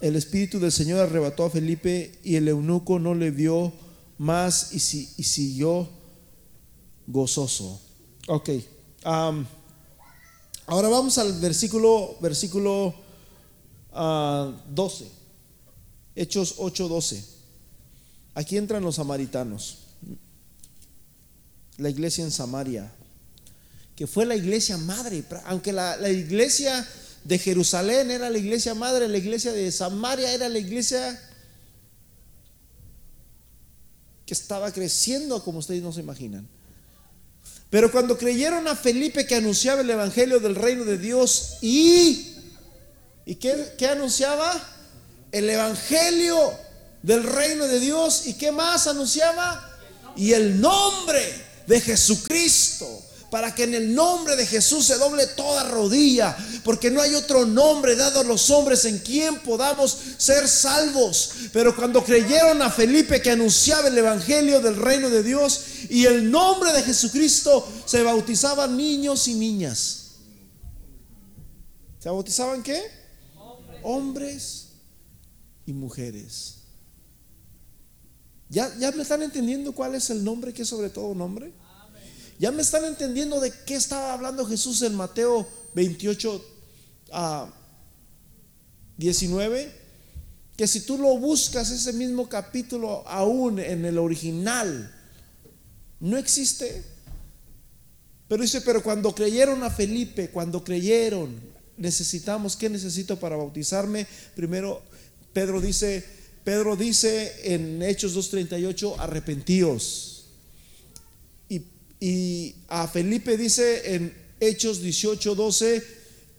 el 0.00 0.16
espíritu 0.16 0.58
del 0.58 0.72
Señor 0.72 1.00
arrebató 1.00 1.44
a 1.44 1.50
Felipe 1.50 2.12
y 2.22 2.36
el 2.36 2.48
eunuco 2.48 2.98
no 2.98 3.14
le 3.14 3.30
vio 3.30 3.72
más 4.16 4.72
y, 4.72 4.78
siguió 4.80 5.88
gozoso. 7.06 7.80
Ok. 8.26 8.50
Ahora 10.68 10.88
vamos 10.88 11.18
al 11.18 11.32
versículo, 11.40 12.16
versículo 12.20 12.94
12. 13.90 13.94
Ah, 13.94 15.14
Hechos 16.14 16.54
8, 16.58 16.88
12. 16.88 17.24
Aquí 18.34 18.56
entran 18.56 18.82
los 18.82 18.96
samaritanos, 18.96 19.78
la 21.76 21.90
iglesia 21.90 22.22
en 22.22 22.30
Samaria, 22.30 22.92
que 23.96 24.06
fue 24.06 24.26
la 24.26 24.36
iglesia 24.36 24.76
madre, 24.76 25.24
aunque 25.46 25.72
la, 25.72 26.08
iglesia 26.08 26.86
de 27.24 27.38
Jerusalén 27.38 28.10
era 28.10 28.30
la 28.30 28.38
iglesia 28.38 28.74
madre, 28.74 29.08
la 29.08 29.18
iglesia 29.18 29.52
de 29.52 29.72
Samaria 29.72 30.32
era 30.32 30.48
la 30.48 30.58
iglesia 30.58 31.20
que 34.24 34.34
estaba 34.34 34.70
creciendo 34.70 35.42
como 35.42 35.58
ustedes 35.58 35.82
no 35.82 35.92
se 35.92 36.00
imaginan. 36.00 36.46
Pero 37.70 37.90
cuando 37.90 38.16
creyeron 38.16 38.66
a 38.66 38.74
Felipe 38.74 39.26
que 39.26 39.34
anunciaba 39.34 39.82
el 39.82 39.90
Evangelio 39.90 40.40
del 40.40 40.54
reino 40.54 40.84
de 40.84 40.96
Dios 40.96 41.58
y, 41.60 42.34
¿y 43.26 43.34
qué, 43.34 43.74
qué 43.76 43.88
anunciaba? 43.88 44.52
El 45.32 45.50
Evangelio 45.50 46.52
del 47.02 47.24
reino 47.24 47.66
de 47.66 47.80
Dios. 47.80 48.26
¿Y 48.26 48.34
qué 48.34 48.52
más 48.52 48.86
anunciaba? 48.86 49.68
Y 50.16 50.32
el 50.32 50.60
nombre 50.60 51.22
de 51.66 51.80
Jesucristo. 51.80 52.86
Para 53.30 53.54
que 53.54 53.64
en 53.64 53.74
el 53.74 53.94
nombre 53.94 54.36
de 54.36 54.46
Jesús 54.46 54.86
se 54.86 54.96
doble 54.96 55.26
toda 55.26 55.64
rodilla. 55.64 56.36
Porque 56.64 56.90
no 56.90 57.00
hay 57.00 57.14
otro 57.14 57.44
nombre 57.44 57.94
dado 57.94 58.20
a 58.20 58.24
los 58.24 58.50
hombres 58.50 58.84
en 58.84 58.98
quien 58.98 59.40
podamos 59.40 59.98
ser 60.16 60.48
salvos. 60.48 61.32
Pero 61.52 61.76
cuando 61.76 62.02
creyeron 62.02 62.62
a 62.62 62.70
Felipe 62.70 63.20
que 63.20 63.30
anunciaba 63.30 63.88
el 63.88 63.98
Evangelio 63.98 64.60
del 64.60 64.76
reino 64.76 65.10
de 65.10 65.22
Dios 65.22 65.60
y 65.90 66.06
el 66.06 66.30
nombre 66.30 66.72
de 66.72 66.82
Jesucristo, 66.82 67.66
se 67.84 68.02
bautizaban 68.02 68.76
niños 68.76 69.28
y 69.28 69.34
niñas. 69.34 70.08
¿Se 71.98 72.08
bautizaban 72.08 72.62
qué? 72.62 72.82
Hombres 73.82 74.68
y 75.66 75.72
mujeres. 75.72 76.58
¿Ya, 78.50 78.72
me 78.96 79.02
están 79.02 79.22
entendiendo 79.22 79.72
cuál 79.72 79.94
es 79.94 80.08
el 80.10 80.24
nombre 80.24 80.54
que 80.54 80.62
es 80.62 80.68
sobre 80.68 80.88
todo 80.88 81.14
nombre? 81.14 81.52
¿Ya 82.38 82.52
me 82.52 82.62
están 82.62 82.84
entendiendo 82.84 83.40
de 83.40 83.52
qué 83.66 83.74
estaba 83.74 84.12
hablando 84.12 84.46
Jesús 84.46 84.82
en 84.82 84.94
Mateo 84.94 85.48
28 85.74 86.44
a 87.12 87.52
19? 88.96 89.72
Que 90.56 90.66
si 90.68 90.80
tú 90.80 90.98
lo 90.98 91.16
buscas, 91.18 91.70
ese 91.70 91.92
mismo 91.92 92.28
capítulo 92.28 93.06
aún 93.08 93.58
en 93.58 93.84
el 93.84 93.98
original, 93.98 94.94
no 95.98 96.16
existe. 96.16 96.84
Pero 98.28 98.42
dice, 98.42 98.60
pero 98.60 98.82
cuando 98.82 99.14
creyeron 99.14 99.64
a 99.64 99.70
Felipe, 99.70 100.30
cuando 100.30 100.62
creyeron, 100.62 101.40
necesitamos, 101.76 102.56
¿qué 102.56 102.68
necesito 102.68 103.18
para 103.18 103.36
bautizarme? 103.36 104.06
Primero, 104.36 104.82
Pedro 105.32 105.60
dice, 105.60 106.04
Pedro 106.44 106.76
dice 106.76 107.54
en 107.54 107.82
Hechos 107.82 108.16
2.38, 108.16 108.96
arrepentíos. 108.98 110.07
Y, 112.00 112.54
a 112.68 112.86
Felipe 112.88 113.36
dice 113.36 113.94
en 113.94 114.14
Hechos 114.40 114.82
18.12, 114.82 115.82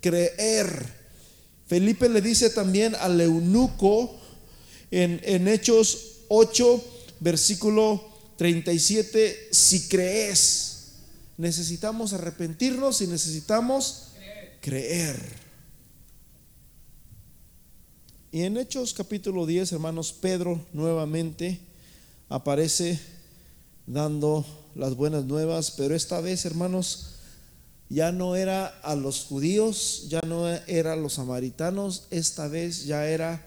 creer. 0.01 0.99
Felipe 1.67 2.09
le 2.09 2.21
dice 2.21 2.49
también 2.49 2.95
al 2.95 3.19
eunuco 3.19 4.17
en 4.91 5.47
Hechos 5.47 6.23
8, 6.29 6.83
versículo 7.19 8.09
37, 8.37 9.49
si 9.51 9.87
crees. 9.87 10.93
Necesitamos 11.37 12.13
arrepentirnos 12.13 13.01
y 13.01 13.07
necesitamos 13.07 14.07
creer. 14.61 15.17
Y 18.31 18.43
en 18.43 18.57
Hechos 18.57 18.93
capítulo 18.93 19.45
10, 19.45 19.71
hermanos, 19.73 20.13
Pedro 20.13 20.63
nuevamente 20.71 21.59
aparece 22.29 22.99
dando 23.87 24.45
las 24.75 24.95
buenas 24.95 25.25
nuevas, 25.25 25.71
pero 25.71 25.95
esta 25.95 26.21
vez, 26.21 26.45
hermanos, 26.45 27.15
ya 27.89 28.11
no 28.11 28.35
era 28.35 28.67
a 28.67 28.95
los 28.95 29.25
judíos, 29.25 30.05
ya 30.09 30.21
no 30.21 30.47
era 30.47 30.93
a 30.93 30.95
los 30.95 31.13
samaritanos, 31.13 32.03
esta 32.11 32.47
vez 32.47 32.85
ya 32.85 33.07
era 33.07 33.45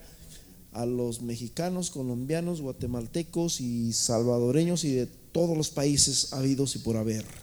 a 0.73 0.85
los 0.85 1.21
mexicanos, 1.21 1.91
colombianos, 1.91 2.61
guatemaltecos 2.61 3.61
y 3.61 3.93
salvadoreños 3.93 4.83
y 4.83 4.93
de 4.93 5.05
todos 5.05 5.55
los 5.55 5.69
países 5.69 6.33
habidos 6.33 6.75
y 6.75 6.79
por 6.79 6.97
haber. 6.97 7.42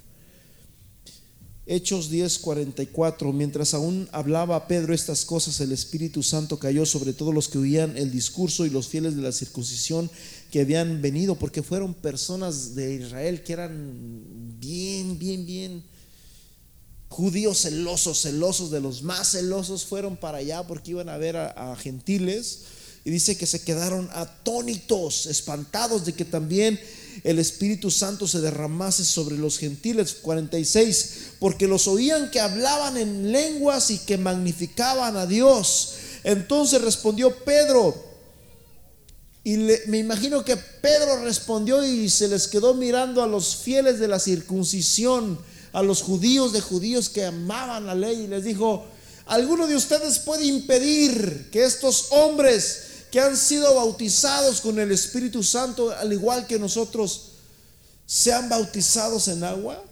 Hechos 1.72 2.10
10:44, 2.10 3.32
mientras 3.32 3.74
aún 3.74 4.08
hablaba 4.10 4.66
Pedro 4.66 4.92
estas 4.92 5.24
cosas, 5.24 5.60
el 5.60 5.70
Espíritu 5.70 6.24
Santo 6.24 6.58
cayó 6.58 6.84
sobre 6.84 7.12
todos 7.12 7.32
los 7.32 7.46
que 7.46 7.58
oían 7.58 7.96
el 7.96 8.10
discurso 8.10 8.66
y 8.66 8.70
los 8.70 8.88
fieles 8.88 9.14
de 9.14 9.22
la 9.22 9.30
circuncisión 9.30 10.10
que 10.50 10.62
habían 10.62 11.00
venido, 11.00 11.36
porque 11.36 11.62
fueron 11.62 11.94
personas 11.94 12.74
de 12.74 12.96
Israel 12.96 13.44
que 13.44 13.52
eran 13.52 14.58
bien 14.58 15.16
bien, 15.16 15.46
bien, 15.46 15.84
judíos 17.08 17.58
celosos, 17.60 18.22
celosos 18.22 18.72
de 18.72 18.80
los 18.80 19.04
más 19.04 19.30
celosos, 19.30 19.84
fueron 19.84 20.16
para 20.16 20.38
allá 20.38 20.66
porque 20.66 20.90
iban 20.90 21.08
a 21.08 21.18
ver 21.18 21.36
a, 21.36 21.76
gentiles. 21.76 22.62
Y 23.04 23.10
dice 23.10 23.36
que 23.38 23.46
se 23.46 23.62
quedaron 23.62 24.10
atónitos, 24.12 25.26
espantados 25.26 26.04
de 26.04 26.14
que 26.14 26.24
también 26.24 26.80
el 27.22 27.38
Espíritu 27.38 27.90
Santo 27.90 28.26
se 28.26 28.40
derramase 28.40 29.04
sobre 29.04 29.36
los 29.36 29.58
gentiles. 29.58 30.14
46, 30.14 31.34
porque 31.38 31.66
los 31.66 31.86
oían 31.86 32.30
que 32.30 32.40
hablaban 32.40 32.96
en 32.96 33.32
lenguas 33.32 33.90
y 33.90 33.98
que 33.98 34.18
magnificaban 34.18 35.16
a 35.16 35.26
Dios. 35.26 35.94
Entonces 36.24 36.82
respondió 36.82 37.34
Pedro, 37.44 38.10
y 39.42 39.56
me 39.56 39.98
imagino 39.98 40.44
que 40.44 40.56
Pedro 40.56 41.24
respondió 41.24 41.84
y 41.84 42.10
se 42.10 42.28
les 42.28 42.46
quedó 42.46 42.74
mirando 42.74 43.22
a 43.22 43.26
los 43.26 43.56
fieles 43.56 43.98
de 43.98 44.08
la 44.08 44.18
circuncisión 44.18 45.38
a 45.72 45.82
los 45.82 46.02
judíos 46.02 46.52
de 46.52 46.60
judíos 46.60 47.08
que 47.08 47.24
amaban 47.24 47.86
la 47.86 47.94
ley 47.94 48.22
y 48.22 48.26
les 48.26 48.44
dijo, 48.44 48.86
¿alguno 49.26 49.66
de 49.66 49.76
ustedes 49.76 50.18
puede 50.18 50.44
impedir 50.44 51.48
que 51.50 51.64
estos 51.64 52.08
hombres 52.10 52.84
que 53.10 53.20
han 53.20 53.36
sido 53.36 53.74
bautizados 53.74 54.60
con 54.60 54.78
el 54.78 54.92
Espíritu 54.92 55.42
Santo, 55.42 55.90
al 55.90 56.12
igual 56.12 56.46
que 56.46 56.58
nosotros, 56.58 57.32
sean 58.06 58.48
bautizados 58.48 59.28
en 59.28 59.44
agua? 59.44 59.84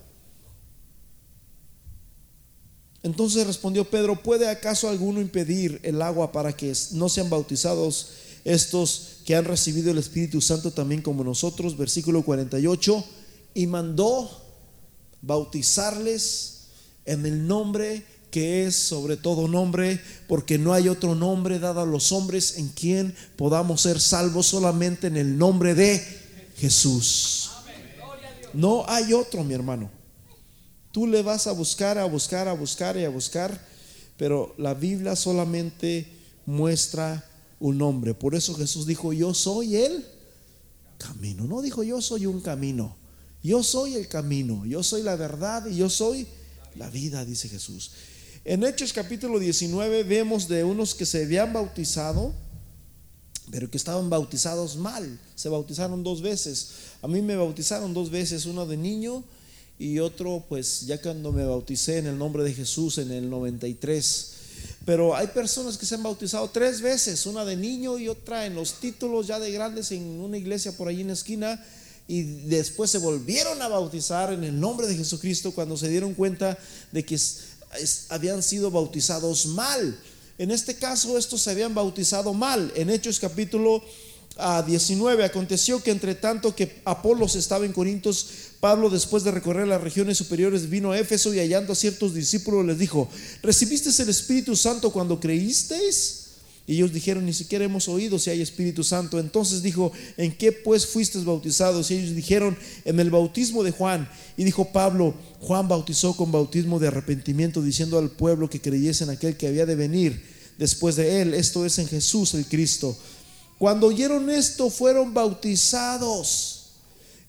Entonces 3.03 3.47
respondió 3.47 3.89
Pedro, 3.89 4.23
¿puede 4.23 4.49
acaso 4.49 4.89
alguno 4.89 5.21
impedir 5.21 5.81
el 5.83 6.03
agua 6.03 6.33
para 6.33 6.55
que 6.55 6.73
no 6.93 7.09
sean 7.09 7.31
bautizados 7.31 8.09
estos 8.45 9.19
que 9.25 9.37
han 9.37 9.45
recibido 9.45 9.91
el 9.91 9.99
Espíritu 9.99 10.41
Santo 10.41 10.73
también 10.73 11.03
como 11.03 11.25
nosotros? 11.25 11.77
Versículo 11.77 12.23
48. 12.23 13.05
Y 13.55 13.67
mandó 13.67 14.31
bautizarles 15.23 16.59
en 17.05 17.25
el 17.25 17.47
nombre 17.47 18.05
que 18.31 18.67
es 18.67 18.77
sobre 18.77 19.17
todo 19.17 19.49
nombre, 19.49 20.01
porque 20.27 20.59
no 20.59 20.73
hay 20.73 20.89
otro 20.89 21.15
nombre 21.15 21.59
dado 21.59 21.81
a 21.81 21.87
los 21.87 22.13
hombres 22.13 22.59
en 22.59 22.69
quien 22.69 23.15
podamos 23.37 23.83
ser 23.83 24.01
salvos 24.01 24.47
solamente 24.47 25.07
en 25.07 25.17
el 25.17 25.39
nombre 25.39 25.75
de 25.75 26.03
Jesús. 26.57 27.51
No 28.55 28.85
hay 28.89 29.13
otro, 29.13 29.45
mi 29.45 29.55
hermano. 29.55 29.91
Tú 30.93 31.07
le 31.07 31.23
vas 31.23 31.47
a 31.47 31.53
buscar, 31.53 31.99
a 31.99 32.05
buscar, 32.05 32.49
a 32.49 32.53
buscar 32.53 32.97
y 32.97 33.05
a 33.05 33.11
buscar, 33.11 33.67
pero 34.17 34.55
la 34.59 34.75
Biblia 34.75 35.17
solamente 35.17 36.07
muestra 36.47 37.25
un 37.61 37.79
nombre. 37.79 38.15
Por 38.15 38.35
eso 38.35 38.55
Jesús 38.55 38.87
dijo, 38.87 39.13
yo 39.13 39.35
soy 39.35 39.77
el 39.77 40.05
camino. 40.97 41.45
No 41.45 41.63
dijo, 41.63 41.83
yo 41.83 42.01
soy 42.01 42.27
un 42.27 42.41
camino. 42.41 42.97
Yo 43.43 43.63
soy 43.63 43.95
el 43.95 44.09
camino, 44.09 44.67
yo 44.67 44.83
soy 44.83 45.03
la 45.03 45.17
verdad 45.17 45.67
y 45.67 45.77
yo 45.77 45.89
soy 45.89 46.27
la 46.75 46.91
vida, 46.91 47.25
dice 47.25 47.49
Jesús. 47.49 47.93
En 48.45 48.65
Hechos 48.65 48.93
capítulo 48.93 49.39
19 49.39 50.05
vemos 50.05 50.49
de 50.49 50.65
unos 50.65 50.95
que 50.95 51.05
se 51.05 51.25
habían 51.25 51.53
bautizado, 51.53 52.33
pero 53.51 53.71
que 53.71 53.77
estaban 53.77 54.09
bautizados 54.09 54.77
mal. 54.77 55.19
Se 55.35 55.49
bautizaron 55.49 56.03
dos 56.03 56.23
veces. 56.23 56.71
A 57.03 57.09
mí 57.09 57.21
me 57.21 57.37
bautizaron 57.37 57.93
dos 57.93 58.11
veces, 58.11 58.47
uno 58.47 58.65
de 58.65 58.77
niño 58.77 59.25
y 59.79 59.99
otro 59.99 60.45
pues 60.49 60.87
ya 60.87 61.01
cuando 61.01 61.33
me 61.33 61.45
bauticé 61.45 61.99
en 61.99 62.07
el 62.07 62.19
nombre 62.19 62.43
de 62.45 62.55
Jesús 62.55 62.99
en 62.99 63.11
el 63.11 63.29
93. 63.29 64.33
Pero 64.85 65.15
hay 65.15 65.29
personas 65.29 65.77
que 65.77 65.87
se 65.87 65.97
han 65.97 66.03
bautizado 66.03 66.49
tres 66.49 66.81
veces, 66.81 67.27
una 67.27 67.45
de 67.45 67.57
niño 67.57 67.99
y 67.99 68.09
otra 68.09 68.47
en 68.47 68.55
los 68.55 68.75
títulos 68.75 69.27
ya 69.27 69.39
de 69.39 69.53
grandes 69.53 69.93
en 69.93 70.03
una 70.03 70.39
iglesia 70.39 70.73
por 70.73 70.89
ahí 70.89 71.01
en 71.01 71.09
la 71.09 71.13
esquina 71.13 71.63
y 72.11 72.23
después 72.23 72.91
se 72.91 72.97
volvieron 72.97 73.61
a 73.61 73.69
bautizar 73.69 74.33
en 74.33 74.43
el 74.43 74.59
nombre 74.59 74.87
de 74.87 74.97
Jesucristo 74.97 75.53
cuando 75.53 75.77
se 75.77 75.91
dieron 75.91 76.15
cuenta 76.15 76.59
de 76.91 77.05
que 77.05 77.21
habían 78.09 78.43
sido 78.43 78.71
bautizados 78.71 79.47
mal. 79.47 79.99
En 80.39 80.51
este 80.51 80.77
caso 80.77 81.19
estos 81.19 81.43
se 81.43 81.51
habían 81.51 81.75
bautizado 81.75 82.33
mal. 82.33 82.73
En 82.77 82.91
Hechos 82.91 83.19
capítulo 83.19 83.83
19 84.67 85.23
ah, 85.23 85.27
aconteció 85.27 85.83
que 85.83 85.91
entre 85.91 86.15
tanto 86.15 86.55
que 86.55 86.81
Apolos 86.85 87.35
estaba 87.35 87.67
en 87.67 87.73
Corintios, 87.73 88.27
Pablo 88.61 88.89
después 88.89 89.25
de 89.25 89.33
recorrer 89.33 89.67
las 89.67 89.81
regiones 89.81 90.17
superiores 90.17 90.71
vino 90.71 90.93
a 90.93 90.99
Éfeso 90.99 91.35
y 91.35 91.39
hallando 91.39 91.73
a 91.73 91.77
ciertos 91.77 92.15
discípulos 92.15 92.65
les 92.65 92.79
dijo, 92.79 93.09
¿recibiste 93.43 93.91
el 94.01 94.09
Espíritu 94.09 94.55
Santo 94.55 94.93
cuando 94.93 95.19
creísteis? 95.19 96.28
Y 96.69 96.75
ellos 96.75 96.93
dijeron, 96.93 97.25
ni 97.25 97.33
siquiera 97.33 97.65
hemos 97.65 97.89
oído 97.89 98.19
si 98.19 98.29
hay 98.29 98.43
Espíritu 98.43 98.85
Santo. 98.85 99.19
Entonces 99.19 99.63
dijo, 99.63 99.91
¿en 100.19 100.37
qué 100.37 100.53
pues 100.53 100.87
fuisteis 100.87 101.25
bautizados? 101.25 101.91
Y 101.91 101.95
ellos 101.95 102.15
dijeron, 102.15 102.59
en 102.85 103.01
el 103.01 103.09
bautismo 103.09 103.65
de 103.65 103.71
Juan. 103.71 104.07
Y 104.37 104.45
dijo 104.45 104.67
Pablo, 104.67 105.15
Juan 105.41 105.67
bautizó 105.67 106.15
con 106.15 106.31
bautismo 106.31 106.79
de 106.79 106.89
arrepentimiento, 106.89 107.63
diciendo 107.63 107.99
al 107.99 108.11
pueblo 108.11 108.51
que 108.51 108.61
creyese 108.61 109.05
en 109.05 109.11
aquel 109.11 109.39
que 109.39 109.47
había 109.47 109.65
de 109.65 109.77
venir 109.77 110.23
después 110.59 110.95
de 110.97 111.23
él. 111.23 111.33
Esto 111.33 111.65
es 111.65 111.79
en 111.79 111.89
Jesús 111.89 112.35
el 112.35 112.45
Cristo. 112.45 112.95
Cuando 113.59 113.87
oyeron 113.87 114.29
esto, 114.29 114.69
fueron 114.69 115.15
bautizados 115.15 116.73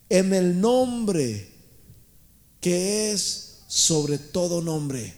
en 0.10 0.34
el 0.34 0.60
nombre 0.60 1.50
que 2.60 3.14
es 3.14 3.60
sobre 3.70 4.18
todo 4.18 4.62
nombre. 4.62 5.14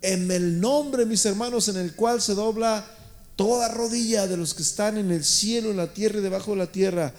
En 0.00 0.30
el 0.30 0.60
nombre, 0.60 1.06
mis 1.06 1.26
hermanos, 1.26 1.66
en 1.66 1.76
el 1.76 1.96
cual 1.96 2.22
se 2.22 2.36
dobla 2.36 2.92
toda 3.36 3.68
rodilla 3.68 4.26
de 4.26 4.36
los 4.36 4.54
que 4.54 4.62
están 4.62 4.96
en 4.96 5.12
el 5.12 5.24
cielo, 5.24 5.70
en 5.70 5.76
la 5.76 5.92
tierra 5.92 6.18
y 6.18 6.22
debajo 6.22 6.52
de 6.52 6.56
la 6.56 6.72
tierra, 6.72 7.14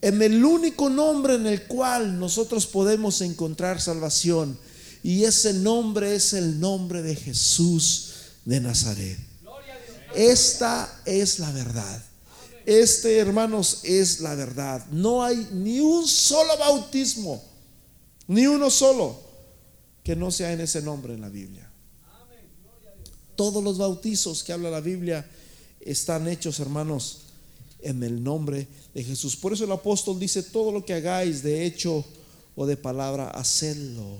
en 0.00 0.22
el 0.22 0.44
único 0.44 0.90
nombre 0.90 1.34
en 1.34 1.46
el 1.46 1.66
cual 1.66 2.18
nosotros 2.18 2.66
podemos 2.66 3.20
encontrar 3.22 3.80
salvación. 3.80 4.58
Y 5.02 5.24
ese 5.24 5.52
nombre 5.52 6.14
es 6.14 6.32
el 6.32 6.60
nombre 6.60 7.02
de 7.02 7.14
Jesús 7.16 8.12
de 8.44 8.60
Nazaret. 8.60 9.18
Esta 10.14 11.02
es 11.04 11.38
la 11.38 11.50
verdad. 11.50 12.02
Este, 12.64 13.18
hermanos, 13.18 13.80
es 13.82 14.20
la 14.20 14.34
verdad. 14.34 14.86
No 14.90 15.22
hay 15.22 15.48
ni 15.52 15.80
un 15.80 16.06
solo 16.06 16.56
bautismo, 16.58 17.42
ni 18.28 18.46
uno 18.46 18.70
solo, 18.70 19.20
que 20.02 20.16
no 20.16 20.30
sea 20.30 20.52
en 20.52 20.60
ese 20.60 20.80
nombre 20.80 21.14
en 21.14 21.20
la 21.20 21.28
Biblia. 21.28 21.70
Todos 23.36 23.62
los 23.62 23.76
bautizos 23.76 24.42
que 24.42 24.52
habla 24.52 24.70
la 24.70 24.80
Biblia 24.80 25.28
están 25.84 26.28
hechos, 26.28 26.60
hermanos, 26.60 27.20
en 27.80 28.02
el 28.02 28.22
nombre 28.22 28.66
de 28.94 29.04
Jesús. 29.04 29.36
Por 29.36 29.52
eso 29.52 29.64
el 29.64 29.72
apóstol 29.72 30.18
dice, 30.18 30.42
todo 30.42 30.72
lo 30.72 30.84
que 30.84 30.94
hagáis 30.94 31.42
de 31.42 31.66
hecho 31.66 32.04
o 32.56 32.66
de 32.66 32.76
palabra, 32.76 33.28
hacedlo 33.28 34.18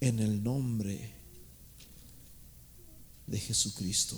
en 0.00 0.18
el 0.18 0.42
nombre 0.42 1.12
de 3.26 3.38
Jesucristo. 3.38 4.16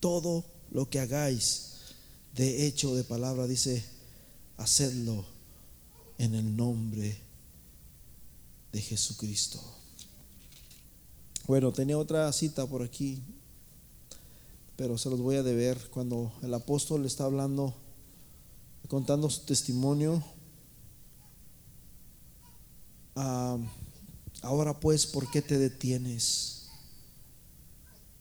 Todo 0.00 0.44
lo 0.72 0.88
que 0.90 0.98
hagáis 0.98 1.76
de 2.34 2.66
hecho 2.66 2.90
o 2.90 2.96
de 2.96 3.04
palabra, 3.04 3.46
dice, 3.46 3.84
hacedlo 4.56 5.24
en 6.18 6.34
el 6.34 6.56
nombre 6.56 7.16
de 8.72 8.80
Jesucristo. 8.80 9.60
Bueno, 11.46 11.72
tenía 11.72 11.98
otra 11.98 12.32
cita 12.32 12.66
por 12.66 12.82
aquí 12.82 13.22
pero 14.80 14.96
se 14.96 15.10
los 15.10 15.20
voy 15.20 15.36
a 15.36 15.42
deber 15.42 15.76
cuando 15.90 16.32
el 16.40 16.54
apóstol 16.54 17.04
está 17.04 17.24
hablando, 17.24 17.74
contando 18.88 19.28
su 19.28 19.44
testimonio. 19.44 20.24
Ah, 23.14 23.58
ahora 24.40 24.80
pues, 24.80 25.04
¿por 25.06 25.30
qué 25.30 25.42
te 25.42 25.58
detienes? 25.58 26.70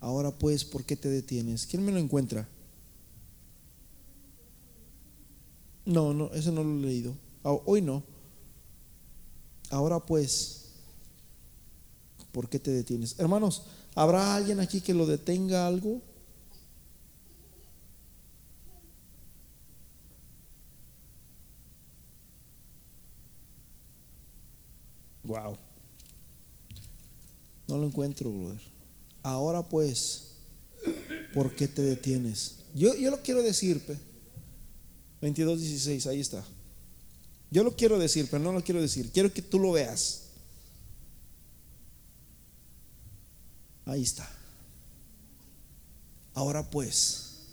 Ahora 0.02 0.38
pues, 0.38 0.66
¿por 0.66 0.84
qué 0.84 0.98
te 0.98 1.08
detienes? 1.08 1.66
¿Quién 1.66 1.86
me 1.86 1.94
lo 1.94 1.98
encuentra? 1.98 2.46
No, 5.86 6.14
no, 6.14 6.30
ese 6.34 6.52
no 6.52 6.62
lo 6.62 6.78
he 6.78 6.82
leído. 6.82 7.16
Ah, 7.42 7.54
hoy 7.54 7.82
no. 7.82 8.04
Ahora 9.70 10.02
pues, 10.02 10.72
¿por 12.34 12.50
qué 12.50 12.60
te 12.60 12.72
detienes? 12.72 13.18
Hermanos, 13.18 13.64
¿habrá 13.96 14.36
alguien 14.36 14.60
aquí 14.60 14.82
que 14.82 14.94
lo 14.94 15.06
detenga 15.06 15.66
algo? 15.66 16.09
Wow. 25.30 25.56
No 27.68 27.78
lo 27.78 27.86
encuentro, 27.86 28.32
brother. 28.32 28.60
Ahora 29.22 29.62
pues, 29.62 30.32
¿por 31.36 31.56
qué 31.56 31.68
te 31.68 31.84
detienes? 31.84 32.56
Yo, 32.74 32.96
yo 32.96 33.12
lo 33.12 33.22
quiero 33.22 33.44
decir, 33.44 33.80
22, 35.22 35.60
16, 35.60 36.08
ahí 36.08 36.20
está. 36.20 36.44
Yo 37.52 37.64
lo 37.64 37.76
quiero 37.76 38.00
decir, 38.00 38.28
pero 38.32 38.44
no 38.44 38.52
lo 38.52 38.64
quiero 38.64 38.82
decir. 38.82 39.12
Quiero 39.12 39.32
que 39.32 39.44
tú 39.44 39.60
lo 39.60 39.72
veas. 39.72 40.30
Ahí 43.86 44.02
está. 44.02 44.28
Ahora 46.34 46.68
pues, 46.68 47.44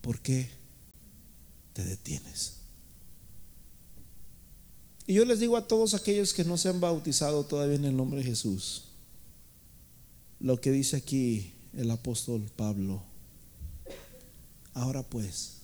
¿por 0.00 0.20
qué 0.20 0.48
te 1.72 1.82
detienes? 1.82 2.63
Y 5.06 5.14
yo 5.14 5.24
les 5.24 5.40
digo 5.40 5.56
a 5.56 5.68
todos 5.68 5.92
aquellos 5.94 6.32
que 6.32 6.44
no 6.44 6.56
se 6.56 6.68
han 6.68 6.80
bautizado 6.80 7.44
todavía 7.44 7.76
en 7.76 7.84
el 7.84 7.96
nombre 7.96 8.20
de 8.20 8.26
Jesús, 8.26 8.84
lo 10.40 10.60
que 10.60 10.70
dice 10.70 10.96
aquí 10.96 11.52
el 11.74 11.90
apóstol 11.90 12.50
Pablo. 12.56 13.02
Ahora 14.72 15.02
pues, 15.02 15.58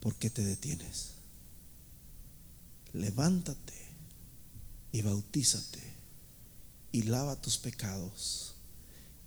¿por 0.00 0.14
qué 0.16 0.28
te 0.28 0.44
detienes? 0.44 1.12
Levántate 2.92 3.74
y 4.92 5.02
bautízate 5.02 5.82
y 6.92 7.02
lava 7.02 7.40
tus 7.40 7.56
pecados, 7.56 8.54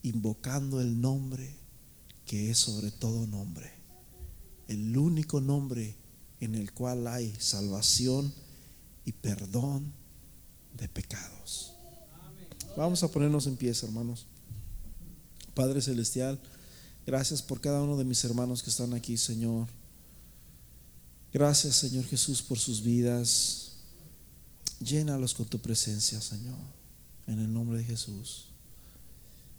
invocando 0.04 0.80
el 0.80 1.02
nombre 1.02 1.56
que 2.26 2.52
es 2.52 2.60
sobre 2.60 2.92
todo 2.92 3.26
nombre, 3.26 3.72
el 4.68 4.96
único 4.96 5.42
nombre 5.42 5.96
en 6.40 6.54
el 6.54 6.72
cual 6.72 7.08
hay 7.08 7.36
salvación 7.40 8.32
y 9.10 9.12
perdón 9.12 9.92
de 10.78 10.88
pecados. 10.88 11.74
Vamos 12.78 13.02
a 13.02 13.08
ponernos 13.08 13.48
en 13.48 13.58
pie, 13.58 13.74
hermanos. 13.82 14.28
Padre 15.56 15.82
Celestial, 15.82 16.40
gracias 17.08 17.42
por 17.42 17.60
cada 17.60 17.82
uno 17.82 17.98
de 17.98 18.06
mis 18.06 18.24
hermanos 18.24 18.62
que 18.62 18.70
están 18.70 18.94
aquí, 18.94 19.18
Señor. 19.18 19.68
Gracias, 21.34 21.76
Señor 21.78 22.06
Jesús, 22.06 22.44
por 22.44 22.60
sus 22.60 22.84
vidas. 22.84 23.72
Llénalos 24.80 25.34
con 25.34 25.48
tu 25.48 25.58
presencia, 25.58 26.22
Señor, 26.22 26.60
en 27.26 27.40
el 27.40 27.52
nombre 27.52 27.80
de 27.80 27.86
Jesús. 27.86 28.46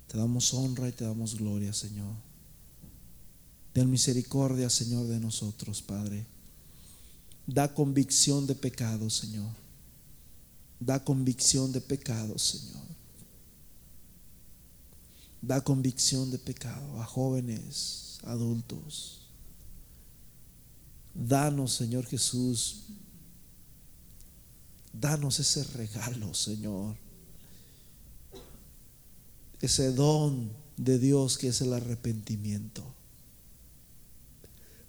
Te 0.06 0.16
damos 0.16 0.54
honra 0.54 0.88
y 0.88 0.92
te 0.92 1.04
damos 1.04 1.34
gloria, 1.34 1.72
Señor. 1.72 2.14
Ten 3.72 3.90
misericordia, 3.90 4.70
Señor, 4.70 5.08
de 5.08 5.18
nosotros, 5.18 5.82
Padre. 5.82 6.24
Da 7.52 7.66
convicción 7.66 8.46
de 8.46 8.54
pecado, 8.54 9.10
Señor. 9.10 9.50
Da 10.78 11.00
convicción 11.00 11.72
de 11.72 11.80
pecado, 11.80 12.38
Señor. 12.38 12.86
Da 15.42 15.60
convicción 15.60 16.30
de 16.30 16.38
pecado 16.38 17.00
a 17.02 17.04
jóvenes, 17.04 18.20
adultos. 18.22 19.22
Danos, 21.12 21.72
Señor 21.72 22.06
Jesús, 22.06 22.84
danos 24.92 25.40
ese 25.40 25.64
regalo, 25.64 26.32
Señor. 26.34 26.96
Ese 29.60 29.92
don 29.92 30.52
de 30.76 31.00
Dios 31.00 31.36
que 31.36 31.48
es 31.48 31.60
el 31.62 31.72
arrepentimiento. 31.72 32.99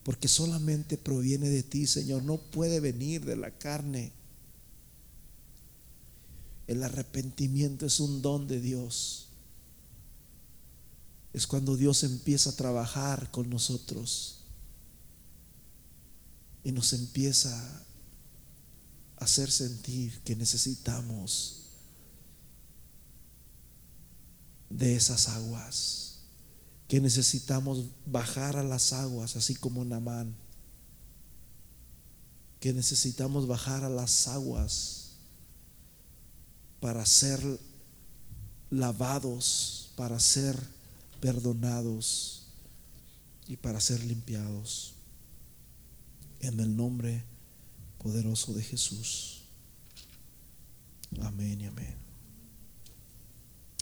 Porque 0.04 0.28
solamente 0.28 0.98
proviene 0.98 1.50
de 1.50 1.64
ti, 1.64 1.88
Señor. 1.88 2.24
No 2.24 2.38
puede 2.38 2.80
venir 2.80 3.24
de 3.26 3.36
la 3.36 3.52
carne. 3.52 4.12
El 6.68 6.84
arrepentimiento 6.84 7.86
es 7.86 8.00
un 8.00 8.22
don 8.22 8.48
de 8.48 8.60
Dios 8.60 9.28
es 11.34 11.48
cuando 11.48 11.78
Dios 11.78 12.04
empieza 12.04 12.50
a 12.50 12.56
trabajar 12.56 13.32
con 13.32 13.50
nosotros 13.50 14.40
y 16.64 16.72
nos 16.72 16.94
empieza 16.94 17.56
a 19.18 19.24
hacer 19.24 19.50
sentir 19.50 20.20
que 20.22 20.36
necesitamos 20.36 21.58
de 24.70 24.96
esas 24.96 25.28
aguas, 25.30 26.11
que 26.92 27.00
necesitamos 27.00 27.86
bajar 28.06 28.58
a 28.58 28.64
las 28.64 28.92
aguas, 28.92 29.38
así 29.38 29.56
como 29.56 29.86
Namán, 29.86 30.36
que 32.60 32.74
necesitamos 32.74 33.48
bajar 33.48 33.86
a 33.86 33.90
las 33.90 34.28
aguas 34.28 35.12
para 36.82 37.06
ser 37.06 37.40
lavados, 38.70 39.92
para 39.96 40.20
ser 40.20 40.60
perdonados 41.22 42.48
y 43.48 43.56
para 43.56 43.80
ser 43.80 44.04
limpiados. 44.04 44.96
En 46.42 46.60
el 46.60 46.76
nombre 46.76 47.24
poderoso 48.00 48.52
de 48.52 48.64
Jesús. 48.64 49.44
Amén 51.22 51.62
y 51.62 51.68
amén. 51.68 51.96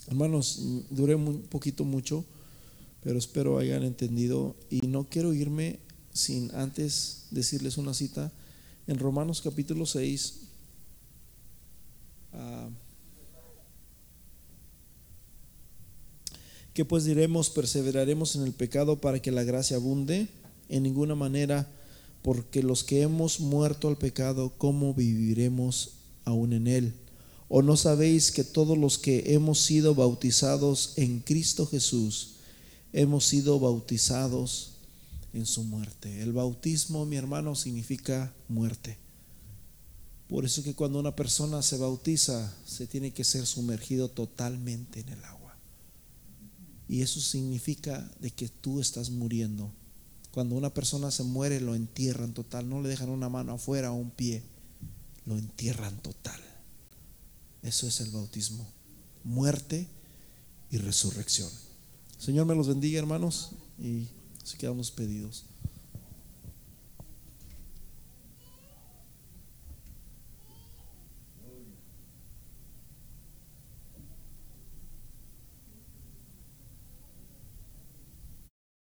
Hermanos, 0.05 0.60
duré 0.91 1.16
un 1.16 1.41
poquito 1.47 1.84
mucho, 1.84 2.24
pero 3.02 3.18
espero 3.18 3.58
hayan 3.58 3.84
entendido 3.84 4.56
y 4.70 4.88
no 4.88 5.10
quiero 5.10 5.34
irme 5.34 5.80
sin 6.14 6.54
antes 6.56 7.28
decirles 7.32 7.78
una 7.78 7.93
cita 7.93 8.32
en 8.88 9.00
Romanos 9.00 9.41
capítulo 9.41 9.86
6. 9.86 10.39
¿Qué 16.74 16.86
pues 16.86 17.04
diremos? 17.04 17.50
¿Perseveraremos 17.50 18.36
en 18.36 18.43
el 18.43 18.54
pecado 18.54 19.02
para 19.02 19.22
que 19.22 19.32
la 19.32 19.43
gracia 19.43 19.78
abunde? 19.78 20.28
En 20.70 20.84
ninguna 20.84 21.16
manera, 21.16 21.68
porque 22.22 22.64
los 22.64 22.84
que 22.84 23.02
hemos 23.02 23.39
muerto 23.39 23.88
al 23.88 23.97
pecado, 23.97 24.54
¿cómo 24.58 24.93
viviremos 24.93 25.93
aún 26.26 26.54
en 26.54 26.68
él? 26.68 26.93
¿O 27.50 27.62
no 27.62 27.76
sabéis 27.76 28.32
que 28.32 28.43
todos 28.43 28.78
los 28.78 28.97
que 28.97 29.34
hemos 29.34 29.60
sido 29.60 29.95
bautizados 29.95 30.93
en 30.95 31.20
Cristo 31.20 31.66
Jesús, 31.66 32.36
hemos 32.93 33.25
sido 33.25 33.59
bautizados 33.59 34.73
en 35.33 35.45
su 35.45 35.63
muerte? 35.63 36.21
El 36.21 36.33
bautismo, 36.33 37.05
mi 37.05 37.15
hermano, 37.15 37.55
significa 37.55 38.33
muerte. 38.47 38.97
Por 40.27 40.45
eso 40.45 40.61
que 40.61 40.75
cuando 40.75 40.99
una 40.99 41.15
persona 41.15 41.63
se 41.63 41.77
bautiza, 41.77 42.53
se 42.63 42.85
tiene 42.85 43.11
que 43.11 43.23
ser 43.23 43.47
sumergido 43.47 44.09
totalmente 44.09 44.99
en 44.99 45.09
el 45.09 45.25
agua. 45.25 45.57
Y 46.87 47.01
eso 47.01 47.19
significa 47.19 48.09
de 48.19 48.31
que 48.31 48.47
tú 48.47 48.79
estás 48.79 49.09
muriendo. 49.09 49.71
Cuando 50.31 50.55
una 50.55 50.73
persona 50.73 51.09
se 51.09 51.23
muere, 51.23 51.59
lo 51.59 51.73
entierran 51.73 52.33
total. 52.33 52.69
No 52.69 52.81
le 52.81 52.89
dejan 52.89 53.09
una 53.09 53.29
mano 53.29 53.53
afuera 53.53 53.91
o 53.91 53.95
un 53.95 54.11
pie. 54.11 54.43
Lo 55.25 55.37
entierran 55.37 55.99
total. 56.01 56.39
Eso 57.63 57.87
es 57.87 57.99
el 57.99 58.11
bautismo. 58.11 58.67
Muerte 59.23 59.87
y 60.69 60.77
resurrección. 60.77 61.49
Señor 62.20 62.45
me 62.45 62.53
los 62.53 62.67
bendiga, 62.67 62.99
hermanos. 62.99 63.53
Y 63.80 64.09
así 64.43 64.57
quedamos 64.57 64.91
pedidos. 64.91 65.45